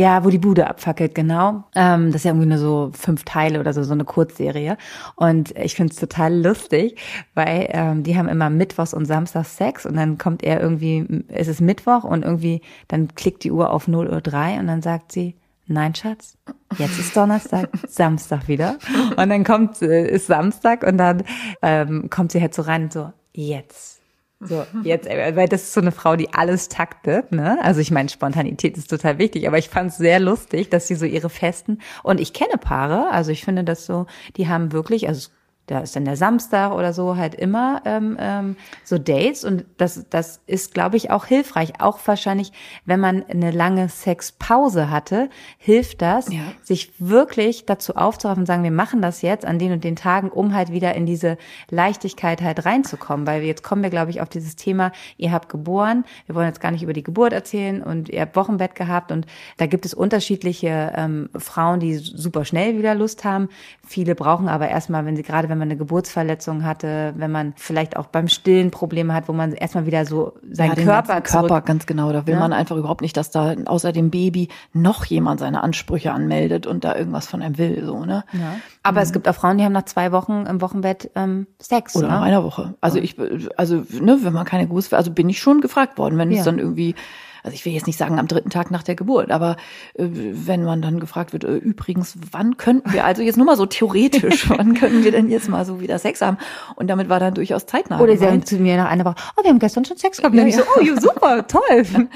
Ja, 0.00 0.24
wo 0.24 0.30
die 0.30 0.38
Bude 0.38 0.66
abfackelt, 0.66 1.14
genau. 1.14 1.64
Ähm, 1.74 2.06
das 2.06 2.22
ist 2.22 2.24
ja 2.24 2.30
irgendwie 2.30 2.48
nur 2.48 2.56
so 2.56 2.90
fünf 2.94 3.24
Teile 3.24 3.60
oder 3.60 3.74
so, 3.74 3.82
so 3.82 3.92
eine 3.92 4.04
Kurzserie. 4.04 4.78
Und 5.14 5.54
ich 5.58 5.74
finde 5.74 5.92
es 5.92 6.00
total 6.00 6.34
lustig, 6.34 6.98
weil 7.34 7.68
ähm, 7.68 8.02
die 8.02 8.16
haben 8.16 8.26
immer 8.26 8.48
Mittwochs 8.48 8.94
und 8.94 9.04
Samstags 9.04 9.58
Sex 9.58 9.84
und 9.84 9.96
dann 9.96 10.16
kommt 10.16 10.42
er 10.42 10.58
irgendwie, 10.58 11.24
es 11.28 11.48
ist 11.48 11.60
Mittwoch 11.60 12.04
und 12.04 12.24
irgendwie, 12.24 12.62
dann 12.88 13.14
klickt 13.14 13.44
die 13.44 13.50
Uhr 13.50 13.70
auf 13.70 13.88
0 13.88 14.08
Uhr 14.08 14.22
3 14.22 14.60
und 14.60 14.68
dann 14.68 14.80
sagt 14.80 15.12
sie, 15.12 15.36
Nein, 15.66 15.94
Schatz, 15.94 16.38
jetzt 16.78 16.98
ist 16.98 17.14
Donnerstag, 17.14 17.68
Samstag 17.86 18.48
wieder. 18.48 18.78
Und 19.18 19.28
dann 19.28 19.44
kommt, 19.44 19.82
äh, 19.82 20.08
ist 20.08 20.28
Samstag 20.28 20.82
und 20.82 20.96
dann 20.96 21.24
ähm, 21.60 22.08
kommt 22.08 22.32
sie 22.32 22.40
halt 22.40 22.54
so 22.54 22.62
rein 22.62 22.84
und 22.84 22.92
so, 22.94 23.12
jetzt 23.34 23.99
so, 24.40 24.64
jetzt, 24.84 25.06
äh, 25.06 25.36
weil 25.36 25.48
das 25.48 25.64
ist 25.64 25.74
so 25.74 25.80
eine 25.80 25.92
Frau, 25.92 26.16
die 26.16 26.32
alles 26.32 26.68
taktet, 26.68 27.30
ne? 27.30 27.58
Also 27.62 27.80
ich 27.80 27.90
meine, 27.90 28.08
Spontanität 28.08 28.78
ist 28.78 28.88
total 28.88 29.18
wichtig, 29.18 29.46
aber 29.46 29.58
ich 29.58 29.68
fand 29.68 29.90
es 29.90 29.98
sehr 29.98 30.18
lustig, 30.18 30.70
dass 30.70 30.88
sie 30.88 30.94
so 30.94 31.04
ihre 31.04 31.28
festen, 31.28 31.78
und 32.02 32.20
ich 32.20 32.32
kenne 32.32 32.56
Paare, 32.58 33.10
also 33.10 33.32
ich 33.32 33.44
finde 33.44 33.64
das 33.64 33.84
so, 33.84 34.06
die 34.36 34.48
haben 34.48 34.72
wirklich, 34.72 35.08
also 35.08 35.28
da 35.70 35.78
ist 35.78 35.94
dann 35.94 36.04
der 36.04 36.16
Samstag 36.16 36.72
oder 36.72 36.92
so 36.92 37.16
halt 37.16 37.36
immer 37.36 37.82
ähm, 37.84 38.16
ähm, 38.18 38.56
so 38.82 38.98
Dates 38.98 39.44
und 39.44 39.64
das, 39.76 40.04
das 40.10 40.40
ist, 40.48 40.74
glaube 40.74 40.96
ich, 40.96 41.12
auch 41.12 41.26
hilfreich. 41.26 41.80
Auch 41.80 42.00
wahrscheinlich, 42.06 42.50
wenn 42.86 42.98
man 42.98 43.24
eine 43.30 43.52
lange 43.52 43.88
Sexpause 43.88 44.90
hatte, 44.90 45.30
hilft 45.58 46.02
das, 46.02 46.32
ja. 46.32 46.40
sich 46.64 46.92
wirklich 46.98 47.66
dazu 47.66 47.94
aufzuraffen 47.94 48.42
und 48.42 48.46
sagen, 48.46 48.64
wir 48.64 48.72
machen 48.72 49.00
das 49.00 49.22
jetzt 49.22 49.44
an 49.44 49.60
den 49.60 49.70
und 49.70 49.84
den 49.84 49.94
Tagen, 49.94 50.30
um 50.30 50.56
halt 50.56 50.72
wieder 50.72 50.96
in 50.96 51.06
diese 51.06 51.38
Leichtigkeit 51.70 52.42
halt 52.42 52.66
reinzukommen. 52.66 53.24
Weil 53.28 53.44
jetzt 53.44 53.62
kommen 53.62 53.84
wir, 53.84 53.90
glaube 53.90 54.10
ich, 54.10 54.20
auf 54.20 54.28
dieses 54.28 54.56
Thema, 54.56 54.90
ihr 55.18 55.30
habt 55.30 55.48
geboren, 55.48 56.04
wir 56.26 56.34
wollen 56.34 56.48
jetzt 56.48 56.60
gar 56.60 56.72
nicht 56.72 56.82
über 56.82 56.94
die 56.94 57.04
Geburt 57.04 57.32
erzählen 57.32 57.80
und 57.80 58.08
ihr 58.08 58.22
habt 58.22 58.34
Wochenbett 58.34 58.74
gehabt 58.74 59.12
und 59.12 59.24
da 59.56 59.66
gibt 59.66 59.86
es 59.86 59.94
unterschiedliche 59.94 60.92
ähm, 60.96 61.30
Frauen, 61.36 61.78
die 61.78 61.94
super 61.94 62.44
schnell 62.44 62.76
wieder 62.76 62.96
Lust 62.96 63.22
haben. 63.22 63.48
Viele 63.86 64.16
brauchen 64.16 64.48
aber 64.48 64.68
erstmal, 64.68 65.06
wenn 65.06 65.14
sie 65.14 65.22
gerade, 65.22 65.48
wenn 65.48 65.59
man 65.60 65.68
eine 65.68 65.76
Geburtsverletzung 65.76 66.64
hatte, 66.64 67.14
wenn 67.16 67.30
man 67.30 67.52
vielleicht 67.56 67.96
auch 67.96 68.06
beim 68.06 68.28
Stillen 68.28 68.70
Probleme 68.70 69.14
hat, 69.14 69.28
wo 69.28 69.32
man 69.32 69.52
erstmal 69.52 69.86
wieder 69.86 70.04
so 70.04 70.34
seinen 70.50 70.76
ja, 70.76 70.84
Körper 70.84 71.20
Körper 71.20 71.60
ganz 71.60 71.86
genau, 71.86 72.12
da 72.12 72.26
will 72.26 72.34
ja? 72.34 72.40
man 72.40 72.52
einfach 72.52 72.76
überhaupt 72.76 73.02
nicht, 73.02 73.16
dass 73.16 73.30
da 73.30 73.54
außer 73.66 73.92
dem 73.92 74.10
Baby 74.10 74.48
noch 74.72 75.04
jemand 75.04 75.40
seine 75.40 75.62
Ansprüche 75.62 76.12
anmeldet 76.12 76.66
und 76.66 76.84
da 76.84 76.96
irgendwas 76.96 77.28
von 77.28 77.42
einem 77.42 77.58
will, 77.58 77.84
so 77.84 78.04
ne. 78.04 78.24
Ja. 78.32 78.56
Aber 78.82 79.00
mhm. 79.00 79.04
es 79.04 79.12
gibt 79.12 79.28
auch 79.28 79.34
Frauen, 79.34 79.58
die 79.58 79.64
haben 79.64 79.72
nach 79.72 79.84
zwei 79.84 80.10
Wochen 80.10 80.46
im 80.46 80.60
Wochenbett 80.60 81.10
ähm, 81.14 81.46
Sex 81.60 81.94
oder 81.94 82.08
ne? 82.08 82.14
nach 82.14 82.22
einer 82.22 82.42
Woche. 82.42 82.74
Also 82.80 82.98
ich, 82.98 83.16
also 83.56 83.84
ne, 84.00 84.18
wenn 84.22 84.32
man 84.32 84.44
keine 84.46 84.66
Geburts, 84.66 84.92
also 84.92 85.10
bin 85.10 85.28
ich 85.28 85.40
schon 85.40 85.60
gefragt 85.60 85.98
worden, 85.98 86.18
wenn 86.18 86.32
es 86.32 86.44
dann 86.44 86.58
irgendwie 86.58 86.94
also 87.42 87.54
ich 87.54 87.64
will 87.64 87.72
jetzt 87.72 87.86
nicht 87.86 87.98
sagen 87.98 88.18
am 88.18 88.28
dritten 88.28 88.50
Tag 88.50 88.70
nach 88.70 88.82
der 88.82 88.94
Geburt, 88.94 89.30
aber 89.30 89.56
äh, 89.94 90.06
wenn 90.08 90.64
man 90.64 90.82
dann 90.82 91.00
gefragt 91.00 91.32
wird, 91.32 91.44
äh, 91.44 91.56
übrigens, 91.56 92.16
wann 92.30 92.56
könnten 92.56 92.92
wir, 92.92 93.04
also 93.04 93.22
jetzt 93.22 93.36
nur 93.36 93.46
mal 93.46 93.56
so 93.56 93.66
theoretisch, 93.66 94.48
wann 94.56 94.74
könnten 94.74 95.04
wir 95.04 95.12
denn 95.12 95.30
jetzt 95.30 95.48
mal 95.48 95.64
so 95.64 95.80
wieder 95.80 95.98
Sex 95.98 96.20
haben? 96.20 96.38
Und 96.76 96.88
damit 96.88 97.08
war 97.08 97.20
dann 97.20 97.34
durchaus 97.34 97.66
zeitnah. 97.66 98.00
Oder 98.00 98.12
sie 98.12 98.24
sagen 98.24 98.44
zu 98.44 98.56
mir 98.56 98.76
nach 98.76 98.90
einer 98.90 99.04
Woche, 99.04 99.16
oh, 99.36 99.42
wir 99.42 99.50
haben 99.50 99.58
gestern 99.58 99.84
schon 99.84 99.96
Sex 99.96 100.18
gehabt. 100.18 100.34
Ja, 100.34 100.44
ja. 100.44 100.58
so, 100.58 100.62
oh, 100.62 101.00
super, 101.00 101.46
toll. 101.46 101.60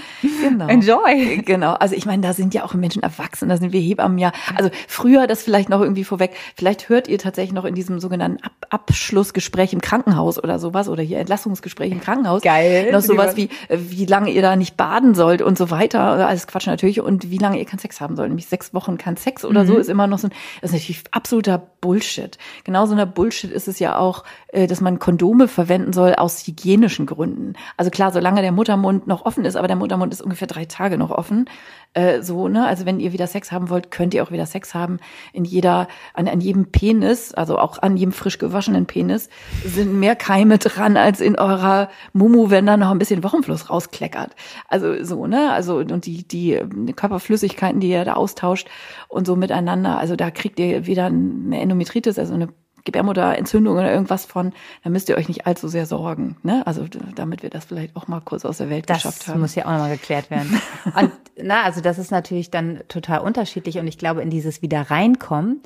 genau. 0.42 0.68
Enjoy. 0.68 1.42
Genau. 1.44 1.74
Also 1.74 1.94
ich 1.94 2.06
meine, 2.06 2.22
da 2.22 2.32
sind 2.32 2.54
ja 2.54 2.64
auch 2.64 2.74
Menschen 2.74 3.02
erwachsen, 3.02 3.48
da 3.48 3.56
sind 3.56 3.72
wir 3.72 3.80
Hebammen 3.80 4.18
ja. 4.18 4.32
Also 4.54 4.70
früher, 4.88 5.26
das 5.26 5.42
vielleicht 5.42 5.68
noch 5.68 5.80
irgendwie 5.80 6.04
vorweg, 6.04 6.32
vielleicht 6.56 6.88
hört 6.88 7.08
ihr 7.08 7.18
tatsächlich 7.18 7.52
noch 7.52 7.64
in 7.64 7.74
diesem 7.74 8.00
sogenannten 8.00 8.42
Ab 8.44 8.52
Abschlussgespräch 8.70 9.72
im 9.72 9.80
Krankenhaus 9.80 10.42
oder 10.42 10.58
sowas 10.58 10.88
oder 10.88 11.02
hier 11.02 11.18
Entlassungsgespräch 11.18 11.92
im 11.92 12.00
Krankenhaus. 12.00 12.42
Geil. 12.42 12.90
Noch 12.92 13.00
sowas 13.00 13.36
wie, 13.36 13.48
äh, 13.68 13.78
wie 13.78 14.06
lange 14.06 14.30
ihr 14.30 14.42
da 14.42 14.56
nicht 14.56 14.76
baden 14.76 15.13
sollt 15.14 15.42
und 15.42 15.58
so 15.58 15.70
weiter. 15.70 16.00
Alles 16.00 16.46
Quatsch 16.46 16.66
natürlich. 16.66 17.00
Und 17.00 17.30
wie 17.30 17.38
lange 17.38 17.58
ihr 17.58 17.64
keinen 17.64 17.78
Sex 17.78 18.00
haben 18.00 18.16
sollt. 18.16 18.28
Nämlich 18.28 18.46
sechs 18.46 18.74
Wochen 18.74 18.98
kein 18.98 19.16
Sex 19.16 19.44
oder 19.44 19.64
mhm. 19.64 19.68
so 19.68 19.76
ist 19.76 19.88
immer 19.88 20.06
noch 20.06 20.18
so 20.18 20.28
ein, 20.28 20.32
das 20.60 20.70
ist 20.70 20.74
natürlich 20.74 21.04
absoluter 21.10 21.58
Bullshit. 21.80 22.38
Genauso 22.64 22.94
einer 22.94 23.06
Bullshit 23.06 23.50
ist 23.50 23.68
es 23.68 23.78
ja 23.78 23.98
auch, 23.98 24.24
äh, 24.48 24.66
dass 24.66 24.80
man 24.80 24.98
Kondome 24.98 25.48
verwenden 25.48 25.92
soll 25.92 26.14
aus 26.14 26.46
hygienischen 26.46 27.06
Gründen. 27.06 27.54
Also 27.76 27.90
klar, 27.90 28.12
solange 28.12 28.42
der 28.42 28.52
Muttermund 28.52 29.06
noch 29.06 29.24
offen 29.26 29.44
ist, 29.44 29.56
aber 29.56 29.68
der 29.68 29.76
Muttermund 29.76 30.12
ist 30.12 30.22
ungefähr 30.22 30.48
drei 30.48 30.64
Tage 30.64 30.98
noch 30.98 31.10
offen. 31.10 31.48
Äh, 31.94 32.22
so, 32.22 32.48
ne? 32.48 32.66
Also 32.66 32.86
wenn 32.86 32.98
ihr 32.98 33.12
wieder 33.12 33.28
Sex 33.28 33.52
haben 33.52 33.70
wollt, 33.70 33.92
könnt 33.92 34.14
ihr 34.14 34.22
auch 34.24 34.32
wieder 34.32 34.46
Sex 34.46 34.74
haben. 34.74 34.98
In 35.32 35.44
jeder, 35.44 35.86
an, 36.12 36.26
an 36.26 36.40
jedem 36.40 36.66
Penis, 36.66 37.32
also 37.32 37.58
auch 37.58 37.80
an 37.80 37.96
jedem 37.96 38.12
frisch 38.12 38.38
gewaschenen 38.38 38.86
Penis, 38.86 39.28
sind 39.64 39.94
mehr 40.00 40.16
Keime 40.16 40.58
dran 40.58 40.96
als 40.96 41.20
in 41.20 41.38
eurer 41.38 41.88
Mumu, 42.12 42.50
wenn 42.50 42.66
da 42.66 42.76
noch 42.76 42.90
ein 42.90 42.98
bisschen 42.98 43.22
Wochenfluss 43.22 43.70
rauskleckert. 43.70 44.34
Also 44.68 45.03
so, 45.04 45.26
ne? 45.26 45.52
Also 45.52 45.78
und 45.78 46.06
die, 46.06 46.26
die 46.26 46.60
Körperflüssigkeiten, 46.94 47.80
die 47.80 47.90
ihr 47.90 48.04
da 48.04 48.14
austauscht 48.14 48.68
und 49.08 49.26
so 49.26 49.36
miteinander, 49.36 49.98
also 49.98 50.16
da 50.16 50.30
kriegt 50.30 50.58
ihr 50.58 50.86
wieder 50.86 51.06
eine 51.06 51.60
Endometritis, 51.60 52.18
also 52.18 52.34
eine 52.34 52.48
Gebärmutterentzündung 52.84 53.76
oder 53.76 53.90
irgendwas 53.90 54.26
von, 54.26 54.52
dann 54.82 54.92
müsst 54.92 55.08
ihr 55.08 55.16
euch 55.16 55.28
nicht 55.28 55.46
allzu 55.46 55.68
sehr 55.68 55.86
sorgen. 55.86 56.36
Ne? 56.42 56.66
Also 56.66 56.86
damit 57.14 57.42
wir 57.42 57.50
das 57.50 57.64
vielleicht 57.64 57.96
auch 57.96 58.08
mal 58.08 58.20
kurz 58.20 58.44
aus 58.44 58.58
der 58.58 58.68
Welt 58.70 58.88
das 58.88 58.98
geschafft 58.98 59.26
haben. 59.26 59.40
Das 59.40 59.40
muss 59.40 59.54
ja 59.54 59.64
auch 59.64 59.72
nochmal 59.72 59.92
geklärt 59.92 60.30
werden. 60.30 60.60
und 60.94 61.10
na, 61.42 61.62
also 61.62 61.80
das 61.80 61.98
ist 61.98 62.10
natürlich 62.10 62.50
dann 62.50 62.80
total 62.88 63.20
unterschiedlich 63.20 63.78
und 63.78 63.86
ich 63.86 63.98
glaube, 63.98 64.22
in 64.22 64.30
dieses 64.30 64.60
wieder 64.62 64.82
reinkommen, 64.82 65.62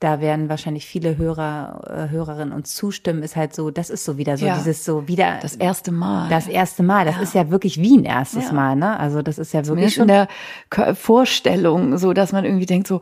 da 0.00 0.20
werden 0.20 0.48
wahrscheinlich 0.48 0.86
viele 0.86 1.16
Hörer, 1.16 2.08
äh, 2.08 2.10
Hörerinnen 2.10 2.52
uns 2.52 2.74
zustimmen, 2.74 3.22
ist 3.22 3.36
halt 3.36 3.54
so, 3.54 3.70
das 3.70 3.90
ist 3.90 4.04
so 4.04 4.18
wieder 4.18 4.36
so, 4.36 4.46
ja. 4.46 4.56
dieses 4.56 4.84
so 4.84 5.08
wieder. 5.08 5.38
Das 5.40 5.56
erste 5.56 5.92
Mal. 5.92 6.28
Das 6.28 6.46
erste 6.46 6.82
Mal. 6.82 7.04
Das 7.06 7.16
ja. 7.16 7.22
ist 7.22 7.34
ja 7.34 7.50
wirklich 7.50 7.80
wie 7.80 7.96
ein 7.96 8.04
erstes 8.04 8.46
ja. 8.46 8.52
Mal, 8.52 8.76
ne? 8.76 8.98
Also 8.98 9.22
das 9.22 9.38
ist 9.38 9.54
ja 9.54 9.66
wirklich 9.66 9.94
schon 9.94 10.08
der 10.08 10.28
Vorstellung, 10.94 11.96
so 11.96 12.12
dass 12.12 12.32
man 12.32 12.44
irgendwie 12.44 12.66
denkt, 12.66 12.88
so, 12.88 13.00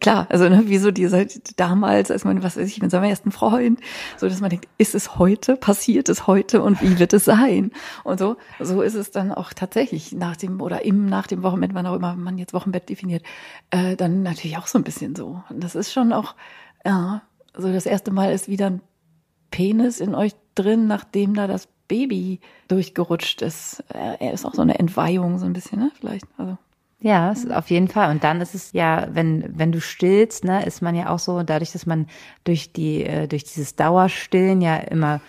klar, 0.00 0.26
also 0.28 0.48
ne, 0.48 0.64
wie 0.66 0.78
so 0.78 0.90
diese 0.90 1.26
damals, 1.56 2.10
als 2.10 2.24
man, 2.24 2.42
was 2.42 2.56
weiß 2.56 2.68
ich, 2.68 2.82
mit 2.82 2.90
seinem 2.90 3.04
ersten 3.04 3.32
Freund, 3.32 3.80
so 4.16 4.28
dass 4.28 4.40
man 4.40 4.50
denkt, 4.50 4.68
ist 4.76 4.94
es 4.94 5.18
heute, 5.18 5.56
passiert 5.56 6.08
es 6.08 6.26
heute 6.26 6.62
und 6.62 6.82
wie 6.82 6.98
wird 6.98 7.12
es 7.12 7.24
sein? 7.24 7.72
Und 8.04 8.18
so, 8.18 8.36
so 8.60 8.82
ist 8.82 8.94
es 8.94 9.10
dann 9.10 9.32
auch 9.32 9.52
tatsächlich 9.52 10.12
nach 10.12 10.36
dem 10.36 10.60
oder 10.60 10.84
im, 10.84 11.06
nach 11.06 11.26
dem 11.26 11.42
Wochenbett, 11.42 11.74
wann 11.74 11.86
auch 11.86 11.96
immer 11.96 12.14
man 12.14 12.36
jetzt 12.38 12.52
Wochenbett 12.52 12.88
definiert, 12.88 13.22
äh, 13.70 13.96
dann 13.96 14.22
natürlich 14.22 14.58
auch 14.58 14.66
so 14.66 14.78
ein 14.78 14.84
bisschen 14.84 15.14
so. 15.14 15.42
Und 15.48 15.64
das 15.64 15.74
ist 15.74 15.92
schon 15.92 16.12
auch, 16.18 16.34
ja, 16.84 17.22
so 17.54 17.72
das 17.72 17.86
erste 17.86 18.10
Mal 18.10 18.32
ist 18.32 18.48
wieder 18.48 18.66
ein 18.66 18.80
Penis 19.50 20.00
in 20.00 20.14
euch 20.14 20.32
drin, 20.54 20.86
nachdem 20.86 21.34
da 21.34 21.46
das 21.46 21.68
Baby 21.88 22.40
durchgerutscht 22.68 23.42
ist. 23.42 23.82
Er 23.88 24.32
ist 24.32 24.44
auch 24.44 24.54
so 24.54 24.62
eine 24.62 24.78
Entweihung, 24.78 25.38
so 25.38 25.46
ein 25.46 25.54
bisschen, 25.54 25.80
ne? 25.80 25.90
Vielleicht. 25.98 26.26
Also. 26.36 26.58
Ja, 27.00 27.32
auf 27.54 27.70
jeden 27.70 27.88
Fall. 27.88 28.10
Und 28.10 28.24
dann 28.24 28.40
ist 28.40 28.54
es 28.54 28.72
ja, 28.72 29.08
wenn, 29.12 29.56
wenn 29.56 29.72
du 29.72 29.80
stillst, 29.80 30.44
ne, 30.44 30.66
ist 30.66 30.82
man 30.82 30.94
ja 30.94 31.10
auch 31.10 31.18
so, 31.18 31.42
dadurch, 31.42 31.72
dass 31.72 31.86
man 31.86 32.06
durch 32.44 32.72
die, 32.72 33.04
äh, 33.04 33.28
durch 33.28 33.44
dieses 33.44 33.76
Dauerstillen 33.76 34.60
ja 34.60 34.76
immer 34.76 35.20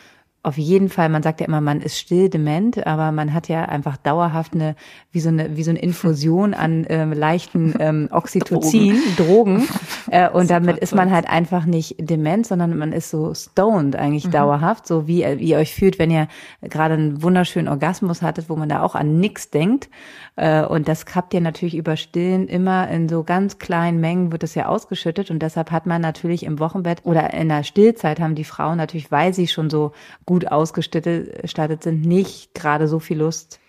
auf 0.42 0.58
jeden 0.58 0.88
Fall, 0.88 1.10
man 1.10 1.22
sagt 1.22 1.42
ja 1.42 1.48
immer, 1.48 1.60
man 1.60 1.82
ist 1.82 1.98
still 1.98 2.30
dement, 2.30 2.86
aber 2.88 3.12
man 3.12 3.34
hat 3.34 3.50
ja 3.50 3.66
einfach 3.66 3.98
dauerhaft 3.98 4.54
eine, 4.54 4.76
wie 5.12 5.20
so 5.20 5.28
eine, 5.30 5.58
wie 5.58 5.64
so 5.64 5.70
eine 5.70 5.80
Infusion 5.80 6.54
an 6.54 6.86
ähm, 6.88 7.12
leichten 7.12 7.76
ähm, 7.78 8.08
Oxytocin, 8.12 8.96
Drogen. 9.18 9.58
Drogen. 9.58 9.68
Äh, 10.12 10.30
und 10.30 10.50
damit 10.50 10.78
ist 10.78 10.96
man 10.96 11.12
halt 11.12 11.30
einfach 11.30 11.66
nicht 11.66 11.96
dement, 12.00 12.48
sondern 12.48 12.78
man 12.78 12.94
ist 12.94 13.10
so 13.10 13.34
stoned 13.34 13.96
eigentlich 13.98 14.28
mhm. 14.28 14.32
dauerhaft, 14.32 14.88
so 14.88 15.08
wie, 15.08 15.26
wie 15.38 15.50
ihr 15.50 15.58
euch 15.58 15.76
fühlt, 15.76 16.00
wenn 16.00 16.10
ihr 16.10 16.28
gerade 16.62 16.94
einen 16.94 17.22
wunderschönen 17.22 17.68
Orgasmus 17.68 18.22
hattet, 18.22 18.50
wo 18.50 18.56
man 18.56 18.70
da 18.70 18.82
auch 18.82 18.96
an 18.96 19.20
nichts 19.20 19.50
denkt. 19.50 19.90
Äh, 20.38 20.64
und 20.64 20.88
das 20.88 21.06
habt 21.14 21.34
ihr 21.34 21.42
natürlich 21.42 21.76
über 21.76 21.98
Stillen 21.98 22.48
immer 22.48 22.90
in 22.90 23.10
so 23.10 23.24
ganz 23.24 23.60
kleinen 23.60 24.00
Mengen 24.00 24.32
wird 24.32 24.44
es 24.44 24.56
ja 24.56 24.68
ausgeschüttet. 24.68 25.32
Und 25.32 25.40
deshalb 25.40 25.72
hat 25.72 25.86
man 25.86 26.02
natürlich 26.02 26.44
im 26.44 26.60
Wochenbett 26.60 27.02
oder 27.04 27.34
in 27.34 27.50
der 27.50 27.64
Stillzeit 27.64 28.22
haben 28.22 28.36
die 28.36 28.46
Frauen 28.46 28.78
natürlich, 28.78 29.12
weil 29.12 29.34
sie 29.34 29.48
schon 29.48 29.70
so 29.70 29.92
gut 30.30 30.48
ausgestattet 30.48 31.84
sind, 31.84 32.06
nicht 32.06 32.54
gerade 32.54 32.88
so 32.88 33.00
viel 33.00 33.18
Lust 33.18 33.60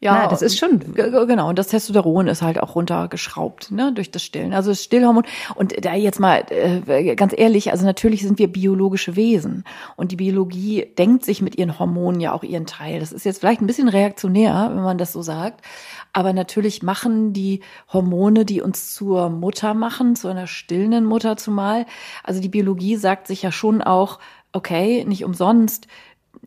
Ja, 0.00 0.12
Na, 0.14 0.26
das 0.26 0.42
ist 0.42 0.58
schon. 0.58 0.80
Genau, 0.94 1.48
und 1.48 1.58
das 1.58 1.68
Testosteron 1.68 2.28
ist 2.28 2.42
halt 2.42 2.60
auch 2.60 2.74
runtergeschraubt, 2.74 3.70
ne, 3.70 3.90
durch 3.94 4.10
das 4.10 4.22
Stillen. 4.22 4.52
Also 4.52 4.70
das 4.70 4.82
Stillhormon. 4.84 5.24
Und 5.54 5.82
da 5.82 5.94
jetzt 5.94 6.20
mal 6.20 6.44
äh, 6.50 7.14
ganz 7.14 7.32
ehrlich, 7.34 7.70
also 7.70 7.86
natürlich 7.86 8.22
sind 8.22 8.38
wir 8.38 8.48
biologische 8.52 9.16
Wesen. 9.16 9.64
Und 9.96 10.12
die 10.12 10.16
Biologie 10.16 10.92
denkt 10.98 11.24
sich 11.24 11.40
mit 11.40 11.56
ihren 11.56 11.78
Hormonen 11.78 12.20
ja 12.20 12.32
auch 12.34 12.42
ihren 12.42 12.66
Teil. 12.66 13.00
Das 13.00 13.12
ist 13.12 13.24
jetzt 13.24 13.38
vielleicht 13.40 13.62
ein 13.62 13.66
bisschen 13.66 13.88
reaktionär, 13.88 14.70
wenn 14.74 14.82
man 14.82 14.98
das 14.98 15.12
so 15.12 15.22
sagt. 15.22 15.64
Aber 16.12 16.34
natürlich 16.34 16.82
machen 16.82 17.32
die 17.32 17.60
Hormone, 17.90 18.44
die 18.44 18.60
uns 18.60 18.94
zur 18.94 19.30
Mutter 19.30 19.72
machen, 19.72 20.16
zu 20.16 20.28
einer 20.28 20.46
stillenden 20.46 21.06
Mutter 21.06 21.36
zumal. 21.38 21.86
Also 22.22 22.42
die 22.42 22.50
Biologie 22.50 22.96
sagt 22.96 23.26
sich 23.26 23.42
ja 23.42 23.50
schon 23.50 23.80
auch, 23.80 24.18
okay, 24.54 25.04
nicht 25.04 25.24
umsonst 25.24 25.86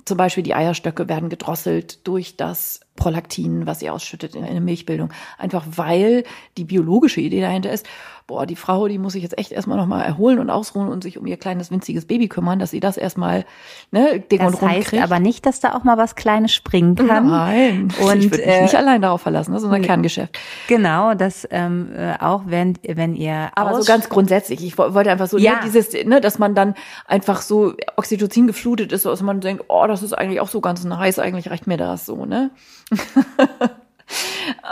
zum 0.05 0.18
Beispiel 0.18 0.43
die 0.43 0.53
Eierstöcke 0.53 1.10
werden 1.10 1.30
gedrosselt 1.30 2.08
durch 2.08 2.38
das 2.38 2.82
Prolaktin, 2.95 3.66
was 3.66 3.80
sie 3.80 3.89
ausschüttet 3.89 4.36
in 4.36 4.43
der 4.43 4.62
Milchbildung. 4.62 5.12
Einfach 5.38 5.66
weil 5.76 6.24
die 6.58 6.64
biologische 6.64 7.22
Idee 7.22 7.41
dahinter 7.41 7.72
ist, 7.72 7.86
boah, 8.28 8.45
die 8.45 8.57
Frau, 8.57 8.89
die 8.89 8.97
muss 8.97 9.13
sich 9.13 9.23
jetzt 9.23 9.38
echt 9.38 9.53
erstmal 9.53 9.78
nochmal 9.78 10.05
erholen 10.05 10.39
und 10.39 10.49
ausruhen 10.49 10.89
und 10.89 11.01
sich 11.01 11.17
um 11.17 11.25
ihr 11.25 11.38
kleines 11.38 11.71
winziges 11.71 12.05
Baby 12.05 12.28
kümmern, 12.28 12.59
dass 12.59 12.71
sie 12.71 12.82
das 12.82 12.97
erstmal 12.97 13.45
ne, 13.91 14.19
dick 14.19 14.39
das 14.39 14.53
und 14.53 14.61
rund 14.61 14.71
heißt 14.71 14.89
kriegt. 14.89 15.01
aber 15.01 15.19
nicht, 15.19 15.45
dass 15.45 15.61
da 15.61 15.73
auch 15.73 15.86
mal 15.86 15.97
was 15.97 16.15
Kleines 16.15 16.53
springen 16.53 16.95
kann. 16.95 17.28
Nein, 17.28 17.93
und 18.01 18.17
ich 18.17 18.32
würde 18.32 18.45
mich 18.45 18.55
äh, 18.55 18.61
nicht 18.63 18.75
allein 18.75 19.01
darauf 19.01 19.21
verlassen, 19.21 19.53
das 19.53 19.61
ist 19.61 19.69
unser 19.69 19.80
Kerngeschäft. 19.80 20.38
Genau, 20.67 21.13
das 21.13 21.47
ähm, 21.51 21.89
äh, 21.95 22.15
auch 22.19 22.43
wenn 22.45 22.78
wenn 22.86 23.15
ihr 23.15 23.49
Aber 23.55 23.82
so 23.82 23.86
ganz 23.86 24.09
grundsätzlich, 24.09 24.63
ich 24.63 24.78
wollte 24.78 25.09
einfach 25.09 25.28
so, 25.28 25.38
ne, 25.38 25.43
ja. 25.43 25.53
ne, 25.53 25.59
dieses, 25.63 25.93
ne, 26.05 26.19
dass 26.19 26.38
man 26.38 26.53
dann 26.53 26.75
einfach 27.05 27.41
so 27.41 27.75
Oxytocin 27.95 28.45
geflutet 28.45 28.91
ist, 28.91 29.05
dass 29.05 29.21
man 29.21 29.39
denkt, 29.39 29.63
oh, 29.69 29.88
das 29.88 30.03
ist 30.03 30.11
eigentlich 30.11 30.41
auch 30.41 30.49
so 30.49 30.59
ganz 30.59 30.84
nice, 30.84 31.17
eigentlich 31.17 31.49
reicht 31.49 31.65
mir 31.65 31.78
das 31.78 32.05
so, 32.05 32.25
ne? 32.25 32.51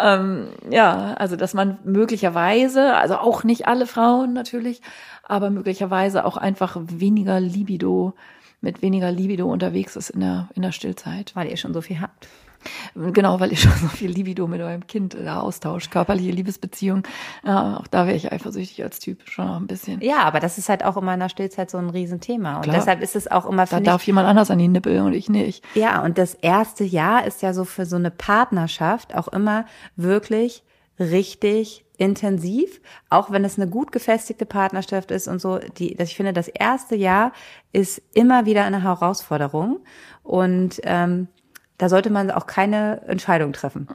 ähm, 0.01 0.49
ja, 0.69 1.13
also 1.15 1.35
dass 1.35 1.53
man 1.53 1.79
möglicherweise, 1.83 2.95
also 2.95 3.17
auch 3.17 3.43
nicht 3.43 3.67
alle 3.67 3.87
Frauen 3.87 4.33
natürlich, 4.33 4.81
aber 5.23 5.49
möglicherweise 5.49 6.25
auch 6.25 6.37
einfach 6.37 6.77
weniger 6.79 7.39
Libido, 7.39 8.13
mit 8.61 8.81
weniger 8.81 9.11
Libido 9.11 9.51
unterwegs 9.51 9.95
ist 9.95 10.09
in 10.09 10.21
der, 10.21 10.49
in 10.55 10.61
der 10.61 10.71
Stillzeit. 10.71 11.35
Weil 11.35 11.49
ihr 11.49 11.57
schon 11.57 11.73
so 11.73 11.81
viel 11.81 12.01
habt. 12.01 12.27
Genau, 12.95 13.39
weil 13.39 13.51
ihr 13.51 13.57
schon 13.65 13.71
so 13.73 13.87
viel 13.87 14.11
Libido 14.11 14.47
mit 14.47 14.61
eurem 14.61 14.87
Kind 14.87 15.15
da 15.15 15.41
austauscht, 15.41 15.91
körperliche 15.91 16.31
Liebesbeziehung. 16.31 17.03
Ja, 17.45 17.77
auch 17.77 17.87
da 17.87 18.07
wäre 18.07 18.15
ich 18.15 18.31
eifersüchtig 18.31 18.83
als 18.83 18.99
Typ 18.99 19.27
schon 19.29 19.47
noch 19.47 19.57
ein 19.57 19.67
bisschen. 19.67 20.01
Ja, 20.01 20.23
aber 20.23 20.39
das 20.39 20.57
ist 20.57 20.69
halt 20.69 20.83
auch 20.83 20.97
immer 20.97 21.13
in 21.13 21.19
der 21.19 21.29
Stillzeit 21.29 21.69
so 21.69 21.77
ein 21.77 21.89
Riesenthema. 21.89 22.57
Und 22.57 22.63
Klar. 22.63 22.75
deshalb 22.75 23.01
ist 23.01 23.15
es 23.15 23.29
auch 23.29 23.45
immer 23.45 23.65
Da 23.65 23.79
darf 23.79 24.01
ich, 24.01 24.07
jemand 24.07 24.27
anders 24.27 24.51
an 24.51 24.59
die 24.59 24.67
Nippel 24.67 25.01
und 25.01 25.13
ich 25.13 25.29
nicht. 25.29 25.63
Ja, 25.75 26.03
und 26.03 26.17
das 26.17 26.33
erste 26.35 26.83
Jahr 26.83 27.25
ist 27.25 27.41
ja 27.41 27.53
so 27.53 27.65
für 27.65 27.85
so 27.85 27.95
eine 27.95 28.11
Partnerschaft 28.11 29.15
auch 29.15 29.27
immer 29.27 29.65
wirklich 29.95 30.63
richtig 30.99 31.85
intensiv, 31.97 32.81
auch 33.09 33.31
wenn 33.31 33.45
es 33.45 33.57
eine 33.57 33.69
gut 33.69 33.91
gefestigte 33.91 34.45
Partnerschaft 34.45 35.11
ist 35.11 35.27
und 35.27 35.39
so. 35.39 35.59
Die, 35.77 35.93
ich 35.99 36.15
finde, 36.15 36.33
das 36.33 36.47
erste 36.47 36.95
Jahr 36.95 37.31
ist 37.71 38.01
immer 38.13 38.45
wieder 38.45 38.65
eine 38.65 38.83
Herausforderung 38.83 39.79
und 40.23 40.81
ähm, 40.83 41.27
da 41.77 41.89
sollte 41.89 42.09
man 42.09 42.31
auch 42.31 42.47
keine 42.47 43.01
Entscheidung 43.07 43.51
treffen. 43.51 43.87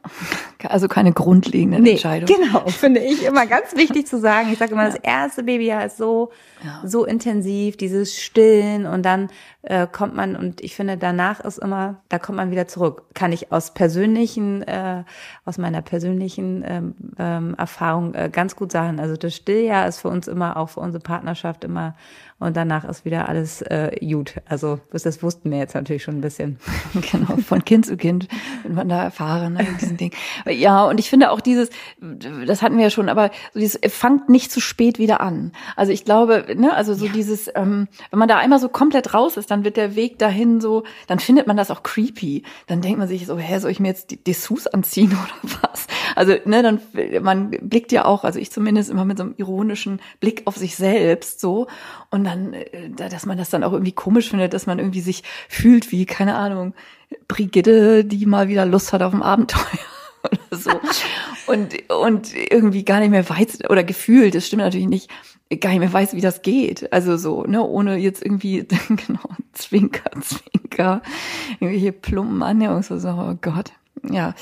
Also 0.68 0.87
keine 0.87 1.12
grundlegende 1.12 1.81
nee, 1.81 1.93
Entscheidung. 1.93 2.28
Genau, 2.28 2.61
finde 2.68 3.01
ich 3.01 3.24
immer 3.24 3.47
ganz 3.47 3.74
wichtig 3.74 4.07
zu 4.07 4.18
sagen. 4.18 4.51
Ich 4.53 4.59
sage 4.59 4.72
immer, 4.72 4.85
ja. 4.85 4.91
das 4.91 5.01
erste 5.03 5.45
Babyjahr 5.45 5.87
ist 5.87 5.97
so, 5.97 6.31
ja. 6.62 6.83
so 6.85 7.07
intensiv, 7.07 7.78
dieses 7.78 8.20
Stillen 8.20 8.85
und 8.85 9.03
dann 9.03 9.31
äh, 9.62 9.87
kommt 9.87 10.14
man 10.14 10.37
und 10.37 10.61
ich 10.61 10.76
finde, 10.76 10.99
danach 10.99 11.41
ist 11.41 11.59
immer, 11.59 12.03
da 12.11 12.18
kommt 12.18 12.37
man 12.37 12.51
wieder 12.51 12.68
zurück. 12.68 13.05
Kann 13.14 13.33
ich 13.33 13.51
aus 13.51 13.72
persönlichen, 13.72 14.62
äh, 14.62 15.05
aus 15.47 15.57
meiner 15.57 15.81
persönlichen 15.81 16.62
ähm, 16.66 16.95
ähm, 17.18 17.55
Erfahrung 17.57 18.14
äh, 18.14 18.28
ganz 18.31 18.57
gut 18.57 18.72
sagen. 18.72 19.01
Also 19.01 19.16
das 19.16 19.35
Stilljahr 19.35 19.89
ist 19.89 20.01
für 20.01 20.09
uns 20.09 20.28
immer, 20.28 20.59
auch 20.59 20.68
für 20.68 20.81
unsere 20.81 21.03
Partnerschaft 21.03 21.64
immer 21.64 21.95
und 22.41 22.57
danach 22.57 22.84
ist 22.84 23.05
wieder 23.05 23.28
alles 23.28 23.62
äh, 23.62 23.91
gut. 24.01 24.36
Also 24.47 24.80
das 24.91 25.22
wussten 25.22 25.51
wir 25.51 25.59
jetzt 25.59 25.74
natürlich 25.74 26.03
schon 26.03 26.16
ein 26.16 26.20
bisschen. 26.22 26.59
genau, 27.12 27.36
von 27.36 27.64
Kind 27.64 27.86
zu 27.86 27.97
Kind, 27.97 28.28
wenn 28.64 28.74
man 28.74 28.88
da 28.88 29.05
erfahren 29.05 29.53
ne, 29.53 29.66
diesen 29.80 29.97
Dingen. 29.97 30.14
Ja, 30.51 30.84
und 30.84 30.99
ich 30.99 31.11
finde 31.11 31.30
auch 31.30 31.41
dieses, 31.41 31.70
das 32.47 32.62
hatten 32.62 32.76
wir 32.76 32.84
ja 32.84 32.91
schon, 32.91 33.09
aber 33.09 33.30
so 33.53 33.61
dieses 33.61 33.78
fangt 33.88 34.28
nicht 34.28 34.51
zu 34.51 34.61
spät 34.61 34.99
wieder 34.99 35.20
an. 35.20 35.53
Also 35.76 35.93
ich 35.93 36.05
glaube, 36.05 36.47
ne, 36.57 36.74
also 36.74 36.95
so 36.95 37.07
ja. 37.07 37.12
dieses, 37.12 37.49
ähm, 37.55 37.88
wenn 38.11 38.18
man 38.18 38.28
da 38.28 38.38
einmal 38.38 38.59
so 38.59 38.68
komplett 38.68 39.12
raus 39.12 39.36
ist, 39.36 39.51
dann 39.51 39.64
wird 39.64 39.76
der 39.76 39.95
Weg 39.95 40.18
dahin 40.18 40.61
so, 40.61 40.84
dann 41.07 41.18
findet 41.18 41.47
man 41.47 41.57
das 41.57 41.70
auch 41.70 41.82
creepy. 41.82 42.43
Dann 42.66 42.80
denkt 42.80 42.99
man 42.99 43.07
sich 43.07 43.26
so, 43.26 43.38
hä, 43.38 43.59
soll 43.59 43.70
ich 43.70 43.80
mir 43.80 43.88
jetzt 43.88 44.11
die 44.11 44.22
Dessous 44.22 44.66
anziehen 44.66 45.12
oder 45.43 45.57
was? 45.62 45.86
Also, 46.16 46.34
ne, 46.47 46.62
dann, 46.62 46.80
man 47.22 47.51
blickt 47.51 47.93
ja 47.93 48.07
auch, 48.07 48.24
also 48.24 48.38
ich 48.38 48.51
zumindest 48.51 48.91
immer 48.91 49.05
mit 49.05 49.18
so 49.18 49.24
einem 49.24 49.34
ironischen 49.36 50.01
Blick 50.20 50.43
auf 50.47 50.57
sich 50.57 50.76
selbst 50.76 51.41
so. 51.41 51.66
Und 52.11 52.24
dann, 52.31 52.53
äh, 52.55 52.91
dass 52.91 53.26
man 53.26 53.39
das 53.39 53.51
dann 53.51 53.64
auch 53.64 53.72
irgendwie 53.72 53.93
komisch 53.93 54.31
findet, 54.31 54.55
dass 54.55 54.66
man 54.66 54.78
irgendwie 54.78 55.01
sich 55.01 55.22
fühlt 55.49 55.93
wie, 55.93 56.07
keine 56.07 56.37
Ahnung, 56.37 56.74
Brigitte, 57.28 58.05
die 58.05 58.26
mal 58.26 58.49
wieder 58.49 58.66
Lust 58.66 58.93
hat 58.93 59.03
auf 59.03 59.12
ein 59.12 59.22
Abenteuer 59.22 59.64
oder 60.22 60.59
so. 60.59 60.70
und, 61.47 61.91
und 61.91 62.35
irgendwie 62.35 62.85
gar 62.85 63.01
nicht 63.01 63.11
mehr 63.11 63.28
weiß 63.28 63.68
oder 63.68 63.85
gefühlt, 63.85 64.35
das 64.35 64.47
stimmt 64.47 64.62
natürlich 64.62 64.89
nicht, 64.89 65.11
gar 65.61 65.70
nicht 65.70 65.81
mehr 65.81 65.93
weiß, 65.93 66.14
wie 66.14 66.20
das 66.20 66.43
geht. 66.43 66.93
Also 66.93 67.16
so, 67.16 67.45
ne, 67.45 67.62
ohne 67.62 67.97
jetzt 67.97 68.24
irgendwie, 68.24 68.66
genau, 68.89 69.20
Zwinker, 69.53 70.11
Zwinker, 70.20 71.03
irgendwelche 71.59 71.93
plumpen 71.93 72.43
Annäherungsversuche, 72.43 73.33
oh 73.33 73.39
Gott. 73.41 73.72
Ja. 74.09 74.34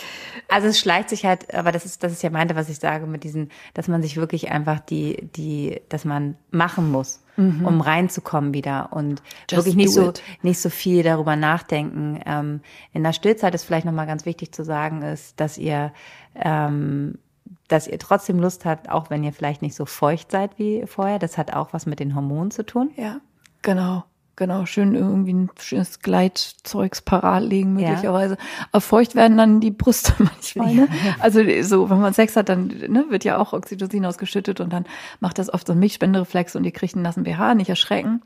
Also 0.48 0.68
es 0.68 0.78
schleicht 0.78 1.08
sich 1.08 1.24
halt, 1.24 1.52
aber 1.54 1.72
das 1.72 1.84
ist, 1.84 2.02
das 2.02 2.12
ist 2.12 2.22
ja 2.22 2.30
meinte, 2.30 2.54
was 2.54 2.68
ich 2.68 2.78
sage 2.78 3.06
mit 3.06 3.24
diesen, 3.24 3.50
dass 3.74 3.88
man 3.88 4.02
sich 4.02 4.16
wirklich 4.16 4.50
einfach 4.50 4.80
die, 4.80 5.28
die, 5.36 5.80
dass 5.88 6.04
man 6.04 6.36
machen 6.50 6.90
muss, 6.90 7.22
mhm. 7.36 7.66
um 7.66 7.80
reinzukommen 7.80 8.54
wieder 8.54 8.92
und 8.92 9.22
Just 9.50 9.58
wirklich 9.58 9.76
nicht 9.76 9.92
so, 9.92 10.10
it. 10.10 10.22
nicht 10.42 10.60
so 10.60 10.70
viel 10.70 11.02
darüber 11.02 11.36
nachdenken. 11.36 12.20
Ähm, 12.24 12.60
in 12.92 13.02
der 13.02 13.12
Stillzeit 13.12 13.54
ist 13.54 13.64
vielleicht 13.64 13.86
nochmal 13.86 14.06
ganz 14.06 14.24
wichtig 14.26 14.52
zu 14.52 14.64
sagen, 14.64 15.02
ist, 15.02 15.40
dass 15.40 15.58
ihr, 15.58 15.92
ähm, 16.36 17.18
dass 17.66 17.88
ihr 17.88 17.98
trotzdem 17.98 18.38
Lust 18.38 18.64
habt, 18.64 18.88
auch 18.88 19.10
wenn 19.10 19.24
ihr 19.24 19.32
vielleicht 19.32 19.62
nicht 19.62 19.74
so 19.74 19.86
feucht 19.86 20.30
seid 20.30 20.58
wie 20.58 20.84
vorher. 20.86 21.18
Das 21.18 21.36
hat 21.36 21.52
auch 21.52 21.72
was 21.72 21.86
mit 21.86 22.00
den 22.00 22.14
Hormonen 22.14 22.50
zu 22.50 22.64
tun. 22.64 22.90
Ja, 22.96 23.20
genau. 23.62 24.04
Genau, 24.38 24.66
schön 24.66 24.94
irgendwie 24.94 25.32
ein 25.32 25.50
schönes 25.58 25.98
Gleitzeugs 25.98 27.02
parat 27.02 27.42
legen 27.42 27.72
möglicherweise. 27.72 28.34
Ja. 28.34 28.66
Aber 28.70 28.80
feucht 28.80 29.16
werden 29.16 29.36
dann 29.36 29.58
die 29.58 29.72
Brüste 29.72 30.12
manchmal. 30.18 30.74
Ne? 30.76 30.88
Also 31.18 31.40
so, 31.62 31.90
wenn 31.90 32.00
man 32.00 32.14
Sex 32.14 32.36
hat, 32.36 32.48
dann 32.48 32.68
ne, 32.68 33.06
wird 33.08 33.24
ja 33.24 33.38
auch 33.38 33.52
Oxytocin 33.52 34.06
ausgeschüttet 34.06 34.60
und 34.60 34.72
dann 34.72 34.84
macht 35.18 35.40
das 35.40 35.52
oft 35.52 35.66
so 35.66 35.72
ein 35.72 35.80
Milchspendereflex 35.80 36.54
und 36.54 36.62
ihr 36.62 36.70
kriegt 36.70 36.94
einen 36.94 37.02
nassen 37.02 37.24
BH, 37.24 37.56
nicht 37.56 37.68
erschrecken. 37.68 38.22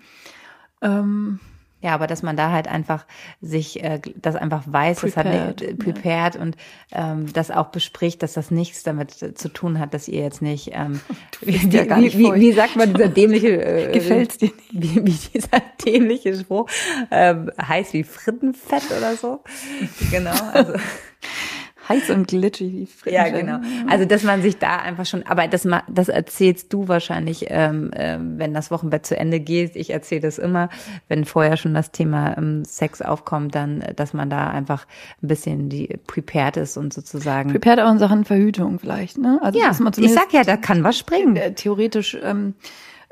Ähm, 0.83 1.41
ja, 1.83 1.93
aber 1.95 2.07
dass 2.07 2.23
man 2.23 2.37
da 2.37 2.53
halt 2.53 2.69
einfach 2.69 3.07
sich 3.41 3.83
äh, 3.83 4.01
das 4.17 4.37
einfach 4.37 4.63
weiß, 4.67 5.01
prepared, 5.01 5.61
das 5.61 5.69
hat 5.69 5.79
prepared 5.79 6.35
ja. 6.37 6.41
und 6.41 6.57
ähm, 6.93 7.33
das 7.33 7.51
auch 7.51 7.69
bespricht, 7.69 8.23
dass 8.23 8.35
das 8.35 8.51
nichts 8.51 8.85
damit 8.85 9.11
zu 9.11 9.49
tun 9.49 9.81
hat, 9.81 9.93
dass 9.93 10.07
ihr 10.07 10.23
jetzt 10.23 10.43
nicht, 10.43 10.71
ähm, 10.73 11.01
wie, 11.41 11.57
ja 11.69 11.97
nicht 11.97 12.17
wie, 12.17 12.33
wie, 12.33 12.41
wie, 12.41 12.53
sagt 12.53 12.77
man 12.77 12.95
dieser 12.95 13.09
dämliche 13.09 13.63
äh, 13.63 13.93
gefällt's 13.93 14.39
dir 14.39 14.53
nicht? 14.71 14.71
Wie, 14.71 15.07
wie 15.07 15.39
dieser 15.39 15.61
dämliche 15.85 16.37
Spruch 16.37 16.71
ähm, 17.11 17.51
heißt 17.61 17.93
wie 17.93 18.05
Frittenfett 18.05 18.85
oder 18.97 19.17
so. 19.17 19.43
genau, 20.11 20.35
also 20.53 20.75
heiß 21.89 22.11
und 22.11 22.29
glitschig 22.29 22.73
wie 22.73 22.87
frisch. 22.87 23.13
Ja, 23.13 23.29
genau. 23.29 23.59
Also 23.89 24.05
dass 24.05 24.23
man 24.23 24.43
sich 24.43 24.59
da 24.59 24.77
einfach 24.77 25.07
schon, 25.07 25.25
aber 25.25 25.49
das, 25.49 25.67
das 25.89 26.09
erzählst 26.09 26.73
du 26.73 26.89
wahrscheinlich, 26.89 27.47
ähm, 27.49 27.91
ähm, 27.95 28.39
wenn 28.39 28.55
das 28.55 28.71
Wochenbett 28.71 29.07
zu 29.07 29.17
Ende 29.17 29.41
geht. 29.41 29.77
Ich 29.77 29.91
erzähle 29.91 30.23
das 30.23 30.39
immer, 30.39 30.69
wenn 31.09 31.25
vorher 31.25 31.57
schon 31.57 31.75
das 31.75 31.91
Thema 31.91 32.37
ähm, 32.37 32.65
Sex 32.65 33.03
aufkommt, 33.03 33.55
dann, 33.55 33.85
dass 33.97 34.13
man 34.13 34.31
da 34.31 34.49
einfach 34.49 34.87
ein 35.23 35.29
bisschen 35.29 35.69
die 35.69 35.99
prepared 36.07 36.57
ist 36.57 36.77
und 36.77 36.93
sozusagen. 36.93 37.51
Prepared 37.51 37.81
auch 37.81 37.91
in 37.91 37.99
Sachen 37.99 38.25
Verhütung 38.25 38.79
vielleicht, 38.79 39.19
ne? 39.19 39.39
Also 39.43 39.59
ja, 39.59 39.71
ich 39.71 40.13
sag 40.13 40.33
ja, 40.33 40.45
da 40.45 40.57
kann 40.57 40.85
was 40.85 40.99
springen. 40.99 41.37
Äh, 41.37 41.55
theoretisch 41.55 42.17
ähm, 42.23 42.55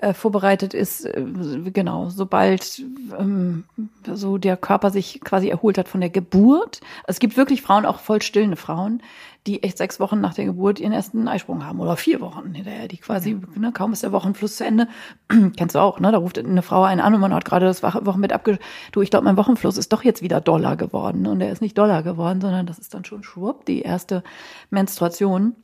äh, 0.01 0.15
vorbereitet 0.15 0.75
ist, 0.75 1.05
äh, 1.05 1.25
genau, 1.73 2.09
sobald 2.09 2.83
ähm, 3.19 3.65
so 4.13 4.39
der 4.39 4.57
Körper 4.57 4.91
sich 4.91 5.21
quasi 5.21 5.49
erholt 5.49 5.79
hat 5.79 5.89
von 5.89 6.01
der 6.01 6.11
Geburt. 6.11 6.81
Es 7.07 7.19
gibt 7.19 7.37
wirklich 7.37 7.63
Frauen, 7.63 7.85
auch 7.85 7.99
voll 7.99 8.23
stillende 8.23 8.57
Frauen, 8.57 9.03
die 9.47 9.63
echt 9.63 9.79
sechs 9.79 10.01
Wochen 10.01 10.21
nach 10.21 10.35
der 10.35 10.47
Geburt 10.47 10.81
ihren 10.81 10.93
ersten 10.93 11.29
Eisprung 11.29 11.67
haben 11.67 11.81
oder 11.81 11.97
vier 11.97 12.21
Wochen 12.21 12.55
hinterher, 12.55 12.89
die 12.89 12.99
quasi, 12.99 13.39
ne, 13.55 13.73
kaum 13.73 13.93
ist 13.93 14.03
der 14.03 14.13
Wochenfluss 14.13 14.57
zu 14.57 14.65
Ende, 14.65 14.89
kennst 15.57 15.75
du 15.75 15.79
auch, 15.81 16.01
ne, 16.01 16.13
da 16.13 16.19
ruft 16.19 16.39
eine 16.39 16.63
Frau 16.63 16.83
einen 16.83 17.01
an 17.01 17.15
und 17.15 17.21
man 17.21 17.35
hat 17.35 17.45
gerade 17.45 17.67
das 17.67 17.83
Wochenbett 17.83 18.33
abge, 18.33 18.59
du, 18.93 19.03
ich 19.03 19.11
glaube, 19.11 19.25
mein 19.25 19.37
Wochenfluss 19.37 19.77
ist 19.77 19.93
doch 19.93 20.03
jetzt 20.03 20.23
wieder 20.23 20.41
Dollar 20.41 20.77
geworden 20.77 21.27
und 21.27 21.41
er 21.41 21.53
ist 21.53 21.63
nicht 21.63 21.77
Dollar 21.77 22.03
geworden, 22.03 22.41
sondern 22.41 22.67
das 22.67 22.79
ist 22.79 22.95
dann 22.95 23.05
schon 23.05 23.23
schwupp, 23.23 23.67
die 23.67 23.83
erste 23.83 24.23
Menstruation. 24.71 25.55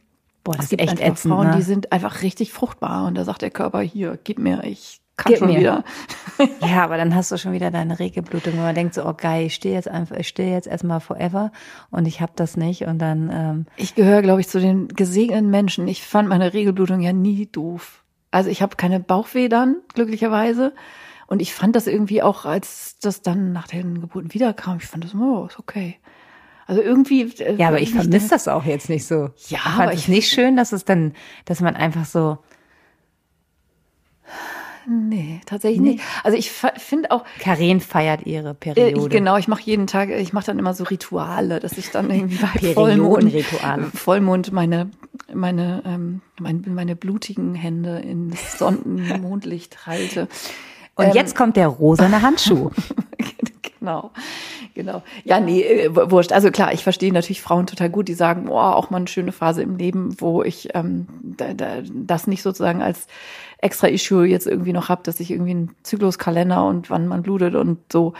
Boah, 0.46 0.54
das 0.54 0.66
es 0.66 0.70
gibt 0.70 0.82
echt 0.82 1.00
ätzend, 1.00 1.34
Frauen, 1.34 1.48
ne? 1.48 1.56
die 1.56 1.62
sind 1.62 1.92
einfach 1.92 2.22
richtig 2.22 2.52
fruchtbar 2.52 3.06
und 3.06 3.16
da 3.16 3.24
sagt 3.24 3.42
der 3.42 3.50
Körper, 3.50 3.80
hier, 3.80 4.18
gib 4.22 4.38
mir, 4.38 4.62
ich 4.64 5.00
kann 5.16 5.30
Gib 5.30 5.38
schon 5.40 5.48
mir. 5.48 5.58
wieder. 5.58 5.84
Ja, 6.60 6.84
aber 6.84 6.98
dann 6.98 7.14
hast 7.14 7.32
du 7.32 7.38
schon 7.38 7.52
wieder 7.52 7.70
deine 7.70 7.98
Regelblutung, 7.98 8.52
wenn 8.54 8.62
man 8.62 8.74
denkt 8.74 8.92
so, 8.94 9.04
oh 9.06 9.14
geil, 9.16 9.46
ich 9.46 9.54
stehe 9.54 9.74
jetzt 9.74 9.88
einfach, 9.88 10.16
ich 10.16 10.28
stehe 10.28 10.52
jetzt 10.52 10.66
erstmal 10.68 11.00
forever 11.00 11.50
und 11.90 12.06
ich 12.06 12.20
habe 12.20 12.32
das 12.36 12.56
nicht 12.58 12.82
und 12.86 12.98
dann 12.98 13.30
ähm, 13.32 13.66
Ich 13.76 13.94
gehöre, 13.94 14.20
glaube 14.22 14.40
ich, 14.42 14.48
zu 14.48 14.60
den 14.60 14.88
gesegneten 14.88 15.48
Menschen. 15.50 15.88
Ich 15.88 16.02
fand 16.02 16.28
meine 16.28 16.52
Regelblutung 16.52 17.00
ja 17.00 17.12
nie 17.14 17.46
doof. 17.46 18.04
Also 18.30 18.50
ich 18.50 18.60
habe 18.60 18.76
keine 18.76 19.00
Bauchweh 19.00 19.48
dann, 19.48 19.76
glücklicherweise. 19.94 20.74
Und 21.26 21.40
ich 21.40 21.54
fand 21.54 21.74
das 21.74 21.86
irgendwie 21.86 22.22
auch, 22.22 22.44
als 22.44 22.98
das 23.00 23.22
dann 23.22 23.52
nach 23.52 23.66
den 23.66 24.00
Geburten 24.02 24.34
wiederkam, 24.34 24.76
ich 24.76 24.86
fand 24.86 25.04
das, 25.04 25.14
oh, 25.14 25.46
ist 25.46 25.58
okay. 25.58 25.96
Also 26.66 26.82
irgendwie. 26.82 27.22
äh, 27.40 27.54
ja, 27.56 27.68
aber 27.68 27.80
ich 27.80 27.94
nicht- 27.94 28.02
vermisse 28.02 28.28
das 28.30 28.48
auch 28.48 28.64
jetzt 28.64 28.88
nicht 28.88 29.06
so. 29.06 29.30
Ja, 29.48 29.60
aber 29.64 29.76
fand 29.84 29.94
es 29.94 30.00
ich- 30.00 30.08
nicht 30.08 30.28
schön, 30.30 30.56
dass 30.56 30.72
es 30.72 30.84
dann, 30.84 31.14
dass 31.44 31.60
man 31.60 31.76
einfach 31.76 32.04
so 32.04 32.38
Nee, 34.88 35.40
tatsächlich 35.46 35.80
nicht. 35.80 36.04
Also 36.22 36.38
ich 36.38 36.52
finde 36.52 37.10
auch, 37.10 37.24
Karen 37.40 37.80
feiert 37.80 38.24
ihre 38.24 38.50
äh, 38.50 38.54
Periode. 38.54 39.00
ich, 39.00 39.08
genau, 39.08 39.36
ich 39.36 39.48
mache 39.48 39.62
jeden 39.62 39.88
Tag, 39.88 40.10
ich 40.10 40.32
mache 40.32 40.46
dann 40.46 40.60
immer 40.60 40.74
so 40.74 40.84
Rituale, 40.84 41.58
dass 41.58 41.76
ich 41.76 41.90
dann 41.90 42.08
irgendwie 42.08 42.36
bei 42.36 42.72
Vollmond, 42.72 43.18
Periodenrituale. 43.30 43.84
Vollmond 43.92 44.52
meine, 44.52 44.90
meine, 45.34 45.82
ähm, 45.84 46.20
meine, 46.38 46.60
meine 46.68 46.94
blutigen 46.94 47.56
Hände 47.56 47.98
ins 47.98 48.58
Sonnenmondlicht 48.58 49.88
halte. 49.88 50.28
Und 50.94 51.06
Ähm, 51.06 51.12
jetzt 51.14 51.34
kommt 51.34 51.56
der 51.56 51.66
rosane 51.66 52.22
Handschuh. 52.22 52.70
genau, 53.80 54.12
genau. 54.76 55.02
Ja, 55.24 55.40
nee, 55.40 55.62
äh, 55.62 55.90
wurscht. 55.92 56.30
Also 56.30 56.52
klar, 56.52 56.72
ich 56.72 56.84
verstehe 56.84 57.12
natürlich 57.12 57.40
Frauen 57.40 57.66
total 57.66 57.90
gut, 57.90 58.06
die 58.06 58.14
sagen, 58.14 58.44
boah, 58.44 58.76
auch 58.76 58.90
mal 58.90 58.98
eine 58.98 59.08
schöne 59.08 59.32
Phase 59.32 59.62
im 59.62 59.76
Leben, 59.76 60.20
wo 60.20 60.44
ich 60.44 60.68
ähm, 60.74 61.08
da, 61.22 61.52
da, 61.54 61.82
das 61.92 62.28
nicht 62.28 62.42
sozusagen 62.42 62.82
als 62.82 63.08
extra 63.58 63.88
Issue 63.88 64.26
jetzt 64.26 64.46
irgendwie 64.46 64.72
noch 64.72 64.88
hab, 64.88 65.02
dass 65.02 65.18
ich 65.18 65.30
irgendwie 65.30 65.52
einen 65.52 65.74
Zykluskalender 65.82 66.64
und 66.64 66.90
wann 66.90 67.08
man 67.08 67.22
blutet 67.22 67.54
und 67.56 67.78
so. 67.90 68.12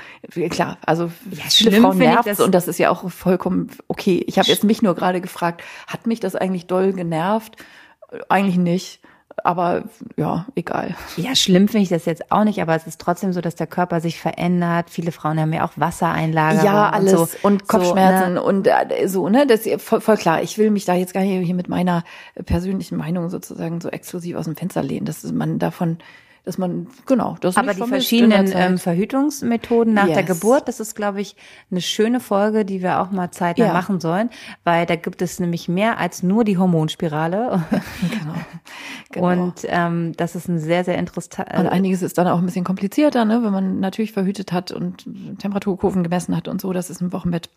Klar, 0.50 0.78
also 0.84 1.11
viele 1.30 1.70
schlimm 1.70 1.82
Frauen 1.82 1.98
nervt 1.98 2.26
das- 2.26 2.40
und 2.40 2.52
das 2.52 2.66
ist 2.66 2.78
ja 2.78 2.90
auch 2.90 3.09
vollkommen 3.11 3.68
okay. 3.86 4.24
Ich 4.26 4.38
habe 4.38 4.48
jetzt 4.48 4.64
mich 4.64 4.82
nur 4.82 4.94
gerade 4.94 5.20
gefragt, 5.20 5.62
hat 5.86 6.07
mich 6.07 6.18
das 6.18 6.34
eigentlich 6.34 6.66
doll 6.66 6.92
genervt? 6.92 7.57
Äh, 8.11 8.18
Eigentlich 8.28 8.57
nicht. 8.57 9.00
Aber 9.45 9.84
ja, 10.16 10.47
egal. 10.55 10.95
Ja, 11.16 11.37
schlimm 11.37 11.68
finde 11.68 11.82
ich 11.82 11.89
das 11.91 12.07
jetzt 12.07 12.32
auch 12.32 12.45
nicht, 12.45 12.61
aber 12.62 12.74
es 12.74 12.87
ist 12.87 13.01
trotzdem 13.01 13.32
so, 13.32 13.41
dass 13.41 13.55
der 13.55 13.66
Körper 13.66 14.01
sich 14.01 14.18
verändert. 14.18 14.89
Viele 14.89 15.12
Frauen 15.12 15.39
haben 15.39 15.53
ja 15.53 15.64
auch 15.64 15.72
Wassereinlagerungen. 15.76 16.64
Ja, 16.64 16.91
alles 16.91 17.12
und, 17.14 17.28
so. 17.28 17.37
und 17.43 17.68
Kopfschmerzen 17.68 18.37
So, 18.37 18.41
ne? 18.41 18.43
und 18.43 18.66
äh, 18.66 19.07
so, 19.09 19.28
ne? 19.28 19.47
Das 19.47 19.66
ist 19.66 19.82
voll, 19.82 20.01
voll 20.01 20.16
klar. 20.16 20.43
Ich 20.43 20.57
will 20.57 20.70
mich 20.70 20.87
da 20.87 20.95
jetzt 20.95 21.12
gar 21.12 21.20
nicht 21.20 21.45
hier 21.45 21.55
mit 21.55 21.68
meiner 21.68 22.03
persönlichen 22.47 22.97
Meinung 22.97 23.28
sozusagen 23.28 23.80
so 23.80 23.91
exklusiv 23.91 24.37
aus 24.37 24.47
dem 24.47 24.57
Fenster 24.57 24.82
lehnen, 24.82 25.05
dass 25.05 25.22
man 25.30 25.59
davon, 25.59 25.99
dass 26.47 26.59
man, 26.59 26.86
genau, 27.07 27.36
das 27.40 27.57
Aber 27.57 27.72
die 27.72 27.80
der 27.80 27.88
verschiedenen 27.88 28.53
ähm, 28.55 28.78
Verhütungsmethoden 28.78 29.92
nach 29.92 30.07
der 30.07 30.20
Yes. 30.20 30.26
Geburt, 30.26 30.68
das 30.68 30.78
ist, 30.78 30.94
glaube 30.94 31.20
ich, 31.20 31.34
eine 31.72 31.80
schöne 31.80 32.20
Folge, 32.20 32.64
die 32.64 32.82
wir 32.82 33.01
auch 33.01 33.11
mal 33.11 33.32
zeitnah 33.32 33.66
Ja. 33.66 33.72
machen 33.72 33.99
sollen, 33.99 34.30
weil 34.62 34.86
da 34.86 34.94
gibt 34.94 35.22
es 35.22 35.40
nämlich 35.40 35.68
mehr 35.68 35.99
als 35.99 36.22
nur 36.22 36.44
die 36.44 36.57
Hormonspirale. 36.57 37.64
genau. 38.01 38.34
genau. 39.11 39.42
Und 39.42 39.55
ähm, 39.64 40.12
das 40.16 40.36
ist 40.36 40.49
ein 40.49 40.61
sehr, 40.61 40.84
sehr 40.84 40.99
interessant. 40.99 41.53
Und 41.53 41.66
einiges 41.66 42.03
ist 42.03 42.16
dann 42.16 42.28
auch 42.28 42.38
ein 42.38 42.47
bisschen 42.47 42.64
komplizierter, 42.64 43.24
ne? 43.24 43.42
wenn 43.42 43.53
man 43.53 43.80
natürlich 43.80 44.12
verhütet 44.12 44.53
hat 44.53 44.70
und 44.70 45.05
Temperaturkurven 45.40 46.05
gemessen 46.05 46.36
hat 46.36 46.47
und 46.47 46.61
so. 46.61 46.72
Das 46.72 46.90
ist 46.90 47.01
im 47.01 47.12
Wochenbett 47.12 47.51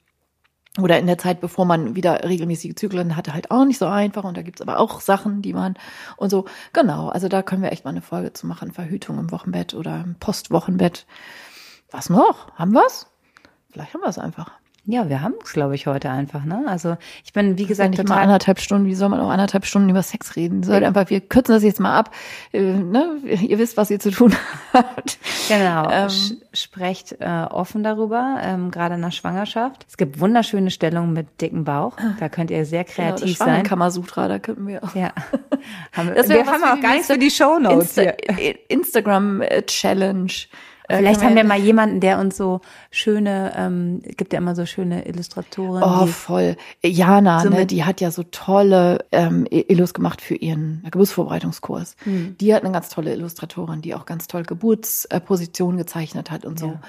oder 0.80 0.99
in 0.99 1.07
der 1.07 1.17
Zeit, 1.17 1.41
bevor 1.41 1.65
man 1.65 1.95
wieder 1.95 2.23
regelmäßige 2.23 2.75
Zyklen 2.75 3.15
hatte, 3.15 3.34
halt 3.34 3.51
auch 3.51 3.65
nicht 3.65 3.77
so 3.77 3.88
einfach. 3.88 4.23
Und 4.23 4.38
da 4.38 4.41
gibt's 4.41 4.61
aber 4.61 4.80
auch 4.80 5.01
Sachen, 5.01 5.41
die 5.41 5.53
man 5.53 5.75
und 6.17 6.30
so. 6.30 6.45
Genau, 6.73 7.09
also 7.09 7.27
da 7.27 7.41
können 7.41 7.61
wir 7.61 7.71
echt 7.71 7.86
mal 7.86 7.91
eine 7.91 8.01
Folge 8.01 8.34
zu 8.34 8.47
machen. 8.47 8.71
Verhütung 8.71 9.17
im 9.19 9.32
Wochenbett 9.32 9.73
oder 9.73 10.03
im 10.05 10.15
Postwochenbett. 10.15 11.05
Was 11.91 12.09
noch? 12.09 12.53
Haben 12.55 12.73
wir's? 12.73 13.07
Vielleicht 13.71 13.93
haben 13.93 14.01
wir 14.01 14.09
es 14.09 14.17
einfach. 14.17 14.51
Ja, 14.91 15.07
wir 15.07 15.21
haben 15.21 15.35
es, 15.43 15.53
glaube 15.53 15.75
ich, 15.75 15.85
heute 15.85 16.09
einfach. 16.09 16.45
Ne? 16.45 16.63
Also 16.67 16.97
ich 17.23 17.31
bin, 17.31 17.59
wie 17.59 17.67
gesagt, 17.67 17.91
nicht 17.91 17.99
mal 17.99 18.05
total 18.05 18.23
anderthalb 18.23 18.59
Stunden, 18.59 18.87
wie 18.87 18.95
soll 18.95 19.09
man 19.09 19.19
auch 19.19 19.29
anderthalb 19.29 19.65
Stunden 19.65 19.87
über 19.89 20.01
Sex 20.01 20.35
reden? 20.35 20.63
Soll 20.63 20.83
einfach, 20.83 21.11
wir 21.11 21.21
kürzen 21.21 21.53
das 21.53 21.61
jetzt 21.61 21.79
mal 21.79 21.95
ab. 21.95 22.09
Äh, 22.51 22.73
ne? 22.73 23.17
Ihr 23.23 23.59
wisst, 23.59 23.77
was 23.77 23.91
ihr 23.91 23.99
zu 23.99 24.09
tun 24.09 24.35
habt. 24.73 25.19
Genau, 25.47 25.87
Ähm, 25.91 26.09
sprecht 26.53 27.17
äh, 27.19 27.25
offen 27.51 27.83
darüber, 27.83 28.39
ähm, 28.41 28.71
gerade 28.71 28.97
nach 28.97 29.11
Schwangerschaft. 29.11 29.85
Es 29.87 29.95
gibt 29.95 30.19
wunderschöne 30.19 30.71
Stellungen 30.71 31.13
mit 31.13 31.39
dicken 31.39 31.65
Bauch. 31.65 31.95
Da 32.19 32.27
könnt 32.27 32.49
ihr 32.49 32.65
sehr 32.65 32.83
Genau, 32.83 32.95
kreativ 32.95 33.37
sein. 33.37 33.61
Kamasutra, 33.63 34.27
da 34.27 34.39
könnten 34.39 34.65
wir 34.65 34.83
auch. 34.83 34.95
Ja. 34.95 35.11
haben 35.93 36.07
wir 36.07 36.15
Das 36.15 36.29
wir 36.29 36.45
haben 36.45 36.63
auch 36.63 36.81
gar 36.81 36.93
nächste 36.95 37.13
für 37.13 37.19
die 37.19 37.29
Shownotes 37.29 37.95
Insta 37.95 38.13
hier. 38.37 38.55
Instagram 38.69 39.43
Challenge. 39.67 40.31
Äh, 40.89 40.97
Vielleicht 40.97 41.23
haben 41.23 41.35
wir 41.35 41.43
mal 41.43 41.59
jemanden, 41.59 41.99
der 41.99 42.19
uns 42.19 42.35
so 42.35 42.61
schöne, 42.89 43.53
ähm, 43.55 44.01
gibt 44.17 44.33
ja 44.33 44.39
immer 44.39 44.55
so 44.55 44.65
schöne 44.65 45.07
Illustratoren. 45.07 45.83
Oh, 45.83 46.07
voll. 46.07 46.57
Jana, 46.83 47.41
So 47.41 47.49
ne, 47.49 47.67
die 47.67 47.83
hat 47.83 48.01
ja 48.01 48.09
so 48.09 48.23
tolle 48.23 49.05
ähm, 49.11 49.45
Illus 49.49 49.93
gemacht 49.93 50.19
für 50.19 50.35
ihren 50.35 50.83
Geburtsvorbereitungskurs. 50.89 51.95
Hm. 52.03 52.35
Die 52.41 52.53
hat 52.53 52.63
eine 52.63 52.73
ganz 52.73 52.89
tolle 52.89 53.13
Illustratorin, 53.13 53.81
die 53.81 53.93
auch 53.93 54.07
ganz 54.07 54.27
toll 54.27 54.43
Geburtspositionen 54.43 55.77
gezeichnet 55.77 56.31
hat 56.31 56.43
und 56.43 56.59
so. 56.59 56.67
Ja. 56.67 56.81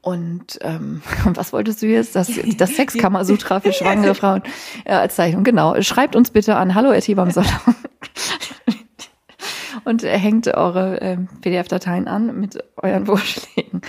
Und 0.00 0.58
ähm, 0.62 1.02
was 1.34 1.52
wolltest 1.52 1.82
du 1.82 1.86
jetzt? 1.86 2.14
Das, 2.14 2.30
das 2.56 2.76
Sexkammersutra 2.76 3.58
für 3.58 3.72
schwangere 3.72 4.14
Frauen 4.14 4.42
äh, 4.84 4.94
als 4.94 5.16
Zeichnung. 5.16 5.42
Genau. 5.42 5.80
Schreibt 5.82 6.14
uns 6.14 6.30
bitte 6.30 6.54
an 6.54 6.76
hallo 6.76 6.92
beim 7.16 7.30
Salon 7.32 7.50
und 9.84 10.04
äh, 10.04 10.18
hängt 10.18 10.48
eure 10.48 10.98
ähm, 10.98 11.28
PDF-Dateien 11.40 12.08
an 12.08 12.38
mit 12.38 12.62
euren 12.76 13.06
Vorschlägen. 13.06 13.82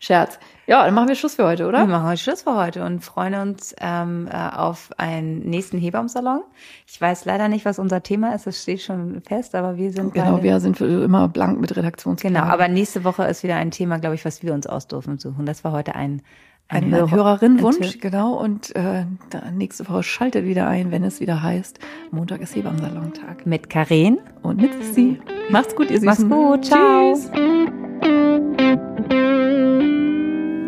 Scherz. 0.00 0.38
Ja, 0.66 0.84
dann 0.84 0.94
machen 0.94 1.08
wir 1.08 1.14
Schluss 1.14 1.34
für 1.34 1.44
heute, 1.44 1.64
wir 1.64 1.68
oder? 1.68 1.86
machen 1.86 2.08
heute 2.08 2.20
Schluss 2.22 2.42
für 2.42 2.56
heute 2.56 2.84
und 2.84 3.04
freuen 3.04 3.34
uns 3.34 3.74
ähm, 3.80 4.28
äh, 4.30 4.34
auf 4.34 4.90
einen 4.96 5.40
nächsten 5.40 5.78
Hebammsalon. 5.78 6.42
Ich 6.86 6.98
weiß 6.98 7.26
leider 7.26 7.48
nicht, 7.48 7.66
was 7.66 7.78
unser 7.78 8.02
Thema 8.02 8.34
ist, 8.34 8.46
das 8.46 8.62
steht 8.62 8.80
schon 8.80 9.20
fest, 9.20 9.54
aber 9.54 9.76
wir 9.76 9.92
sind 9.92 10.14
Genau, 10.14 10.42
wir 10.42 10.60
sind 10.60 10.78
für 10.78 10.86
immer 10.86 11.28
blank 11.28 11.60
mit 11.60 11.76
Redaktionsplan. 11.76 12.32
Genau, 12.32 12.46
aber 12.46 12.68
nächste 12.68 13.04
Woche 13.04 13.24
ist 13.24 13.42
wieder 13.42 13.56
ein 13.56 13.70
Thema, 13.70 13.98
glaube 13.98 14.14
ich, 14.14 14.24
was 14.24 14.42
wir 14.42 14.54
uns 14.54 14.66
ausdurfen 14.66 15.18
suchen. 15.18 15.44
Das 15.44 15.64
war 15.64 15.72
heute 15.72 15.94
ein, 15.94 16.22
ein, 16.68 16.84
ein 16.84 16.90
Hörer- 16.94 17.10
Hörerinnenwunsch, 17.10 17.98
genau. 18.00 18.34
Und 18.34 18.74
äh, 18.74 19.04
nächste 19.52 19.88
Woche 19.88 20.02
schaltet 20.02 20.44
wieder 20.46 20.66
ein, 20.66 20.90
wenn 20.90 21.04
es 21.04 21.20
wieder 21.20 21.42
heißt, 21.42 21.78
Montag 22.10 22.40
ist 22.40 22.56
Hebammsalontag. 22.56 23.46
mit 23.46 23.68
Karen. 23.70 24.18
Und 24.42 24.60
mit 24.60 24.72
Sie. 24.94 25.18
Macht's 25.50 25.74
gut, 25.76 25.90
ihr 25.90 26.00
Süßen. 26.00 26.28
Mach's 26.28 26.60
gut, 26.60 26.64
ciao. 26.64 27.14
Tschüss. 27.14 27.30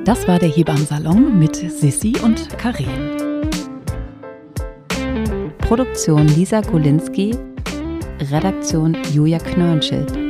Das 0.04 0.28
war 0.28 0.38
der 0.38 0.48
Hebammsalon 0.50 1.38
mit 1.38 1.56
Sissi 1.56 2.14
und 2.22 2.48
Karin. 2.58 2.86
Produktion 5.58 6.28
Lisa 6.28 6.60
Golinski, 6.60 7.34
Redaktion 8.30 8.96
Julia 9.12 9.38
Knörnschild. 9.38 10.25